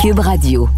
Cube 0.00 0.20
Radio. 0.20 0.68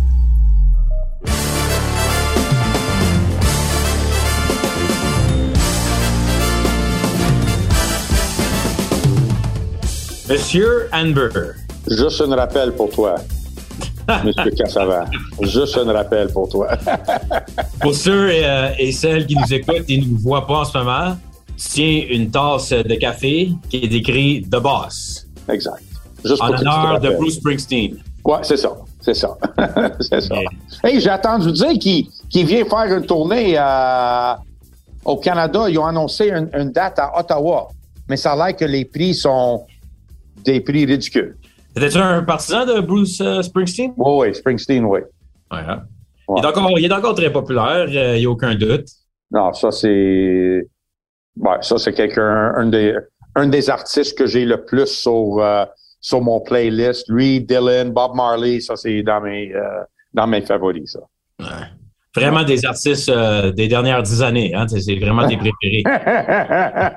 Monsieur 10.26 10.88
Amber. 10.94 11.28
Juste 11.86 12.22
un 12.22 12.34
rappel 12.34 12.72
pour 12.72 12.88
toi. 12.88 13.16
Monsieur 14.24 14.50
Cassava. 14.52 15.04
Juste 15.42 15.76
un 15.76 15.92
rappel 15.92 16.32
pour 16.32 16.48
toi. 16.48 16.68
pour 17.82 17.94
ceux 17.94 18.30
et, 18.30 18.46
euh, 18.46 18.70
et, 18.78 18.90
celles 18.90 19.26
qui 19.26 19.36
nous 19.36 19.52
écoutent 19.52 19.84
et 19.88 19.98
ne 19.98 20.06
nous 20.06 20.18
voient 20.18 20.46
pas 20.46 20.60
en 20.60 20.64
ce 20.64 20.78
moment, 20.78 21.18
tu 21.58 21.64
tiens 21.68 22.04
une 22.08 22.30
tasse 22.30 22.70
de 22.70 22.94
café 22.94 23.50
qui 23.68 23.76
est 23.84 23.92
écrit 23.92 24.46
The 24.50 24.56
Boss. 24.62 25.26
Exact. 25.46 25.82
Juste 26.24 26.40
en 26.40 26.54
honneur 26.54 27.00
de 27.00 27.10
Bruce 27.10 27.34
Springsteen. 27.34 27.98
Ouais, 28.24 28.38
c'est 28.42 28.56
ça. 28.56 28.70
C'est 29.00 29.14
ça. 29.14 29.36
c'est 30.00 30.20
ça. 30.20 30.36
Hey, 30.84 31.00
j'ai 31.00 31.10
entendu 31.10 31.52
dire 31.52 31.78
qu'il 31.78 32.46
vient 32.46 32.64
faire 32.64 32.96
une 32.96 33.06
tournée 33.06 33.54
euh, 33.58 34.34
au 35.04 35.16
Canada. 35.16 35.68
Ils 35.68 35.78
ont 35.78 35.86
annoncé 35.86 36.28
une, 36.28 36.50
une, 36.54 36.70
date 36.70 36.98
à 36.98 37.18
Ottawa. 37.18 37.68
Mais 38.08 38.16
ça 38.16 38.32
a 38.32 38.36
l'air 38.36 38.56
que 38.56 38.64
les 38.64 38.84
prix 38.84 39.14
sont 39.14 39.64
des 40.44 40.60
prix 40.60 40.84
ridicules. 40.84 41.36
C'était-tu 41.74 41.98
un 41.98 42.22
partisan 42.22 42.66
de 42.66 42.80
Bruce 42.80 43.20
euh, 43.20 43.42
Springsteen? 43.42 43.92
Oui, 43.96 44.28
oui, 44.28 44.34
Springsteen, 44.34 44.84
oui. 44.84 45.00
Ouais, 45.50 45.58
hein? 45.58 45.82
il, 46.36 46.42
est 46.42 46.46
encore, 46.46 46.78
il, 46.78 46.84
est 46.84 46.92
encore, 46.92 47.14
très 47.14 47.32
populaire, 47.32 47.86
euh, 47.88 48.16
il 48.16 48.20
n'y 48.20 48.26
a 48.26 48.30
aucun 48.30 48.54
doute. 48.54 48.86
Non, 49.30 49.52
ça, 49.52 49.70
c'est. 49.70 50.66
Ouais, 51.36 51.56
ça, 51.60 51.78
c'est 51.78 51.92
quelqu'un, 51.92 52.52
un 52.56 52.66
des, 52.66 52.96
un 53.36 53.46
des 53.46 53.70
artistes 53.70 54.18
que 54.18 54.26
j'ai 54.26 54.44
le 54.44 54.64
plus 54.64 54.86
sur, 54.86 55.40
sur 56.00 56.20
mon 56.20 56.40
playlist. 56.40 57.08
Lui, 57.08 57.40
Dylan, 57.40 57.90
Bob 57.90 58.14
Marley, 58.14 58.60
ça, 58.60 58.76
c'est 58.76 59.02
dans 59.02 59.20
mes, 59.20 59.52
dans 60.12 60.26
mes 60.26 60.42
favoris, 60.42 60.92
ça. 60.92 61.00
Ouais. 61.38 61.66
Vraiment 62.16 62.42
des 62.42 62.64
artistes 62.64 63.08
des 63.54 63.68
dernières 63.68 64.02
dix 64.02 64.20
années, 64.20 64.52
hein? 64.52 64.66
C'est 64.66 64.96
vraiment 64.96 65.28
des 65.28 65.36
préférés. 65.36 65.84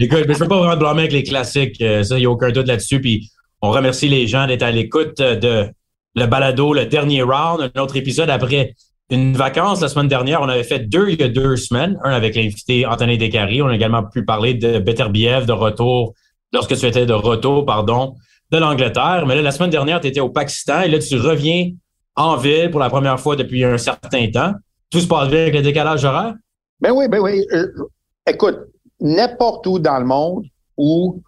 Écoute, 0.00 0.24
je 0.26 0.32
ne 0.32 0.38
peux 0.38 0.48
pas 0.48 0.58
vraiment 0.58 0.76
blâmer 0.76 1.02
avec 1.02 1.12
les 1.12 1.22
classiques, 1.22 1.76
ça, 1.78 2.16
il 2.16 2.20
n'y 2.20 2.26
a 2.26 2.30
aucun 2.30 2.50
doute 2.50 2.66
là-dessus. 2.66 3.00
Puis 3.00 3.30
on 3.60 3.70
remercie 3.70 4.08
les 4.08 4.26
gens 4.26 4.48
d'être 4.48 4.64
à 4.64 4.72
l'écoute 4.72 5.18
de 5.18 5.68
le 6.14 6.26
balado, 6.26 6.74
le 6.74 6.86
dernier 6.86 7.22
round, 7.22 7.70
un 7.74 7.80
autre 7.80 7.96
épisode 7.96 8.28
après 8.28 8.74
une 9.10 9.34
vacance 9.34 9.80
la 9.80 9.88
semaine 9.88 10.08
dernière. 10.08 10.40
On 10.40 10.48
avait 10.48 10.64
fait 10.64 10.80
deux 10.80 11.10
il 11.10 11.20
y 11.20 11.22
a 11.22 11.28
deux 11.28 11.56
semaines, 11.56 11.98
un 12.02 12.12
avec 12.12 12.34
l'invité 12.34 12.86
Anthony 12.86 13.18
Descaries. 13.18 13.62
On 13.62 13.68
a 13.68 13.74
également 13.74 14.02
pu 14.02 14.24
parler 14.24 14.54
de 14.54 14.78
Beterbiev 14.78 15.46
de 15.46 15.52
retour, 15.52 16.14
lorsque 16.52 16.76
tu 16.76 16.86
étais 16.86 17.06
de 17.06 17.12
retour, 17.12 17.64
pardon, 17.64 18.14
de 18.50 18.58
l'Angleterre. 18.58 19.24
Mais 19.26 19.34
là, 19.34 19.42
la 19.42 19.50
semaine 19.50 19.70
dernière, 19.70 20.00
tu 20.00 20.08
étais 20.08 20.20
au 20.20 20.28
Pakistan 20.28 20.82
et 20.82 20.88
là, 20.88 20.98
tu 20.98 21.16
reviens 21.16 21.70
en 22.16 22.36
ville 22.36 22.70
pour 22.70 22.80
la 22.80 22.90
première 22.90 23.18
fois 23.18 23.36
depuis 23.36 23.64
un 23.64 23.78
certain 23.78 24.30
temps. 24.30 24.52
Tout 24.90 25.00
se 25.00 25.06
passe 25.06 25.28
bien 25.28 25.40
avec 25.40 25.54
le 25.54 25.62
décalage 25.62 26.04
horaire? 26.04 26.34
Ben 26.80 26.92
oui, 26.92 27.08
ben 27.08 27.20
oui. 27.20 27.46
Euh, 27.52 27.68
écoute, 28.26 28.58
n'importe 29.00 29.66
où 29.66 29.78
dans 29.78 29.98
le 29.98 30.04
monde 30.04 30.44
où 30.76 31.22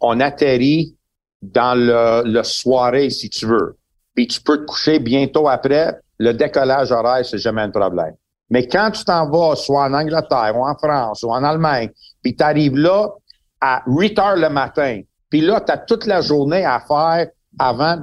on 0.00 0.20
atterrit 0.20 0.96
dans 1.42 1.76
le, 1.76 2.22
le, 2.30 2.42
soirée, 2.44 3.10
si 3.10 3.28
tu 3.28 3.46
veux, 3.46 3.76
puis 4.14 4.28
tu 4.28 4.40
peux 4.40 4.58
te 4.58 4.64
coucher 4.66 4.98
bientôt 4.98 5.48
après, 5.48 5.96
le 6.18 6.32
décollage 6.32 6.92
horaire, 6.92 7.24
c'est 7.24 7.38
jamais 7.38 7.62
un 7.62 7.70
problème. 7.70 8.14
Mais 8.50 8.66
quand 8.66 8.90
tu 8.90 9.04
t'en 9.04 9.28
vas, 9.30 9.56
soit 9.56 9.84
en 9.84 9.94
Angleterre 9.94 10.52
ou 10.54 10.64
en 10.64 10.76
France 10.76 11.22
ou 11.22 11.30
en 11.30 11.42
Allemagne, 11.42 11.90
puis 12.22 12.36
tu 12.36 12.42
arrives 12.44 12.76
là 12.76 13.08
à 13.60 13.82
8 13.86 14.18
heures 14.18 14.36
le 14.36 14.48
matin, 14.48 15.00
puis 15.28 15.40
là, 15.40 15.60
tu 15.60 15.72
as 15.72 15.78
toute 15.78 16.06
la 16.06 16.20
journée 16.20 16.64
à 16.64 16.80
faire 16.80 17.28
avant 17.58 17.98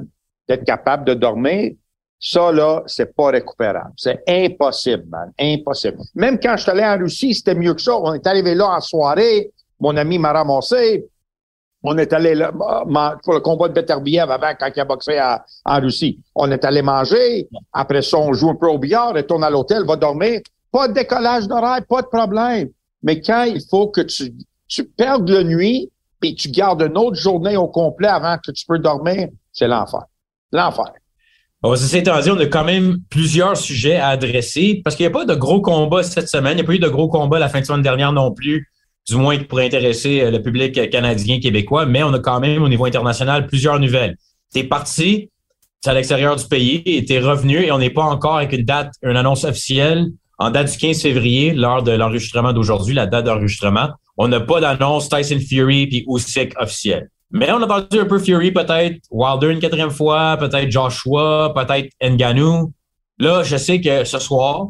d'être 0.48 0.64
capable 0.64 1.06
de 1.06 1.14
dormir, 1.14 1.74
ça, 2.20 2.52
là, 2.52 2.82
c'est 2.88 3.16
pas 3.16 3.28
récupérable. 3.28 3.94
C'est 3.96 4.24
impossible, 4.28 5.06
man. 5.08 5.32
Impossible. 5.40 5.98
Même 6.16 6.40
quand 6.40 6.58
je 6.58 6.64
suis 6.64 6.72
allé 6.72 6.84
en 6.84 6.98
Russie, 6.98 7.34
c'était 7.36 7.54
mieux 7.54 7.76
que 7.76 7.82
ça. 7.82 7.96
On 7.96 8.14
est 8.14 8.26
arrivé 8.26 8.56
là 8.56 8.70
en 8.70 8.82
soirée. 8.82 9.52
Mon 9.80 9.96
ami 9.96 10.18
m'a 10.18 10.34
ramassé. 10.34 11.06
On 11.84 11.96
est 12.00 12.12
allé 12.12 12.34
là, 12.34 12.52
pour 13.24 13.34
le 13.34 13.40
combat 13.40 13.68
de 13.68 13.74
Beterbiev 13.74 14.32
avant, 14.32 14.52
quand 14.60 14.70
il 14.76 14.80
a 14.80 14.86
boxé 14.86 15.22
en 15.64 15.80
Russie. 15.80 16.20
On 16.34 16.52
est 16.52 16.66
allé 16.66 16.82
manger. 16.82 17.48
Après 17.72 18.02
ça, 18.02 18.18
on 18.18 18.34
joue 18.34 18.50
un 18.50 18.56
peu 18.56 18.68
au 18.68 18.80
billard, 18.80 19.14
retourne 19.14 19.44
à 19.44 19.50
l'hôtel, 19.52 19.86
va 19.86 19.96
dormir. 19.96 20.42
Pas 20.72 20.88
de 20.88 20.94
décollage 20.94 21.48
d'horaire, 21.48 21.86
pas 21.88 22.02
de 22.02 22.08
problème. 22.08 22.70
Mais 23.04 23.22
quand 23.22 23.44
il 23.44 23.62
faut 23.70 23.90
que 23.90 24.02
tu, 24.02 24.34
tu 24.68 24.86
perdes 24.86 25.30
la 25.30 25.44
nuit, 25.44 25.92
puis 26.20 26.36
tu 26.36 26.50
gardes 26.50 26.82
une 26.82 26.98
autre 26.98 27.16
journée 27.18 27.58
au 27.58 27.68
complet 27.68 28.08
avant 28.08 28.38
que 28.38 28.52
tu 28.52 28.66
peux 28.66 28.80
dormir, 28.80 29.30
c'est 29.52 29.68
l'enfer. 29.68 30.04
L'enfer. 30.52 30.92
Ceci 31.64 31.98
étant 31.98 32.20
dit, 32.20 32.32
on 32.32 32.40
a 32.40 32.46
quand 32.46 32.64
même 32.64 32.98
plusieurs 33.10 33.58
sujets 33.58 33.98
à 33.98 34.10
adresser 34.10 34.82
parce 34.84 34.96
qu'il 34.96 35.06
n'y 35.06 35.12
a 35.12 35.14
pas 35.14 35.26
de 35.26 35.36
gros 35.36 35.60
combats 35.62 36.04
cette 36.04 36.30
semaine. 36.30 36.54
Il 36.54 36.58
n'y 36.58 36.62
a 36.62 36.66
pas 36.66 36.74
eu 36.74 36.80
de 36.80 36.88
gros 36.88 37.10
combats 37.10 37.40
la 37.40 37.50
fin 37.50 37.60
de 37.60 37.66
semaine 37.66 37.82
dernière 37.82 38.14
non 38.14 38.32
plus 38.32 38.68
du 39.08 39.16
moins 39.16 39.38
pourrait 39.40 39.66
intéresser 39.66 40.22
euh, 40.22 40.32
le 40.32 40.42
public 40.42 40.90
canadien, 40.90 41.40
québécois, 41.40 41.86
mais 41.86 42.04
on 42.04 42.14
a 42.14 42.20
quand 42.20 42.40
même 42.40 42.62
au 42.62 42.70
niveau 42.70 42.86
international 42.86 43.48
plusieurs 43.48 43.80
nouvelles. 43.80 44.18
T'es 44.52 44.64
parti, 44.64 45.30
c'est 45.82 45.90
à 45.90 45.94
l'extérieur 45.94 46.36
du 46.36 46.46
pays, 46.46 46.82
et 46.86 47.06
t'es 47.06 47.20
revenu 47.20 47.64
et 47.64 47.72
on 47.72 47.78
n'est 47.78 47.90
pas 47.90 48.04
encore 48.04 48.38
avec 48.38 48.52
une 48.52 48.66
date, 48.66 48.94
une 49.02 49.16
annonce 49.16 49.44
officielle 49.46 50.08
en 50.40 50.52
date 50.52 50.72
du 50.72 50.78
15 50.78 51.02
février, 51.02 51.54
lors 51.54 51.82
de 51.82 51.92
l'enregistrement 51.92 52.54
d'aujourd'hui, 52.54 52.94
la 52.94 53.08
date 53.08 53.26
d'enregistrement. 53.26 53.90
On 54.18 54.28
n'a 54.28 54.40
pas 54.40 54.60
d'annonce 54.60 55.10
Tyson 55.10 55.40
Fury 55.40 55.88
puis 55.88 56.06
Usyk 56.08 56.54
officielle. 56.60 57.10
Mais 57.32 57.52
on 57.52 57.62
a 57.62 57.68
parlé 57.68 58.00
un 58.00 58.06
peu 58.06 58.20
Fury, 58.20 58.52
peut-être 58.52 59.00
Wilder 59.12 59.52
une 59.52 59.60
quatrième 59.60 59.92
fois, 59.92 60.38
peut-être 60.38 60.72
Joshua, 60.72 61.54
peut-être 61.54 61.90
Nganou. 62.02 62.72
Là, 63.20 63.44
je 63.44 63.58
sais 63.58 63.82
que 63.82 64.04
ce 64.04 64.20
soir, 64.20 64.70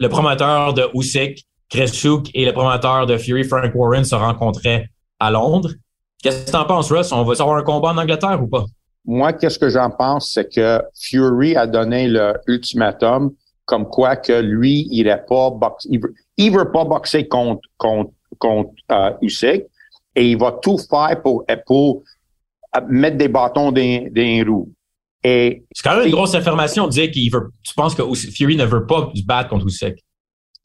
le 0.00 0.08
promoteur 0.08 0.74
de 0.74 0.88
Usyk 0.94 1.44
Souk 1.86 2.30
et 2.34 2.46
le 2.46 2.52
promoteur 2.52 3.06
de 3.06 3.16
Fury, 3.16 3.44
Frank 3.44 3.70
Warren, 3.74 4.04
se 4.04 4.14
rencontraient 4.14 4.86
à 5.20 5.30
Londres. 5.30 5.70
Qu'est-ce 6.22 6.46
que 6.46 6.50
tu 6.50 6.56
en 6.56 6.64
penses, 6.64 6.90
Russ? 6.90 7.12
On 7.12 7.22
va 7.24 7.34
avoir 7.38 7.56
un 7.56 7.62
combat 7.62 7.90
en 7.90 7.98
Angleterre 7.98 8.42
ou 8.42 8.48
pas? 8.48 8.64
Moi, 9.04 9.32
qu'est-ce 9.32 9.58
que 9.58 9.68
j'en 9.68 9.90
pense, 9.90 10.32
c'est 10.32 10.52
que 10.52 10.82
Fury 11.00 11.56
a 11.56 11.66
donné 11.66 12.08
le 12.08 12.34
ultimatum 12.46 13.32
comme 13.64 13.86
quoi 13.86 14.16
que 14.16 14.32
lui, 14.32 14.88
il 14.90 15.06
irait 15.06 15.26
pas 15.28 15.50
boxer, 15.50 15.88
il 15.90 16.00
veut, 16.00 16.14
veut 16.58 16.72
pas 16.72 16.84
boxer 16.84 17.28
contre, 17.28 17.60
contre, 17.76 18.10
contre 18.38 18.72
euh, 18.90 19.12
Usyk 19.22 19.64
et 20.14 20.30
il 20.30 20.38
va 20.38 20.58
tout 20.62 20.78
faire 20.78 21.20
pour, 21.22 21.44
pour 21.66 22.02
mettre 22.88 23.16
des 23.16 23.28
bâtons 23.28 23.72
dans 23.72 24.10
les 24.14 24.44
roues. 24.46 24.72
Et 25.24 25.64
c'est 25.72 25.82
quand 25.82 25.96
même 25.96 26.06
une 26.06 26.12
grosse 26.12 26.34
information 26.34 26.86
de 26.86 26.92
dire 26.92 27.10
qu'il 27.10 27.30
veut. 27.30 27.50
Tu 27.62 27.74
penses 27.74 27.94
que 27.94 28.02
Fury 28.14 28.56
ne 28.56 28.64
veut 28.64 28.86
pas 28.86 29.10
se 29.14 29.22
battre 29.24 29.50
contre 29.50 29.66
Usyk? 29.66 29.98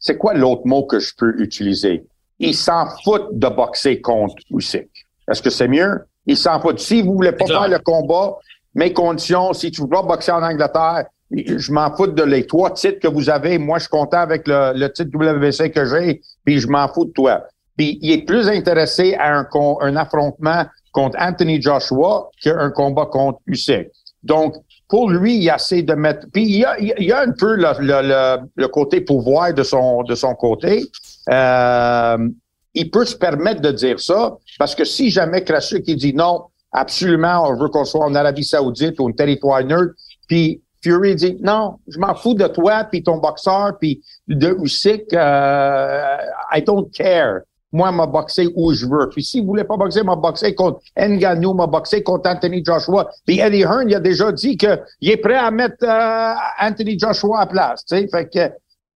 c'est 0.03 0.17
quoi 0.17 0.33
l'autre 0.33 0.63
mot 0.65 0.83
que 0.83 0.99
je 0.99 1.13
peux 1.17 1.33
utiliser? 1.39 2.05
Il 2.37 2.53
s'en 2.53 2.85
fout 3.03 3.23
de 3.31 3.47
boxer 3.47 4.01
contre 4.01 4.35
Usyk. 4.51 4.89
Est-ce 5.31 5.41
que 5.41 5.49
c'est 5.49 5.69
mieux? 5.69 6.01
Il 6.25 6.35
s'en 6.35 6.59
fout. 6.59 6.77
Si 6.79 7.01
vous 7.01 7.13
voulez 7.13 7.31
pas 7.31 7.45
faire 7.45 7.69
le 7.69 7.79
combat, 7.79 8.35
mes 8.75 8.91
conditions, 8.91 9.53
si 9.53 9.71
tu 9.71 9.81
veux 9.81 9.87
pas 9.87 10.03
boxer 10.03 10.33
en 10.33 10.43
Angleterre, 10.43 11.05
je 11.31 11.71
m'en 11.71 11.95
fous 11.95 12.07
de 12.07 12.23
les 12.23 12.45
trois 12.45 12.71
titres 12.71 12.99
que 12.99 13.07
vous 13.07 13.29
avez. 13.29 13.57
Moi, 13.57 13.77
je 13.77 13.83
suis 13.83 13.89
content 13.89 14.17
avec 14.17 14.43
le, 14.45 14.87
titre 14.89 15.17
WBC 15.17 15.71
que 15.71 15.85
j'ai, 15.85 16.21
puis 16.43 16.59
je 16.59 16.67
m'en 16.67 16.87
fous 16.89 17.05
de 17.05 17.11
toi. 17.11 17.45
Puis 17.77 17.97
il 18.01 18.11
est 18.11 18.25
plus 18.25 18.47
intéressé 18.47 19.15
à 19.15 19.37
un, 19.37 19.47
un 19.81 19.95
affrontement 19.95 20.65
contre 20.91 21.17
Anthony 21.19 21.61
Joshua 21.61 22.29
qu'un 22.41 22.69
combat 22.71 23.07
contre 23.07 23.39
Usyk. 23.47 23.89
Donc, 24.23 24.55
pour 24.87 25.09
lui, 25.09 25.37
il 25.37 25.49
essaie 25.49 25.81
de 25.81 25.93
mettre. 25.93 26.27
Puis 26.31 26.43
il 26.43 26.59
y 26.59 26.65
a, 26.65 26.79
il 26.79 27.11
a 27.11 27.21
un 27.21 27.31
peu 27.31 27.55
le, 27.55 27.67
le, 27.79 28.37
le, 28.55 28.67
côté 28.67 29.01
pouvoir 29.01 29.53
de 29.53 29.63
son 29.63 30.03
de 30.03 30.15
son 30.15 30.35
côté. 30.35 30.83
Euh, 31.29 32.29
il 32.73 32.89
peut 32.89 33.05
se 33.05 33.15
permettre 33.15 33.61
de 33.61 33.71
dire 33.71 33.99
ça 33.99 34.37
parce 34.59 34.75
que 34.75 34.85
si 34.85 35.09
jamais 35.09 35.43
Krasuk 35.43 35.83
qui 35.83 35.95
dit 35.95 36.13
non, 36.13 36.43
absolument, 36.71 37.47
on 37.47 37.55
veut 37.55 37.69
qu'on 37.69 37.85
soit 37.85 38.05
en 38.05 38.15
Arabie 38.15 38.43
Saoudite 38.43 38.99
ou 38.99 39.07
un 39.07 39.11
territoire 39.11 39.63
neutre, 39.63 39.93
puis 40.27 40.61
Fury 40.83 41.15
dit 41.15 41.37
non, 41.41 41.79
je 41.87 41.97
m'en 41.99 42.13
fous 42.15 42.33
de 42.33 42.47
toi 42.47 42.83
puis 42.83 43.03
ton 43.03 43.17
boxeur 43.17 43.77
puis 43.79 44.01
de 44.27 44.55
Usyk, 44.61 45.13
euh, 45.13 46.17
I 46.53 46.61
don't 46.61 46.89
care. 46.91 47.41
Moi, 47.73 47.91
m'a 47.91 48.05
boxé 48.05 48.47
où 48.55 48.71
je 48.71 48.85
veux. 48.85 49.09
Puis 49.09 49.23
s'il 49.23 49.45
voulait 49.45 49.63
pas 49.63 49.75
boxer, 49.75 50.03
m'a 50.03 50.15
boxé 50.15 50.53
contre 50.53 50.79
Ngannou, 50.95 51.55
m'a 51.55 51.65
boxé 51.65 52.03
contre 52.03 52.29
Anthony 52.29 52.63
Joshua. 52.63 53.09
Puis 53.25 53.39
Eddie 53.39 53.61
Hearn, 53.61 53.89
il 53.89 53.95
a 53.95 53.99
déjà 53.99 54.31
dit 54.31 54.55
qu'il 54.55 54.77
est 55.01 55.17
prêt 55.17 55.35
à 55.35 55.49
mettre 55.49 55.83
euh, 55.83 56.33
Anthony 56.61 56.97
Joshua 56.99 57.41
à 57.41 57.47
place. 57.47 57.83
sais. 57.87 58.07
Fait 58.07 58.29
que, 58.31 58.51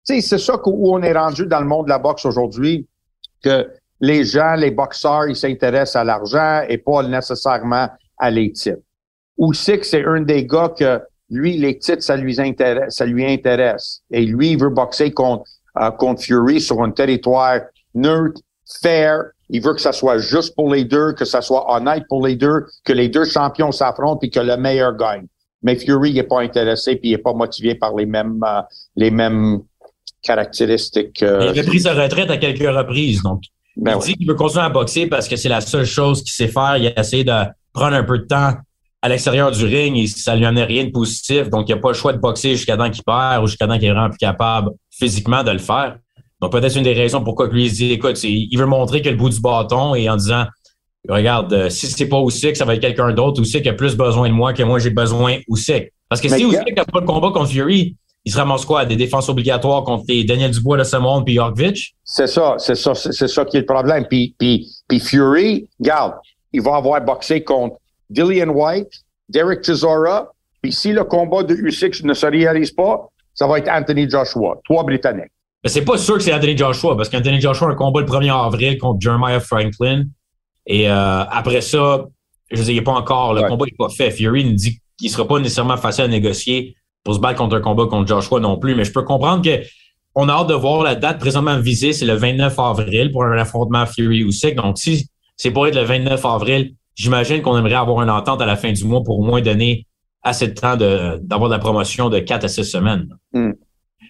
c'est 0.05 0.21
ça 0.21 0.61
où 0.67 0.95
on 0.95 1.03
est 1.03 1.15
rendu 1.15 1.47
dans 1.47 1.61
le 1.61 1.67
monde 1.67 1.87
de 1.87 1.91
la 1.91 1.99
boxe 1.99 2.27
aujourd'hui, 2.27 2.87
que 3.43 3.67
les 4.01 4.25
gens, 4.25 4.55
les 4.55 4.71
boxeurs, 4.71 5.27
ils 5.27 5.37
s'intéressent 5.37 5.97
à 5.97 6.05
l'argent 6.05 6.63
et 6.69 6.77
pas 6.77 7.03
nécessairement 7.03 7.89
à 8.19 8.31
les 8.31 8.53
titres. 8.53 8.83
Ou 9.39 9.55
c'est 9.55 9.79
que 9.79 9.87
c'est 9.87 10.05
un 10.05 10.21
des 10.21 10.47
gars 10.47 10.73
que 10.79 11.01
lui, 11.31 11.57
les 11.57 11.79
titres, 11.79 12.03
ça 12.03 12.17
lui 12.17 12.39
intéresse, 12.41 12.95
ça 12.95 13.07
lui 13.07 13.25
intéresse. 13.27 14.03
Et 14.11 14.25
lui, 14.25 14.53
il 14.53 14.61
veut 14.61 14.69
boxer 14.69 15.13
contre, 15.13 15.45
euh, 15.79 15.91
contre 15.91 16.23
Fury 16.23 16.61
sur 16.61 16.83
un 16.83 16.91
territoire 16.91 17.61
neutre, 17.95 18.41
fair. 18.83 19.25
Il 19.49 19.63
veut 19.63 19.75
que 19.75 19.81
ça 19.81 19.93
soit 19.93 20.19
juste 20.19 20.55
pour 20.55 20.73
les 20.73 20.85
deux, 20.85 21.13
que 21.13 21.25
ça 21.25 21.41
soit 21.41 21.73
honnête 21.73 22.05
pour 22.09 22.27
les 22.27 22.37
deux, 22.37 22.67
que 22.85 22.93
les 22.93 23.09
deux 23.09 23.25
champions 23.25 23.73
s'affrontent 23.73 24.21
et 24.23 24.31
que 24.31 24.41
le 24.41 24.57
meilleur 24.57 24.97
gagne. 24.97 25.27
Mais 25.63 25.77
Fury 25.77 26.15
n'est 26.15 26.23
pas 26.23 26.43
intéressé 26.43 26.97
puis 26.97 27.11
il 27.11 27.13
n'est 27.13 27.19
pas 27.19 27.33
motivé 27.33 27.75
par 27.75 27.95
les 27.95 28.07
mêmes 28.07 28.41
euh, 28.45 28.61
les 28.97 29.11
mêmes 29.11 29.61
caractéristiques. 30.23 31.23
Euh, 31.23 31.41
il 31.43 31.49
avait 31.49 31.63
pris 31.63 31.81
sa 31.81 31.95
retraite 31.95 32.31
à 32.31 32.37
quelques 32.37 32.59
reprises, 32.59 33.23
donc 33.23 33.43
ben 33.77 33.99
il 34.01 34.05
dit 34.05 34.15
qu'il 34.15 34.27
veut 34.27 34.35
continuer 34.35 34.65
à 34.65 34.69
boxer 34.69 35.07
parce 35.07 35.29
que 35.29 35.37
c'est 35.37 35.49
la 35.49 35.61
seule 35.61 35.85
chose 35.85 36.23
qu'il 36.23 36.33
sait 36.33 36.49
faire. 36.49 36.77
Il 36.79 36.87
a 36.89 37.01
essayé 37.01 37.25
de 37.25 37.33
prendre 37.73 37.95
un 37.95 38.05
peu 38.05 38.19
de 38.19 38.25
temps 38.25 38.55
à 39.03 39.09
l'extérieur 39.09 39.53
du 39.53 39.65
ring 39.65 39.97
et 39.97 40.07
ça 40.07 40.35
lui 40.35 40.47
en 40.47 40.57
est 40.57 40.65
rien 40.65 40.85
de 40.85 40.91
positif. 40.91 41.51
Donc, 41.51 41.69
il 41.69 41.75
n'a 41.75 41.81
pas 41.81 41.89
le 41.89 41.95
choix 41.95 42.13
de 42.13 42.19
boxer 42.19 42.57
jusqu'à 42.57 42.77
temps 42.77 42.91
qu'il 42.91 43.05
perd 43.05 43.45
ou 43.45 43.47
jusqu'à 43.47 43.67
temps 43.67 43.79
qu'il 43.79 43.89
est 43.89 43.93
vraiment 43.93 44.09
plus 44.09 44.19
capable 44.19 44.71
physiquement 44.91 45.45
de 45.45 45.51
le 45.51 45.59
faire. 45.59 45.99
Donc, 46.41 46.53
peut-être 46.53 46.77
une 46.77 46.83
des 46.83 46.93
raisons 46.93 47.25
pourquoi 47.25 47.49
lui 47.49 47.71
dit, 47.71 47.93
écoute, 47.93 48.23
il 48.23 48.57
veut 48.59 48.67
montrer 48.67 49.01
que 49.01 49.09
le 49.09 49.17
bout 49.17 49.31
du 49.31 49.41
bâton 49.41 49.95
et 49.95 50.09
en 50.09 50.17
disant, 50.17 50.45
regarde, 51.09 51.53
euh, 51.53 51.71
si 51.71 51.87
c'est 51.87 52.09
pas 52.09 52.21
Usyk, 52.21 52.57
ça 52.57 52.65
va 52.65 52.75
être 52.75 52.81
quelqu'un 52.81 53.13
d'autre. 53.13 53.43
qui 53.43 53.69
a 53.69 53.73
plus 53.73 53.97
besoin 53.97 54.29
de 54.29 54.35
moi 54.35 54.53
que 54.53 54.63
moi, 54.63 54.79
j'ai 54.79 54.91
besoin 54.91 55.39
Usyk. 55.49 55.93
Parce 56.09 56.21
que 56.21 56.29
si 56.29 56.45
Usyk 56.45 56.77
n'a 56.77 56.85
pas 56.85 57.01
le 57.01 57.07
combat 57.07 57.31
contre 57.31 57.51
Fury, 57.51 57.97
il 58.25 58.33
se 58.33 58.37
ramasse 58.37 58.65
quoi? 58.65 58.85
Des 58.85 58.97
défenses 58.97 59.29
obligatoires 59.29 59.85
contre 59.85 60.05
les 60.09 60.25
Daniel 60.25 60.51
Dubois 60.51 60.77
de 60.77 60.85
ce 60.85 60.97
monde 60.97 61.25
puis 61.25 61.35
Yorkvich? 61.35 61.95
C'est 62.05 62.27
ça, 62.27 62.57
c'est 62.59 62.75
ça, 62.75 62.95
c'est 62.95 63.29
ça 63.29 63.45
qui 63.45 63.57
est 63.57 63.61
le 63.61 63.67
problème. 63.67 64.05
Puis, 64.09 64.35
puis, 64.39 64.69
puis 64.89 65.01
Fury, 65.01 65.69
regarde, 65.79 66.15
il 66.53 66.61
va 66.61 66.77
avoir 66.77 67.01
boxé 67.01 67.43
contre 67.43 67.77
Dillian 68.11 68.49
White, 68.49 68.91
Derek 69.29 69.65
Chisora, 69.65 70.31
puis 70.61 70.73
si 70.73 70.93
le 70.93 71.05
combat 71.05 71.43
de 71.45 71.55
Usyk 71.55 72.03
ne 72.03 72.15
se 72.15 72.27
réalise 72.27 72.73
pas, 72.73 73.09
ça 73.35 73.47
va 73.47 73.59
être 73.59 73.69
Anthony 73.69 74.09
Joshua, 74.09 74.61
trois 74.65 74.83
Britanniques. 74.83 75.31
Mais 75.67 75.71
c'est 75.71 75.85
pas 75.85 75.99
sûr 75.99 76.15
que 76.15 76.21
c'est 76.21 76.33
Anthony 76.33 76.57
Joshua, 76.57 76.97
parce 76.97 77.09
qu'Anthony 77.09 77.41
Joshua 77.41 77.67
a 77.67 77.73
un 77.73 77.75
combat 77.75 78.01
le 78.01 78.07
1er 78.07 78.31
avril 78.31 78.79
contre 78.79 79.01
Jeremiah 79.01 79.41
Franklin. 79.41 80.05
Et 80.65 80.89
euh, 80.89 81.25
après 81.25 81.61
ça, 81.61 82.07
je 82.53 82.57
veux 82.57 82.63
dire, 82.63 82.75
il 82.75 82.77
n'est 82.77 82.85
pas 82.85 82.93
encore, 82.93 83.35
le 83.35 83.43
combat 83.49 83.65
n'est 83.65 83.77
pas 83.77 83.89
fait. 83.89 84.13
Fury 84.13 84.45
nous 84.45 84.53
dit 84.53 84.79
qu'il 84.97 85.09
ne 85.09 85.13
sera 85.13 85.27
pas 85.27 85.41
nécessairement 85.41 85.77
facile 85.77 86.05
à 86.05 86.07
négocier 86.07 86.77
pour 87.03 87.17
se 87.17 87.19
battre 87.19 87.39
contre 87.39 87.57
un 87.57 87.61
combat 87.61 87.87
contre 87.87 88.07
Joshua 88.07 88.39
non 88.39 88.59
plus. 88.59 88.77
Mais 88.77 88.85
je 88.85 88.93
peux 88.93 89.03
comprendre 89.03 89.43
que 89.43 89.65
on 90.15 90.29
a 90.29 90.35
hâte 90.35 90.47
de 90.47 90.55
voir 90.55 90.85
la 90.85 90.95
date 90.95 91.19
présentement 91.19 91.59
visée, 91.59 91.93
c'est 91.93 92.07
le 92.07 92.15
29 92.15 92.57
avril 92.61 93.11
pour 93.11 93.25
un 93.25 93.37
affrontement 93.37 93.87
Fury-Usyk. 93.87 94.55
Donc, 94.55 94.79
si 94.79 95.11
c'est 95.37 95.51
pour 95.51 95.67
être 95.67 95.75
le 95.75 95.83
29 95.83 96.25
avril, 96.27 96.75
j'imagine 96.95 97.43
qu'on 97.43 97.59
aimerait 97.59 97.75
avoir 97.75 98.05
une 98.05 98.11
entente 98.11 98.41
à 98.41 98.47
la 98.47 98.55
fin 98.55 98.71
du 98.71 98.85
mois 98.85 99.03
pour 99.03 99.19
au 99.19 99.25
moins 99.25 99.41
donner 99.41 99.85
assez 100.23 100.47
de 100.47 100.55
temps 100.55 100.77
d'avoir 100.77 101.49
de, 101.51 101.55
la 101.55 101.59
promotion 101.59 102.09
de 102.09 102.21
4 102.21 102.45
à 102.45 102.49
6 102.49 102.63
semaines. 102.63 103.09
Hmm. 103.33 103.51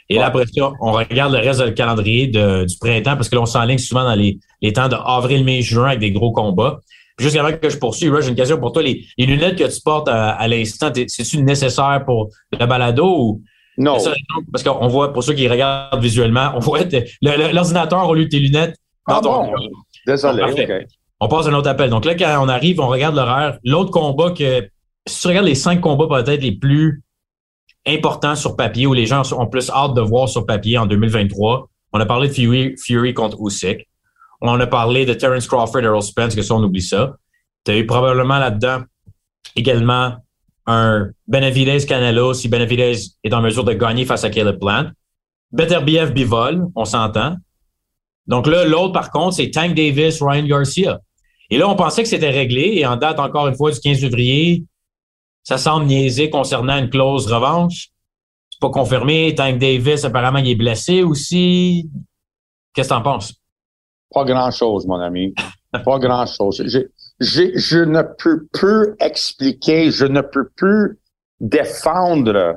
Et 0.09 0.17
là, 0.17 0.27
après 0.27 0.45
ça, 0.47 0.73
on 0.81 0.93
regarde 0.93 1.33
le 1.33 1.39
reste 1.39 1.63
du 1.63 1.75
calendrier 1.75 2.29
du 2.29 2.77
printemps 2.81 3.17
parce 3.17 3.29
que 3.29 3.35
là, 3.35 3.43
on 3.43 3.47
s'enligne 3.47 3.79
souvent 3.79 4.05
dans 4.05 4.15
les, 4.15 4.39
les 4.63 4.73
temps 4.73 4.89
de 4.89 4.95
avril, 4.95 5.45
mai, 5.45 5.63
juin 5.63 5.89
avec 5.89 6.01
des 6.01 6.13
gros 6.13 6.33
combats. 6.33 6.81
Juste 7.19 7.37
avant 7.37 7.51
que 7.57 7.71
je 7.71 7.79
poursuive, 7.79 8.15
j'ai 8.21 8.29
une 8.29 8.35
question 8.35 8.59
pour 8.59 8.73
toi. 8.73 8.83
Les, 8.83 9.07
lunettes 9.19 9.57
que 9.57 9.65
tu 9.65 9.81
portes 9.83 10.09
à, 10.09 10.47
l'instant, 10.49 10.93
c'est-tu 10.95 11.39
nécessaire 11.39 12.03
pour 12.05 12.29
le 12.53 12.67
balado 12.67 13.07
ou? 13.07 13.43
Non. 13.79 13.97
Parce 14.53 14.63
qu'on 14.63 14.89
voit, 14.89 15.13
pour 15.13 15.23
ceux 15.23 15.35
qui 15.35 15.49
regardent 15.49 16.01
visuellement, 16.01 16.53
on 16.55 16.61
voit 16.61 16.81
l'ordinateur 17.23 18.09
au 18.09 18.15
lieu 18.15 18.25
de 18.25 18.31
tes 18.31 18.39
lunettes. 18.39 18.77
Ah 19.07 19.21
bon? 19.23 19.53
Désolé, 20.07 20.43
On 21.21 21.29
passe 21.29 21.47
à 21.47 21.51
un 21.51 21.55
autre 21.55 21.69
appel. 21.69 21.91
Donc 21.91 22.05
là, 22.05 22.15
quand 22.15 22.45
on 22.45 22.49
arrive, 22.49 22.81
on 22.81 22.89
regarde 22.89 23.17
l'horaire. 23.17 23.59
L'autre 23.65 23.91
combat 23.91 24.31
que, 24.31 24.69
si 25.07 25.21
tu 25.21 25.29
regardes 25.29 25.47
les 25.47 25.55
cinq 25.55 25.81
combats 25.81 26.23
peut-être 26.23 26.43
les 26.43 26.53
plus 26.53 27.03
importants 27.87 28.35
sur 28.35 28.57
papier, 28.57 28.87
où 28.87 28.95
les 28.95 29.07
gens 29.07 29.23
ont 29.33 29.47
plus 29.47 29.71
hâte 29.71 29.95
de 29.95 30.01
voir 30.01 30.29
sur 30.29 30.45
papier 30.45 30.79
en 30.79 30.87
2023, 30.87 31.69
on 31.93 32.01
a 32.01 32.07
parlé 32.07 32.29
de 32.29 32.75
Fury, 32.79 33.15
contre 33.15 33.39
Usyk. 33.41 33.89
On 34.41 34.61
a 34.61 34.67
parlé 34.67 35.07
de 35.07 35.15
Terence 35.15 35.47
Crawford, 35.47 35.83
Earl 35.83 36.03
Spence, 36.03 36.35
que 36.35 36.43
ça, 36.43 36.55
on 36.55 36.63
oublie 36.63 36.83
ça. 36.83 37.17
Tu 37.65 37.73
as 37.73 37.79
eu 37.79 37.87
probablement 37.87 38.39
là-dedans 38.39 38.83
également 39.55 40.17
un 40.67 41.11
Benavidez 41.29 41.87
Canelo, 41.87 42.35
si 42.35 42.49
Benavidez 42.49 42.97
est 43.23 43.33
en 43.33 43.41
mesure 43.41 43.65
de 43.65 43.73
gagner 43.73 44.05
face 44.05 44.25
à 44.25 44.31
Caleb 44.31 44.59
Plant. 44.59 44.91
BF 45.53 46.13
Bivol, 46.13 46.67
on 46.75 46.85
s'entend. 46.85 47.37
Donc 48.27 48.47
là, 48.47 48.65
l'autre, 48.65 48.93
par 48.93 49.11
contre, 49.11 49.37
c'est 49.37 49.51
Tank 49.51 49.75
Davis, 49.75 50.21
Ryan 50.21 50.45
Garcia. 50.45 51.01
Et 51.49 51.59
là, 51.59 51.69
on 51.69 51.77
pensait 51.77 52.03
que 52.03 52.09
c'était 52.09 52.31
réglé. 52.31 52.75
Et 52.75 52.87
en 52.87 52.97
date, 52.97 53.21
encore 53.21 53.47
une 53.47 53.57
fois, 53.57 53.71
du 53.71 53.79
15 53.79 54.01
février, 54.01 54.65
ça 55.47 55.59
semble 55.59 55.87
niaiser 55.87 56.29
concernant 56.29 56.77
une 56.77 56.91
clause 56.91 57.33
revanche. 57.33 57.91
C'est 58.51 58.59
pas 58.61 58.71
confirmé. 58.71 59.33
Tank 59.33 59.61
Davis, 59.61 60.05
apparemment, 60.05 60.39
il 60.39 60.49
est 60.49 60.57
blessé 60.57 61.05
aussi. 61.05 61.89
Qu'est-ce 62.75 62.89
que 62.89 62.95
t'en 62.95 63.03
penses? 63.03 63.33
Pas 64.13 64.25
grand-chose, 64.25 64.89
mon 64.89 64.99
ami. 64.99 65.35
Pas 65.71 66.01
grand-chose. 66.01 66.65
Je, 67.21 67.85
ne 67.85 68.03
peux 68.19 68.47
plus 68.53 68.97
expliquer, 68.99 69.93
je 69.93 70.05
ne 70.05 70.21
peux 70.21 70.49
plus 70.49 70.99
défendre 71.39 72.57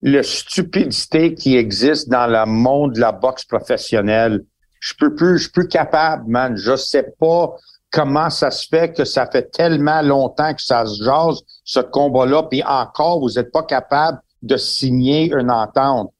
la 0.00 0.22
stupidité 0.22 1.34
qui 1.34 1.54
existe 1.54 2.08
dans 2.08 2.26
le 2.26 2.46
monde 2.46 2.94
de 2.94 3.00
la 3.00 3.12
boxe 3.12 3.44
professionnelle. 3.44 4.46
Je 4.80 4.94
peux 4.98 5.14
plus, 5.14 5.36
je 5.36 5.42
suis 5.42 5.52
plus 5.52 5.68
capable, 5.68 6.30
man. 6.30 6.56
Je 6.56 6.76
sais 6.76 7.12
pas 7.18 7.56
comment 7.90 8.30
ça 8.30 8.50
se 8.50 8.68
fait 8.68 8.92
que 8.94 9.04
ça 9.04 9.26
fait 9.26 9.50
tellement 9.50 10.02
longtemps 10.02 10.54
que 10.54 10.62
ça 10.62 10.86
se 10.86 11.02
jase, 11.02 11.40
ce 11.64 11.80
combat-là, 11.80 12.44
puis 12.44 12.62
encore, 12.62 13.20
vous 13.20 13.30
n'êtes 13.30 13.52
pas 13.52 13.64
capable 13.64 14.20
de 14.42 14.56
signer 14.56 15.32
une 15.32 15.50
entente. 15.50 16.12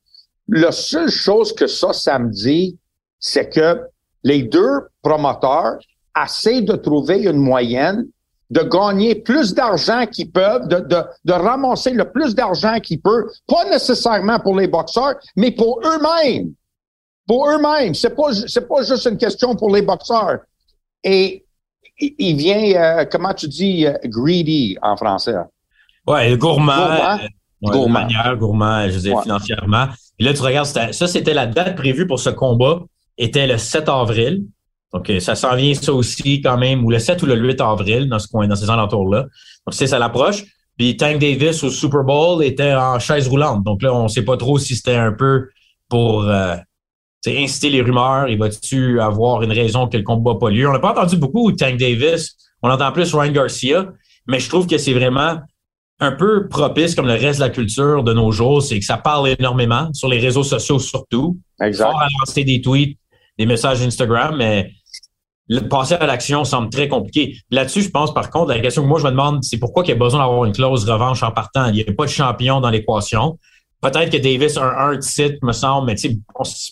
La 0.49 0.73
seule 0.73 1.11
chose 1.11 1.55
que 1.55 1.67
ça, 1.67 1.93
ça 1.93 2.19
me 2.19 2.31
dit, 2.31 2.79
c'est 3.19 3.49
que 3.49 3.81
les 4.25 4.43
deux 4.43 4.89
promoteurs 5.03 5.79
essaient 6.21 6.63
de 6.63 6.75
trouver 6.75 7.23
une 7.23 7.39
moyenne 7.39 8.07
de 8.51 8.63
gagner 8.63 9.15
plus 9.15 9.55
d'argent 9.55 10.07
qu'ils 10.07 10.31
peuvent, 10.33 10.67
de, 10.67 10.81
de, 10.81 11.03
de, 11.25 11.33
ramasser 11.33 11.93
le 11.93 12.11
plus 12.11 12.35
d'argent 12.35 12.81
qu'ils 12.81 13.01
peuvent, 13.01 13.29
pas 13.47 13.65
nécessairement 13.71 14.41
pour 14.41 14.59
les 14.59 14.67
boxeurs, 14.67 15.15
mais 15.37 15.53
pour 15.53 15.81
eux-mêmes. 15.85 16.53
Pour 17.29 17.49
eux-mêmes. 17.49 17.95
C'est 17.95 18.11
pas, 18.11 18.33
c'est 18.49 18.67
pas 18.67 18.83
juste 18.83 19.07
une 19.07 19.19
question 19.19 19.55
pour 19.55 19.73
les 19.73 19.83
boxeurs. 19.83 20.41
Et 21.05 21.47
il 22.01 22.37
vient, 22.37 23.01
euh, 23.01 23.05
comment 23.11 23.35
tu 23.35 23.49
dis, 23.49 23.87
euh, 23.87 23.95
greedy 24.05 24.77
en 24.83 24.97
français? 24.97 25.35
Ouais, 26.07 26.37
gourmand. 26.37 26.73
Gourmand? 26.73 27.19
gourmand. 27.63 28.01
Manière, 28.01 28.37
gourmand, 28.37 28.89
je 28.89 28.95
veux 28.95 29.01
dire, 29.01 29.23
financièrement. 29.23 29.87
Et 30.19 30.25
là, 30.25 30.33
tu 30.33 30.43
regardes, 30.43 30.67
ça, 30.67 31.07
c'était 31.07 31.35
la 31.35 31.47
date 31.47 31.77
prévue 31.77 32.07
pour 32.07 32.19
ce 32.19 32.31
combat 32.31 32.81
était 33.19 33.47
le 33.47 33.59
7 33.59 33.89
avril. 33.89 34.45
Donc, 34.93 35.09
euh, 35.11 35.21
ça 35.21 35.35
s'en 35.35 35.55
vient 35.55 35.75
ça 35.75 35.93
aussi 35.93 36.41
quand 36.41 36.57
même, 36.57 36.85
ou 36.85 36.91
le 36.91 36.99
7 36.99 37.23
ou 37.23 37.27
le 37.27 37.37
8 37.37 37.61
avril 37.61 38.09
dans 38.09 38.19
ce 38.19 38.29
coin, 38.29 38.49
dans 38.49 38.57
ces 38.57 38.71
alentours-là. 38.71 39.23
Donc, 39.23 39.75
c'est 39.75 39.87
ça 39.87 39.99
l'approche. 39.99 40.45
Puis 40.81 40.97
Tank 40.97 41.19
Davis 41.19 41.63
au 41.63 41.69
Super 41.69 42.05
Bowl 42.05 42.43
était 42.43 42.73
en 42.73 42.99
chaise 42.99 43.29
roulante. 43.29 43.63
Donc 43.65 43.83
là, 43.83 43.95
on 43.95 44.05
ne 44.05 44.09
sait 44.09 44.25
pas 44.25 44.39
trop 44.39 44.59
si 44.59 44.75
c'était 44.75 44.97
un 44.97 45.13
peu 45.13 45.49
pour 45.91 46.23
euh, 46.23 46.57
inciter 47.27 47.71
les 47.71 47.83
rumeurs. 47.83 48.29
Il 48.29 48.39
va-tu 48.39 49.01
avoir 49.01 49.43
une 49.43 49.53
raison 49.53 49.89
que 49.89 49.97
le 49.97 50.03
combat 50.03 50.33
n'a 50.33 50.39
pas 50.39 50.51
lieu? 50.51 50.69
On 50.69 50.73
n'a 50.73 50.79
pas 50.79 50.93
entendu 50.93 51.17
beaucoup 51.17 51.53
Tank 51.53 51.77
Davis. 51.77 52.37
On 52.63 52.71
entend 52.71 52.93
plus 52.93 53.15
Ryan 53.15 53.33
Garcia. 53.33 53.89
Mais 54.27 54.41
je 54.41 54.49
trouve 54.49 54.67
que 54.67 54.79
c'est 54.79 54.95
vraiment 54.95 55.41
un 55.99 56.13
peu 56.13 56.49
propice 56.49 56.95
comme 56.95 57.07
le 57.07 57.15
reste 57.15 57.41
de 57.41 57.45
la 57.45 57.51
culture 57.51 58.03
de 58.03 58.13
nos 58.13 58.33
jours. 58.33 58.63
C'est 58.63 58.79
que 58.79 58.85
ça 58.85 58.97
parle 58.97 59.29
énormément 59.29 59.93
sur 59.93 60.09
les 60.09 60.19
réseaux 60.19 60.45
sociaux 60.45 60.79
surtout. 60.79 61.39
Exact. 61.61 61.85
Fort 61.85 62.01
à 62.01 62.07
lancer 62.21 62.45
des 62.45 62.61
tweets 62.61 62.99
des 63.41 63.47
messages 63.47 63.81
Instagram, 63.81 64.37
mais 64.37 64.71
le 65.49 65.61
passer 65.61 65.95
à 65.95 66.07
l'action 66.07 66.45
semble 66.45 66.69
très 66.69 66.89
compliqué. 66.89 67.39
Là-dessus, 67.51 67.81
je 67.83 67.91
pense 67.91 68.13
par 68.13 68.29
contre, 68.29 68.53
la 68.53 68.61
question 68.61 68.83
que 68.83 68.87
moi 68.89 69.01
je 69.01 69.05
me 69.05 69.11
demande, 69.11 69.43
c'est 69.43 69.59
pourquoi 69.59 69.83
il 69.85 69.89
y 69.89 69.93
a 69.93 69.97
besoin 69.97 70.21
d'avoir 70.21 70.45
une 70.45 70.53
clause 70.53 70.89
revanche 70.89 71.23
en 71.23 71.33
partant? 71.33 71.67
Il 71.69 71.73
n'y 71.73 71.81
a 71.81 71.93
pas 71.93 72.05
de 72.05 72.11
champion 72.11 72.61
dans 72.61 72.69
l'équation. 72.69 73.39
Peut-être 73.81 74.11
que 74.11 74.19
Davis 74.19 74.59
a 74.59 74.65
un, 74.65 74.93
un 74.93 74.99
titre, 74.99 75.39
me 75.43 75.53
semble, 75.53 75.87
mais 75.87 75.97
c'est 75.97 76.19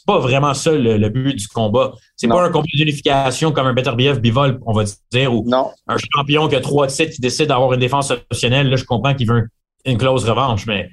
pas 0.06 0.18
vraiment 0.18 0.52
ça 0.52 0.72
le, 0.72 1.08
but 1.08 1.34
du 1.34 1.48
combat. 1.48 1.92
C'est 2.16 2.28
pas 2.28 2.44
un 2.44 2.50
combat 2.50 2.66
d'unification 2.74 3.50
comme 3.50 3.66
un 3.66 3.72
BF 3.72 4.20
Bivol, 4.20 4.60
on 4.66 4.72
va 4.74 4.84
dire, 5.10 5.34
ou 5.34 5.48
un 5.86 5.96
champion 6.14 6.48
qui 6.48 6.56
a 6.56 6.60
trois 6.60 6.86
titres 6.86 7.14
qui 7.14 7.20
décide 7.20 7.46
d'avoir 7.46 7.72
une 7.72 7.80
défense 7.80 8.10
optionnelle. 8.10 8.68
Là, 8.68 8.76
je 8.76 8.84
comprends 8.84 9.14
qu'il 9.14 9.26
veut 9.26 9.48
une 9.86 9.96
clause 9.96 10.28
revanche, 10.28 10.66
mais 10.66 10.90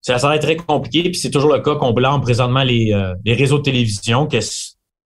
ça, 0.00 0.18
ça 0.18 0.28
va 0.28 0.36
être 0.36 0.42
très 0.42 0.56
compliqué. 0.56 1.02
Puis 1.02 1.16
c'est 1.16 1.30
toujours 1.30 1.52
le 1.52 1.60
cas 1.60 1.74
qu'on 1.74 1.92
blâme 1.92 2.22
présentement 2.22 2.62
les, 2.62 2.92
euh, 2.94 3.14
les 3.26 3.34
réseaux 3.34 3.58
de 3.58 3.64
télévision, 3.64 4.26
que 4.26 4.38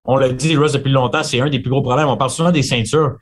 on 0.05 0.17
l'a 0.17 0.29
dit, 0.29 0.55
Russ, 0.55 0.71
depuis 0.71 0.91
longtemps, 0.91 1.23
c'est 1.23 1.41
un 1.41 1.49
des 1.49 1.59
plus 1.59 1.71
gros 1.71 1.81
problèmes. 1.81 2.07
On 2.07 2.15
parle 2.15 2.29
souvent 2.29 2.51
des 2.51 2.61
ceintures, 2.61 3.15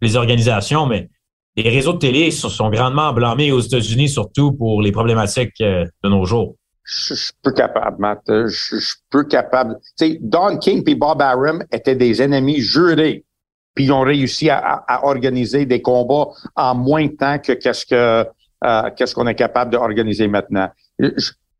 les 0.00 0.16
organisations, 0.16 0.86
mais 0.86 1.10
les 1.56 1.68
réseaux 1.68 1.92
de 1.92 1.98
télé 1.98 2.30
sont 2.30 2.70
grandement 2.70 3.12
blâmés 3.12 3.50
aux 3.50 3.60
États-Unis, 3.60 4.08
surtout 4.08 4.52
pour 4.52 4.80
les 4.80 4.92
problématiques 4.92 5.60
euh, 5.60 5.84
de 6.04 6.08
nos 6.08 6.24
jours. 6.24 6.54
Je, 6.90 7.14
suis 7.14 7.32
peu 7.42 7.52
capable, 7.52 7.96
Matt. 7.98 8.22
Je, 8.26 8.78
suis 8.78 8.96
peu 9.10 9.24
capable. 9.24 9.78
Tu 9.98 10.06
sais, 10.12 10.18
Don 10.20 10.56
King 10.56 10.82
et 10.86 10.94
Bob 10.94 11.20
Arum 11.20 11.62
étaient 11.70 11.96
des 11.96 12.22
ennemis 12.22 12.60
jurés, 12.60 13.24
puis 13.74 13.84
ils 13.84 13.92
ont 13.92 14.00
réussi 14.00 14.48
à, 14.48 14.84
organiser 15.02 15.66
des 15.66 15.82
combats 15.82 16.28
en 16.56 16.74
moins 16.74 17.06
de 17.06 17.12
temps 17.12 17.38
que 17.38 17.52
qu'est-ce 17.52 17.84
que 17.84 18.26
euh, 18.64 18.90
qu'est-ce 18.96 19.14
qu'on 19.14 19.26
est 19.26 19.34
capable 19.34 19.72
d'organiser 19.72 20.28
maintenant. 20.28 20.68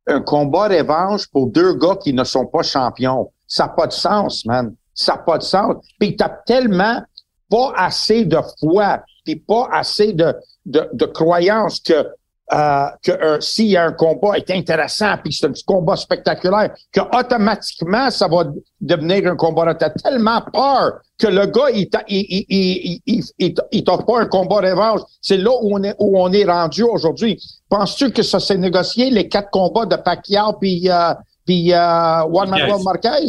un 0.07 0.21
combat 0.23 0.69
revanche 0.69 1.29
pour 1.29 1.49
deux 1.49 1.75
gars 1.75 1.97
qui 2.03 2.13
ne 2.13 2.25
sont 2.25 2.47
pas 2.47 2.63
champions, 2.63 3.31
ça 3.47 3.67
n'a 3.67 3.69
pas 3.71 3.87
de 3.87 3.93
sens, 3.93 4.45
man. 4.47 4.75
Ça 4.95 5.13
n'a 5.13 5.19
pas 5.19 5.39
de 5.39 5.45
sens. 5.45 5.77
Puis 6.01 6.17
t'as 6.17 6.31
tellement 6.47 7.03
pas 7.51 7.73
assez 7.77 8.25
de 8.25 8.39
foi 8.59 9.03
pas 9.37 9.69
assez 9.71 10.13
de, 10.13 10.35
de, 10.67 10.89
de 10.93 11.07
croyance 11.07 11.81
que 11.81 12.07
euh, 12.53 12.87
que 13.03 13.13
euh, 13.13 13.41
s'il 13.41 13.67
y 13.67 13.77
a 13.77 13.85
un 13.85 13.93
combat 13.93 14.37
est 14.39 14.51
intéressant 14.51 15.17
puis 15.23 15.33
c'est 15.33 15.47
un 15.47 15.53
petit 15.53 15.65
combat 15.65 15.97
spectaculaire, 15.97 16.75
que 16.93 17.01
automatiquement 17.01 18.11
ça 18.11 18.27
va 18.29 18.45
devenir 18.81 19.31
un 19.31 19.37
combat. 19.37 19.75
T'as 19.75 19.91
tellement 19.91 20.41
peur 20.53 21.01
que 21.19 21.27
le 21.27 21.47
gars 21.47 21.71
il 21.73 21.89
il 22.09 22.45
il 22.49 23.01
il, 23.07 23.25
il, 23.39 23.55
il 23.73 23.85
t'offre 23.85 24.07
pas 24.07 24.21
un 24.21 24.27
combat 24.27 24.57
revanche. 24.57 25.01
C'est 25.21 25.37
là 25.37 25.51
où 25.51 25.77
on 25.77 25.83
est 25.83 25.95
où 25.99 26.19
on 26.19 26.33
est 26.33 26.45
rendu 26.45 26.83
aujourd'hui. 26.83 27.43
Penses-tu 27.69 28.13
que 28.13 28.23
ça 28.23 28.41
s'est 28.41 28.57
négocié 28.57 29.11
les 29.11 29.29
quatre 29.29 29.51
combats 29.51 29.87
de 29.87 29.97
Pacquiao 29.97 30.55
puis 30.55 30.89
euh, 30.89 31.15
puis 31.45 31.73
euh, 31.73 32.23
Juan 32.29 32.49
Manuel 32.49 32.83
Marquez? 32.83 33.27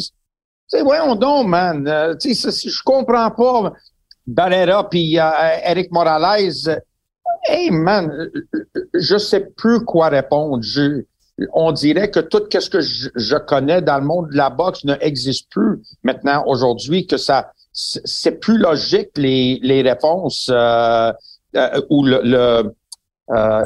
C'est 0.68 0.82
voyons 0.82 1.16
donc, 1.16 1.48
man. 1.48 1.86
Euh, 1.88 2.16
tu 2.16 2.36
sais, 2.36 2.52
je 2.52 2.84
comprends 2.84 3.32
pas. 3.32 3.74
Barrera 4.28 4.88
puis 4.88 5.20
euh, 5.20 5.30
Eric 5.66 5.92
Morales, 5.92 6.84
hey 7.50 7.72
man, 7.72 8.30
je 8.94 9.18
sais 9.18 9.42
plus 9.58 9.84
quoi 9.84 10.10
répondre. 10.10 10.60
on 11.54 11.72
dirait 11.72 12.12
que 12.12 12.20
tout 12.20 12.44
ce 12.52 12.70
que 12.70 12.82
je, 12.82 13.36
connais 13.38 13.82
dans 13.82 13.98
le 13.98 14.06
monde 14.06 14.30
de 14.30 14.38
la 14.38 14.50
boxe 14.50 14.84
ne 14.86 14.96
existe 15.02 15.50
plus 15.50 15.82
maintenant 16.04 16.44
aujourd'hui, 16.46 17.08
que 17.08 17.18
ça 17.18 17.52
c'est 17.72 18.40
plus 18.40 18.58
logique 18.58 19.10
les, 19.16 19.82
réponses 19.82 20.50
euh, 20.52 21.14
euh, 21.56 21.82
ou 21.90 22.04
le, 22.04 22.74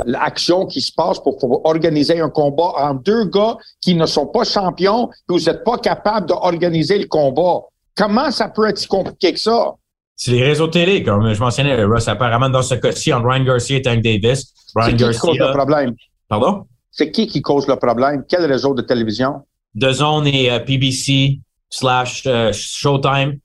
l'action 0.06 0.66
qui 0.66 0.82
se 0.82 0.92
passe 0.94 1.20
pour, 1.20 1.66
organiser 1.66 2.20
un 2.20 2.30
combat 2.30 2.74
en 2.78 2.94
deux 2.94 3.26
gars 3.26 3.58
qui 3.82 3.96
ne 3.96 4.06
sont 4.06 4.28
pas 4.28 4.44
champions, 4.44 5.08
puis 5.28 5.38
vous 5.38 5.46
n'êtes 5.46 5.64
pas 5.64 5.78
capable 5.78 6.28
d'organiser 6.28 7.00
le 7.00 7.08
combat. 7.08 7.62
Comment 7.96 8.32
ça 8.32 8.50
peut 8.50 8.68
être 8.68 8.78
si 8.78 8.88
compliqué 8.88 9.34
que 9.34 9.40
ça? 9.40 9.76
C'est 10.16 10.32
les 10.32 10.44
réseaux 10.44 10.68
télé, 10.68 11.04
comme 11.04 11.34
je 11.34 11.40
mentionnais, 11.40 11.84
Russ, 11.84 12.08
apparemment 12.08 12.50
dans 12.50 12.62
ce 12.62 12.76
cas-ci, 12.76 13.12
entre 13.12 13.28
Ryan 13.28 13.44
Garcia 13.44 13.78
et 13.78 13.82
Tank 13.82 14.02
Davis. 14.02 14.54
Ryan 14.76 14.96
qui 14.96 15.20
cause 15.20 15.38
le 15.38 15.52
problème? 15.54 15.96
Pardon? 16.30 16.66
C'est 16.92 17.12
qui 17.12 17.28
qui 17.28 17.42
cause 17.42 17.68
le 17.68 17.76
problème? 17.76 18.24
Quel 18.30 18.46
réseau 18.46 18.74
de 18.74 18.84
télévision? 18.84 19.42
The 19.80 19.92
Zone 19.92 20.28
et 20.28 20.52
euh, 20.52 20.60
PBC 20.60 21.40
slash 21.70 22.24
euh, 22.28 22.52
Showtime. 22.54 23.40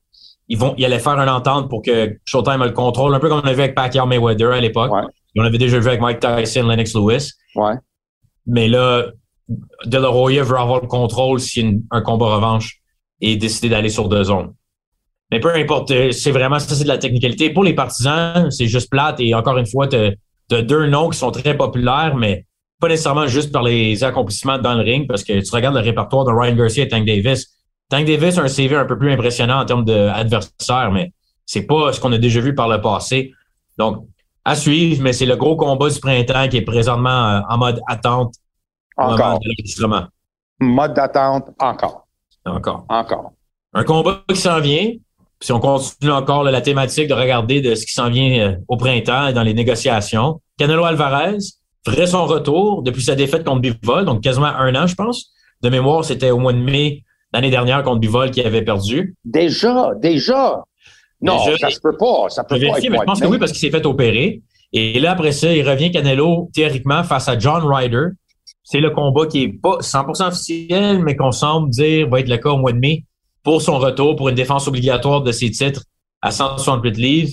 Ils 0.49 0.59
vont, 0.59 0.75
ils 0.77 0.85
allaient 0.85 0.99
faire 0.99 1.19
une 1.19 1.29
entente 1.29 1.69
pour 1.69 1.83
que 1.83 2.19
Showtime 2.25 2.63
ait 2.63 2.67
le 2.67 2.73
contrôle, 2.73 3.15
un 3.15 3.19
peu 3.21 3.29
comme 3.29 3.41
on 3.41 3.43
avait 3.43 3.55
vu 3.55 3.63
avec 3.63 3.75
Pacquiao 3.75 4.07
Mayweather 4.07 4.53
à 4.53 4.61
l'époque. 4.61 4.93
Ouais. 4.93 5.03
On 5.37 5.45
avait 5.45 5.59
déjà 5.59 5.79
vu 5.79 5.89
avec 5.89 6.01
Mike 6.01 6.21
Tyson, 6.21 6.67
Lennox 6.67 6.95
Lewis. 6.95 7.33
Ouais. 7.55 7.75
Mais 8.47 8.69
là, 8.69 9.07
De 9.85 9.99
La 9.99 10.11
Hoya 10.11 10.43
veut 10.43 10.59
avoir 10.59 10.81
le 10.81 10.87
contrôle 10.87 11.41
s'il 11.41 11.67
y 11.67 11.69
a 11.69 11.97
un 11.97 12.01
combat 12.03 12.27
revanche 12.35 12.81
et 13.21 13.37
décider 13.37 13.69
d'aller 13.69 13.89
sur 13.89 14.09
deux 14.09 14.25
zones. 14.25 14.55
Mais 15.31 15.41
peu 15.41 15.55
importe, 15.55 15.91
euh, 15.91 16.13
c'est 16.13 16.31
vraiment 16.31 16.59
ça, 16.59 16.75
c'est 16.75 16.85
de 16.85 16.89
la 16.89 16.99
technicalité. 16.99 17.51
Pour 17.51 17.65
les 17.65 17.75
partisans, 17.75 18.51
c'est 18.51 18.67
juste 18.67 18.91
plate. 18.91 19.21
Et 19.21 19.35
encore 19.35 19.59
une 19.59 19.67
fois, 19.67 19.87
tu 19.87 19.97
as, 19.97 20.63
deux 20.63 20.87
noms 20.87 21.11
qui 21.11 21.19
sont 21.19 21.31
très 21.31 21.57
populaires, 21.57 22.17
mais 22.17 22.47
pas 22.81 22.89
nécessairement 22.89 23.27
juste 23.27 23.53
par 23.53 23.63
les 23.63 24.03
accomplissements 24.05 24.59
dans 24.59 24.75
le 24.75 24.83
ring, 24.83 25.07
parce 25.07 25.25
que 25.25 25.41
tu 25.41 25.55
regardes 25.55 25.75
le 25.75 25.83
répertoire 25.83 26.25
de 26.25 26.33
Ryan 26.33 26.55
Garcia 26.55 26.85
et 26.85 26.89
Tank 26.89 27.05
Davis. 27.05 27.47
Tank 27.91 28.07
Davis 28.07 28.39
a 28.39 28.43
un 28.43 28.49
CV 28.49 28.77
un 28.77 28.87
peu 28.87 28.97
plus 28.97 29.13
impressionnant 29.13 29.61
en 29.61 29.65
termes 29.65 29.85
d'adversaire, 29.85 30.91
mais 30.93 31.13
c'est 31.45 31.67
pas 31.67 31.93
ce 31.93 32.01
qu'on 32.01 32.13
a 32.13 32.19
déjà 32.19 32.41
vu 32.41 32.55
par 32.55 32.69
le 32.69 32.81
passé. 32.81 33.33
Donc, 33.77 34.07
à 34.45 34.55
suivre, 34.55 35.03
mais 35.03 35.13
c'est 35.13 35.27
le 35.27 35.37
gros 35.37 35.57
combat 35.57 35.91
du 35.91 36.01
printemps 36.01 36.49
qui 36.49 36.59
est 36.59 36.63
présentement 36.63 37.29
euh, 37.29 37.41
en 37.49 37.59
mode 37.59 37.81
attente. 37.87 38.35
Encore. 38.97 39.39
Mode 40.61 40.95
d'attente, 40.95 41.51
encore. 41.59 42.07
Encore. 42.45 42.85
Encore. 42.89 43.33
Un 43.75 43.85
combat 43.85 44.23
qui 44.29 44.37
s'en 44.37 44.61
vient, 44.61 44.93
si 45.41 45.53
on 45.53 45.61
continue 45.61 46.11
encore 46.11 46.43
la 46.43 46.61
thématique 46.61 47.09
de 47.09 47.15
regarder 47.15 47.61
de 47.61 47.75
ce 47.75 47.87
qui 47.87 47.93
s'en 47.93 48.11
vient 48.11 48.41
euh, 48.41 48.57
au 48.67 48.77
printemps 48.77 49.29
et 49.29 49.33
dans 49.33 49.43
les 49.43 49.55
négociations, 49.55 50.41
Canelo 50.59 50.85
Alvarez 50.85 51.39
ferait 51.87 52.07
son 52.07 52.27
retour 52.27 52.83
depuis 52.83 53.03
sa 53.03 53.15
défaite 53.15 53.45
contre 53.45 53.61
Bivol, 53.61 54.05
donc 54.05 54.23
quasiment 54.23 54.47
un 54.47 54.75
an, 54.75 54.87
je 54.87 54.95
pense. 54.95 55.33
De 55.63 55.69
mémoire, 55.69 56.05
c'était 56.05 56.31
au 56.31 56.39
mois 56.39 56.53
de 56.53 56.59
mai 56.59 57.05
l'année 57.33 57.51
dernière 57.51 57.83
contre 57.83 58.01
Bivol 58.01 58.31
qui 58.31 58.41
avait 58.41 58.63
perdu. 58.63 59.15
Déjà, 59.25 59.93
déjà. 59.97 60.63
Non, 61.21 61.39
ça 61.59 61.71
se 61.71 61.81
peut 61.81 61.97
pas. 61.97 62.29
Ça 62.29 62.45
peut 62.45 62.59
pas 62.59 62.79
mais 62.81 62.99
je 62.99 63.05
pense 63.05 63.21
que 63.21 63.27
oui, 63.27 63.39
parce 63.39 63.53
qu'il 63.53 63.61
s'est 63.61 63.71
fait 63.71 63.87
opérer. 63.87 64.43
Et 64.73 65.01
là, 65.01 65.13
après 65.13 65.33
ça, 65.33 65.53
il 65.53 65.69
revient 65.69 65.91
Canelo 65.91 66.51
théoriquement 66.53 67.03
face 67.03 67.29
à 67.29 67.39
John 67.39 67.63
Ryder. 67.65 68.09
C'est 68.63 68.81
le 68.81 68.91
combat 68.91 69.27
qui 69.27 69.45
est 69.45 69.49
pas 69.49 69.79
100% 69.79 70.29
officiel, 70.29 70.99
mais 71.03 71.17
qu'on 71.17 71.33
semble 71.33 71.71
dire 71.71 72.09
va 72.09 72.21
être 72.21 72.29
le 72.29 72.37
cas 72.37 72.51
au 72.51 72.59
mois 72.59 72.73
de 72.73 72.79
mai 72.79 73.05
pour 73.49 73.63
son 73.63 73.79
retour 73.79 74.15
pour 74.15 74.29
une 74.29 74.35
défense 74.35 74.69
obligatoire 74.69 75.23
de 75.23 75.33
ses 75.33 75.51
titres 75.51 75.83
à 76.21 76.31
168 76.31 76.99
livres. 76.99 77.33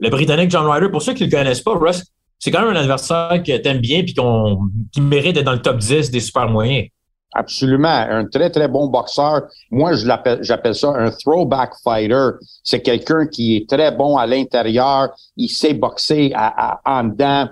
Le 0.00 0.10
Britannique 0.10 0.50
John 0.50 0.68
Ryder, 0.68 0.88
pour 0.88 1.02
ceux 1.02 1.14
qui 1.14 1.22
ne 1.22 1.30
le 1.30 1.36
connaissent 1.36 1.60
pas, 1.60 1.78
Russ, 1.78 2.02
c'est 2.40 2.50
quand 2.50 2.62
même 2.62 2.76
un 2.76 2.80
adversaire 2.80 3.40
que 3.46 3.56
tu 3.56 3.68
aimes 3.68 3.78
bien 3.78 4.04
qu'on, 4.04 4.58
qui 4.92 5.00
mérite 5.00 5.36
d'être 5.36 5.44
dans 5.44 5.52
le 5.52 5.62
top 5.62 5.78
10 5.78 6.10
des 6.10 6.18
super 6.18 6.48
moyens. 6.48 6.88
Absolument. 7.32 7.88
Un 8.10 8.26
très, 8.26 8.50
très 8.50 8.66
bon 8.66 8.88
boxeur. 8.88 9.42
Moi, 9.70 9.92
j'appelle 9.94 10.74
ça 10.74 10.88
un 10.96 11.12
throwback 11.12 11.74
fighter. 11.84 12.30
C'est 12.64 12.82
quelqu'un 12.82 13.28
qui 13.28 13.58
est 13.58 13.68
très 13.68 13.92
bon 13.92 14.16
à 14.16 14.26
l'intérieur. 14.26 15.10
Il 15.36 15.48
sait 15.48 15.74
boxer 15.74 16.32
à, 16.34 16.80
en 16.84 17.04
dedans. 17.04 17.46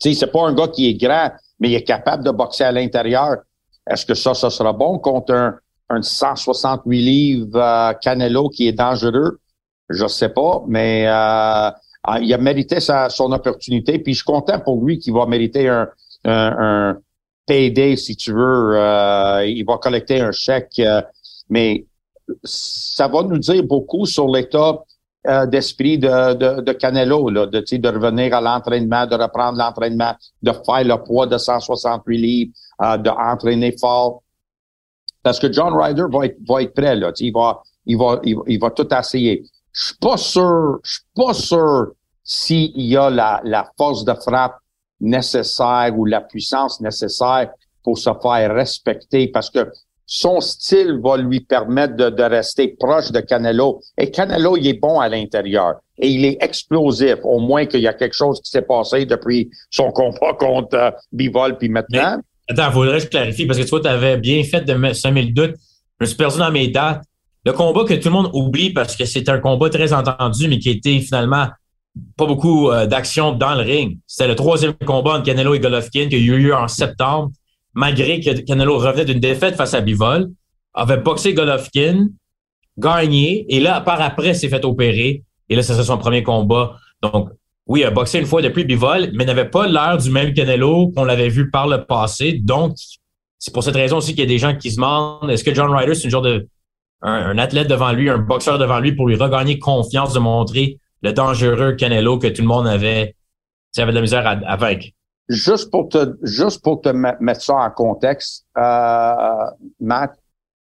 Tu 0.00 0.08
sais, 0.08 0.18
c'est 0.18 0.32
pas 0.32 0.44
un 0.44 0.54
gars 0.54 0.66
qui 0.66 0.88
est 0.88 0.94
grand, 0.94 1.30
mais 1.60 1.70
il 1.70 1.74
est 1.76 1.84
capable 1.84 2.24
de 2.24 2.32
boxer 2.32 2.64
à 2.64 2.72
l'intérieur. 2.72 3.36
Est-ce 3.88 4.04
que 4.04 4.14
ça, 4.14 4.34
ça 4.34 4.50
sera 4.50 4.72
bon 4.72 4.98
contre 4.98 5.32
un, 5.32 5.54
un 5.90 6.02
168 6.02 7.00
livres 7.00 7.60
euh, 7.60 7.92
Canelo 7.94 8.48
qui 8.48 8.68
est 8.68 8.72
dangereux. 8.72 9.40
Je 9.88 10.06
sais 10.06 10.30
pas, 10.30 10.62
mais 10.66 11.06
euh, 11.06 11.10
ah, 11.10 12.20
il 12.20 12.32
a 12.32 12.38
mérité 12.38 12.80
sa, 12.80 13.10
son 13.10 13.32
opportunité. 13.32 13.98
Puis 13.98 14.14
je 14.14 14.18
suis 14.18 14.24
content 14.24 14.58
pour 14.60 14.84
lui 14.84 14.98
qu'il 14.98 15.12
va 15.12 15.26
mériter 15.26 15.68
un, 15.68 15.88
un, 16.24 16.56
un 16.58 16.98
payday, 17.46 17.96
si 17.96 18.16
tu 18.16 18.32
veux. 18.32 18.76
Euh, 18.76 19.44
il 19.46 19.64
va 19.64 19.76
collecter 19.78 20.20
un 20.20 20.32
chèque. 20.32 20.80
mais 21.50 21.86
ça 22.42 23.06
va 23.06 23.22
nous 23.22 23.38
dire 23.38 23.62
beaucoup 23.64 24.06
sur 24.06 24.28
l'état 24.28 24.82
d'esprit 25.46 25.98
de, 25.98 26.34
de, 26.34 26.60
de, 26.60 26.72
Canelo, 26.72 27.30
là, 27.30 27.46
de, 27.46 27.60
de 27.60 27.88
revenir 27.88 28.34
à 28.34 28.42
l'entraînement, 28.42 29.06
de 29.06 29.14
reprendre 29.14 29.58
l'entraînement, 29.58 30.14
de 30.42 30.52
faire 30.52 30.84
le 30.84 31.02
poids 31.02 31.26
de 31.26 31.38
168 31.38 32.18
livres, 32.18 32.52
de 32.80 33.08
entraîner 33.10 33.74
fort. 33.78 34.23
Parce 35.24 35.40
que 35.40 35.52
John 35.52 35.74
Ryder 35.74 36.04
va 36.12 36.26
être, 36.26 36.36
va 36.46 36.62
être 36.62 36.74
prêt, 36.74 36.94
là. 36.94 37.10
Il 37.18 37.32
va, 37.32 37.62
il 37.86 37.98
va, 37.98 38.20
il 38.24 38.58
va, 38.60 38.70
tout 38.70 38.86
essayer. 38.94 39.42
Je 39.72 39.86
suis 39.86 39.96
pas 39.96 40.16
sûr, 40.16 40.78
je 40.84 40.92
suis 40.92 41.02
pas 41.16 41.34
sûr 41.34 41.92
s'il 42.22 42.80
y 42.80 42.96
a 42.96 43.10
la, 43.10 43.40
la 43.42 43.68
force 43.76 44.04
de 44.04 44.14
frappe 44.14 44.58
nécessaire 45.00 45.92
ou 45.96 46.04
la 46.04 46.20
puissance 46.20 46.80
nécessaire 46.80 47.50
pour 47.82 47.98
se 47.98 48.10
faire 48.22 48.54
respecter 48.54 49.28
parce 49.28 49.50
que 49.50 49.70
son 50.06 50.40
style 50.40 51.00
va 51.02 51.16
lui 51.16 51.40
permettre 51.40 51.96
de, 51.96 52.10
de 52.10 52.22
rester 52.22 52.76
proche 52.78 53.10
de 53.10 53.20
Canelo. 53.20 53.80
Et 53.96 54.10
Canelo, 54.10 54.56
il 54.56 54.66
est 54.66 54.80
bon 54.80 55.00
à 55.00 55.08
l'intérieur. 55.08 55.76
Et 55.98 56.08
il 56.08 56.24
est 56.24 56.36
explosif, 56.42 57.16
au 57.22 57.38
moins 57.38 57.66
qu'il 57.66 57.80
y 57.80 57.88
a 57.88 57.94
quelque 57.94 58.14
chose 58.14 58.40
qui 58.42 58.50
s'est 58.50 58.62
passé 58.62 59.06
depuis 59.06 59.50
son 59.70 59.90
combat 59.92 60.34
contre 60.38 60.76
euh, 60.76 60.90
Bivol 61.12 61.56
puis 61.56 61.68
maintenant. 61.68 62.20
Attends, 62.48 62.70
faudrait 62.72 62.98
que 62.98 63.04
je 63.04 63.08
clarifie 63.08 63.46
parce 63.46 63.58
que 63.58 63.64
tu 63.64 63.70
vois, 63.70 63.80
tu 63.80 63.88
avais 63.88 64.16
bien 64.16 64.42
fait 64.44 64.62
de 64.62 64.92
semer 64.92 65.22
le 65.22 65.32
doute. 65.32 65.54
Je 66.00 66.04
me 66.04 66.06
suis 66.06 66.16
perdu 66.16 66.38
dans 66.38 66.50
mes 66.50 66.68
dates. 66.68 67.02
Le 67.46 67.52
combat 67.52 67.84
que 67.84 67.94
tout 67.94 68.08
le 68.08 68.14
monde 68.14 68.30
oublie 68.32 68.70
parce 68.70 68.96
que 68.96 69.04
c'est 69.04 69.28
un 69.28 69.38
combat 69.38 69.68
très 69.70 69.92
entendu, 69.92 70.48
mais 70.48 70.58
qui 70.58 70.70
était 70.70 70.98
finalement 71.00 71.48
pas 72.16 72.26
beaucoup 72.26 72.70
euh, 72.70 72.86
d'action 72.86 73.32
dans 73.32 73.54
le 73.54 73.62
ring. 73.62 73.98
C'était 74.06 74.28
le 74.28 74.34
troisième 74.34 74.74
combat 74.74 75.12
entre 75.12 75.24
Canelo 75.24 75.54
et 75.54 75.60
Golovkin 75.60 76.08
qui 76.08 76.16
a 76.16 76.18
eu 76.18 76.38
lieu 76.38 76.54
en 76.54 76.68
septembre, 76.68 77.30
malgré 77.74 78.20
que 78.20 78.30
Canelo 78.40 78.78
revenait 78.78 79.04
d'une 79.04 79.20
défaite 79.20 79.56
face 79.56 79.74
à 79.74 79.80
Bivol, 79.80 80.30
avait 80.74 80.96
boxé 80.96 81.34
Golovkin, 81.34 82.08
gagné, 82.78 83.46
et 83.48 83.60
là, 83.60 83.80
par 83.80 84.00
après, 84.00 84.34
s'est 84.34 84.48
fait 84.48 84.64
opérer. 84.64 85.22
Et 85.48 85.56
là, 85.56 85.62
c'est 85.62 85.80
son 85.82 85.98
premier 85.98 86.22
combat. 86.22 86.76
Donc, 87.02 87.28
oui, 87.66 87.82
a 87.84 87.90
boxé 87.90 88.18
une 88.18 88.26
fois 88.26 88.42
depuis 88.42 88.64
Bivol, 88.64 89.10
mais 89.14 89.24
n'avait 89.24 89.48
pas 89.48 89.66
l'air 89.66 89.96
du 89.96 90.10
même 90.10 90.34
Canelo 90.34 90.90
qu'on 90.90 91.04
l'avait 91.04 91.30
vu 91.30 91.50
par 91.50 91.66
le 91.66 91.86
passé. 91.86 92.40
Donc, 92.42 92.76
c'est 93.38 93.54
pour 93.54 93.62
cette 93.62 93.74
raison 93.74 93.98
aussi 93.98 94.10
qu'il 94.14 94.20
y 94.20 94.26
a 94.26 94.28
des 94.28 94.38
gens 94.38 94.54
qui 94.54 94.70
se 94.70 94.76
demandent 94.76 95.30
est-ce 95.30 95.44
que 95.44 95.54
John 95.54 95.70
Ryder, 95.70 95.94
c'est 95.94 96.04
une 96.04 96.10
genre 96.10 96.22
de 96.22 96.46
un, 97.00 97.36
athlète 97.38 97.68
devant 97.68 97.92
lui, 97.92 98.08
un 98.08 98.18
boxeur 98.18 98.58
devant 98.58 98.80
lui 98.80 98.92
pour 98.92 99.08
lui 99.08 99.16
regagner 99.16 99.58
confiance 99.58 100.14
de 100.14 100.18
montrer 100.18 100.78
le 101.02 101.12
dangereux 101.12 101.72
Canelo 101.72 102.18
que 102.18 102.28
tout 102.28 102.42
le 102.42 102.48
monde 102.48 102.66
avait, 102.66 103.14
avait 103.76 103.90
de 103.90 103.96
la 103.96 104.00
misère 104.00 104.26
à. 104.26 104.70
Juste 105.28 105.70
pour 105.70 105.88
te, 105.88 106.16
juste 106.22 106.62
pour 106.62 106.82
te 106.82 106.90
mettre 106.90 107.40
ça 107.40 107.54
en 107.54 107.70
contexte, 107.70 108.46
euh, 108.58 109.14
Matt, 109.80 110.12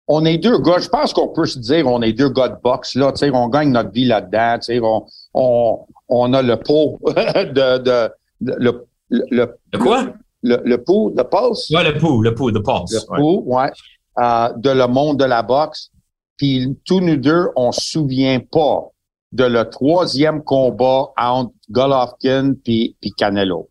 on 0.06 0.25
est 0.25 0.38
deux 0.38 0.58
gars, 0.58 0.78
je 0.78 0.88
pense 0.88 1.12
qu'on 1.12 1.28
peut 1.28 1.46
se 1.46 1.58
dire 1.58 1.87
on 1.87 2.02
est 2.02 2.12
deux 2.12 2.28
gars 2.28 2.49
de 2.49 2.56
boxe, 2.62 2.94
là, 2.94 3.12
tu 3.12 3.18
sais, 3.18 3.30
on 3.32 3.49
gagne 3.49 3.70
notre 3.70 3.90
vie 3.90 4.04
là-dedans, 4.04 4.56
tu 4.58 4.75
sais, 4.75 4.80
on, 4.82 5.06
on, 5.32 5.87
on 6.08 6.32
a 6.32 6.42
le 6.42 6.56
pot 6.56 6.99
de, 7.06 7.78
de, 7.78 8.11
le, 8.40 8.87
le, 9.08 9.58
le 9.73 9.78
quoi? 9.78 10.06
Le, 10.42 10.61
le 10.62 10.82
pot, 10.82 11.12
le 11.16 11.25
pulse? 11.25 11.70
Ouais, 11.70 11.90
le 11.90 11.99
pot, 11.99 12.23
le 12.23 12.34
pot, 12.34 12.50
le 12.50 12.62
pulse. 12.62 12.92
Le 12.92 13.16
pot, 13.16 13.42
ouais. 13.46 13.70
Euh, 14.18 14.52
de 14.56 14.70
le 14.70 14.87
monde 14.87 15.18
de 15.18 15.25
la 15.25 15.42
boxe. 15.42 15.90
Puis 16.37 16.76
tous 16.84 17.00
nous 17.00 17.16
deux, 17.16 17.49
on 17.56 17.73
se 17.73 17.80
souvient 17.80 18.40
pas 18.40 18.88
de 19.32 19.44
le 19.44 19.68
troisième 19.68 20.42
combat 20.44 21.08
entre 21.16 21.52
Golovkin 21.70 22.54
puis, 22.62 22.96
puis 23.00 23.12
Canelo. 23.12 23.68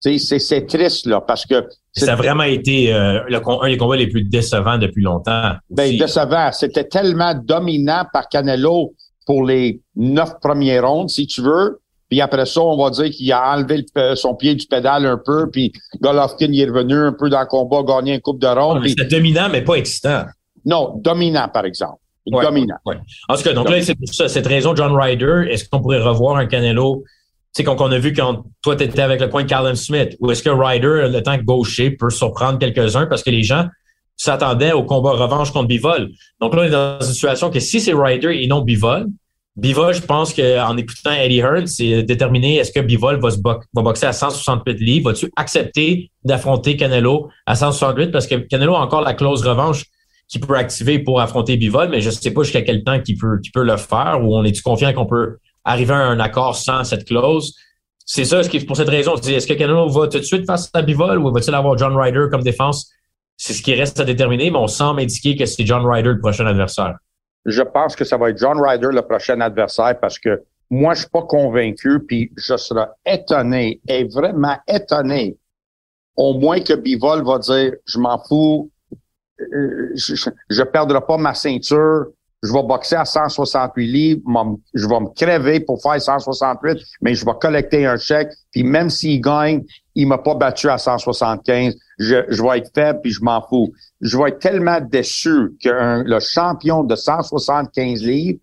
C'est, 0.00 0.66
triste, 0.66 1.06
là, 1.06 1.20
parce 1.20 1.44
que... 1.44 1.66
Ça 1.92 2.12
a 2.12 2.16
vraiment 2.16 2.44
été 2.44 2.92
euh, 2.92 3.20
le, 3.28 3.40
un 3.62 3.68
des 3.68 3.76
combats 3.76 3.96
les 3.96 4.06
plus 4.06 4.22
décevants 4.22 4.78
depuis 4.78 5.02
longtemps. 5.02 5.52
Ben, 5.68 5.96
décevant. 5.98 6.50
C'était 6.52 6.84
tellement 6.84 7.34
dominant 7.34 8.04
par 8.12 8.28
Canelo 8.28 8.94
pour 9.26 9.44
les 9.44 9.80
neuf 9.96 10.30
premiers 10.40 10.80
rondes, 10.80 11.10
si 11.10 11.26
tu 11.26 11.42
veux. 11.42 11.80
Puis 12.08 12.20
après 12.20 12.44
ça, 12.46 12.60
on 12.60 12.82
va 12.82 12.90
dire 12.90 13.10
qu'il 13.10 13.30
a 13.32 13.54
enlevé 13.54 13.84
son 14.16 14.34
pied 14.34 14.54
du 14.56 14.66
pédale 14.66 15.06
un 15.06 15.20
peu, 15.24 15.48
puis 15.48 15.72
Golovkin 16.00 16.48
il 16.50 16.60
est 16.60 16.68
revenu 16.68 16.94
un 16.94 17.12
peu 17.12 17.30
dans 17.30 17.40
le 17.40 17.46
combat, 17.46 17.82
gagné 17.84 18.14
une 18.14 18.20
coupe 18.20 18.40
de 18.40 18.48
ronde. 18.48 18.86
C'était 18.86 19.04
dominant, 19.04 19.48
mais 19.50 19.62
pas 19.62 19.74
excitant. 19.74 20.24
Non, 20.64 20.94
dominant, 20.96 21.48
par 21.48 21.64
exemple. 21.64 22.00
dominant. 22.26 22.76
En 23.28 23.36
tout 23.36 23.42
cas, 23.42 23.52
donc 23.52 23.70
là, 23.70 23.80
c'est 23.80 23.94
pour 23.94 24.12
ça, 24.12 24.28
cette 24.28 24.46
raison, 24.46 24.74
John 24.74 24.92
Ryder, 24.92 25.46
est-ce 25.50 25.68
qu'on 25.68 25.80
pourrait 25.80 26.02
revoir 26.02 26.36
un 26.36 26.46
Canelo 26.46 27.04
sais, 27.52 27.64
qu'on 27.64 27.90
a 27.90 27.98
vu 27.98 28.12
quand 28.12 28.44
toi, 28.62 28.76
tu 28.76 28.84
étais 28.84 29.02
avec 29.02 29.20
le 29.20 29.28
point 29.28 29.42
de 29.42 29.48
Callum 29.48 29.74
Smith, 29.74 30.16
ou 30.20 30.30
est-ce 30.30 30.42
que 30.42 30.50
Ryder, 30.50 31.08
le 31.10 31.22
temps 31.22 31.36
gaucher, 31.38 31.90
peut 31.90 32.10
surprendre 32.10 32.58
quelques-uns 32.58 33.06
parce 33.06 33.22
que 33.22 33.30
les 33.30 33.42
gens 33.42 33.66
s'attendaient 34.16 34.72
au 34.72 34.84
combat 34.84 35.12
revanche 35.12 35.50
contre 35.50 35.68
Bivol. 35.68 36.10
Donc 36.40 36.54
là, 36.54 36.62
on 36.62 36.64
est 36.64 36.70
dans 36.70 37.00
une 37.00 37.12
situation 37.12 37.50
que 37.50 37.58
si 37.58 37.80
c'est 37.80 37.94
Ryder 37.94 38.38
et 38.42 38.46
non 38.46 38.60
Bivol, 38.60 39.06
Bivol, 39.56 39.92
je 39.92 40.00
pense 40.00 40.32
qu'en 40.32 40.76
écoutant 40.76 41.12
Eddie 41.12 41.38
Hearn, 41.38 41.66
c'est 41.66 42.02
déterminer 42.02 42.56
est-ce 42.56 42.70
que 42.70 42.80
Bivol 42.80 43.20
va, 43.20 43.58
boxer 43.74 44.06
à 44.06 44.12
168 44.12 44.80
livres? 44.80 45.10
Vas-tu 45.10 45.30
accepter 45.36 46.10
d'affronter 46.24 46.76
Canelo 46.76 47.28
à 47.46 47.56
168 47.56 48.10
parce 48.10 48.26
que 48.26 48.36
Canelo 48.36 48.74
a 48.76 48.80
encore 48.80 49.02
la 49.02 49.14
clause 49.14 49.46
revanche 49.46 49.84
qu'il 50.28 50.40
peut 50.40 50.56
activer 50.56 51.00
pour 51.00 51.20
affronter 51.20 51.56
Bivol, 51.56 51.88
mais 51.88 52.00
je 52.00 52.06
ne 52.06 52.14
sais 52.14 52.30
pas 52.30 52.42
jusqu'à 52.44 52.62
quel 52.62 52.84
temps 52.84 53.00
qu'il 53.00 53.18
peut, 53.18 53.40
peut 53.52 53.64
le 53.64 53.76
faire 53.76 54.20
ou 54.22 54.36
on 54.36 54.44
est-tu 54.44 54.62
confiant 54.62 54.92
qu'on 54.92 55.06
peut 55.06 55.38
arriver 55.64 55.94
à 55.94 55.98
un 55.98 56.20
accord 56.20 56.56
sans 56.56 56.84
cette 56.84 57.04
clause. 57.04 57.54
C'est 58.04 58.24
ça, 58.24 58.42
ce 58.42 58.48
qui, 58.48 58.60
pour 58.60 58.76
cette 58.76 58.88
raison, 58.88 59.14
est-ce 59.16 59.46
que 59.46 59.54
Canelo 59.54 59.88
va 59.88 60.08
tout 60.08 60.18
de 60.18 60.24
suite 60.24 60.46
face 60.46 60.70
à 60.74 60.82
Bivol 60.82 61.18
ou 61.18 61.32
va-t-il 61.32 61.54
avoir 61.54 61.78
John 61.78 61.96
Ryder 61.96 62.26
comme 62.30 62.42
défense? 62.42 62.90
C'est 63.36 63.52
ce 63.52 63.62
qui 63.62 63.74
reste 63.74 64.00
à 64.00 64.04
déterminer, 64.04 64.50
mais 64.50 64.58
on 64.58 64.66
semble 64.66 65.00
indiquer 65.00 65.36
que 65.36 65.46
c'est 65.46 65.64
John 65.64 65.86
Ryder 65.86 66.10
le 66.10 66.20
prochain 66.20 66.46
adversaire. 66.46 66.96
Je 67.46 67.62
pense 67.62 67.96
que 67.96 68.04
ça 68.04 68.16
va 68.16 68.30
être 68.30 68.38
John 68.38 68.60
Ryder 68.60 68.88
le 68.90 69.02
prochain 69.02 69.40
adversaire 69.40 69.98
parce 70.00 70.18
que 70.18 70.42
moi, 70.70 70.94
je 70.94 71.00
suis 71.00 71.08
pas 71.08 71.22
convaincu, 71.22 72.00
puis 72.06 72.32
je 72.36 72.56
serai 72.56 72.86
étonné, 73.04 73.80
et 73.88 74.04
vraiment 74.04 74.56
étonné, 74.68 75.36
au 76.16 76.34
moins 76.34 76.60
que 76.60 76.74
Bivol 76.74 77.24
va 77.24 77.38
dire, 77.38 77.72
je 77.86 77.98
m'en 77.98 78.22
fous, 78.22 78.70
euh, 79.40 79.90
je, 79.94 80.30
je 80.48 80.62
perdrai 80.62 81.00
pas 81.00 81.16
ma 81.16 81.34
ceinture, 81.34 82.06
je 82.42 82.52
vais 82.52 82.62
boxer 82.62 82.96
à 82.96 83.04
168 83.04 83.86
livres, 83.86 84.22
je 84.72 84.88
vais 84.88 85.00
me 85.00 85.14
crever 85.14 85.60
pour 85.60 85.82
faire 85.82 86.00
168, 86.00 86.78
mais 87.02 87.14
je 87.14 87.26
vais 87.26 87.32
collecter 87.40 87.86
un 87.86 87.98
chèque, 87.98 88.32
puis 88.50 88.62
même 88.62 88.88
s'il 88.88 89.20
gagne, 89.20 89.62
il 89.94 90.08
m'a 90.08 90.18
pas 90.18 90.34
battu 90.34 90.70
à 90.70 90.78
175, 90.78 91.76
je, 91.98 92.16
je 92.28 92.42
vais 92.42 92.58
être 92.58 92.70
faible, 92.74 93.00
puis 93.02 93.12
je 93.12 93.22
m'en 93.22 93.42
fous. 93.46 93.72
Je 94.00 94.16
vais 94.16 94.30
être 94.30 94.38
tellement 94.38 94.80
déçu 94.80 95.54
que 95.62 96.02
le 96.02 96.20
champion 96.20 96.82
de 96.82 96.96
175 96.96 98.02
livres, 98.02 98.38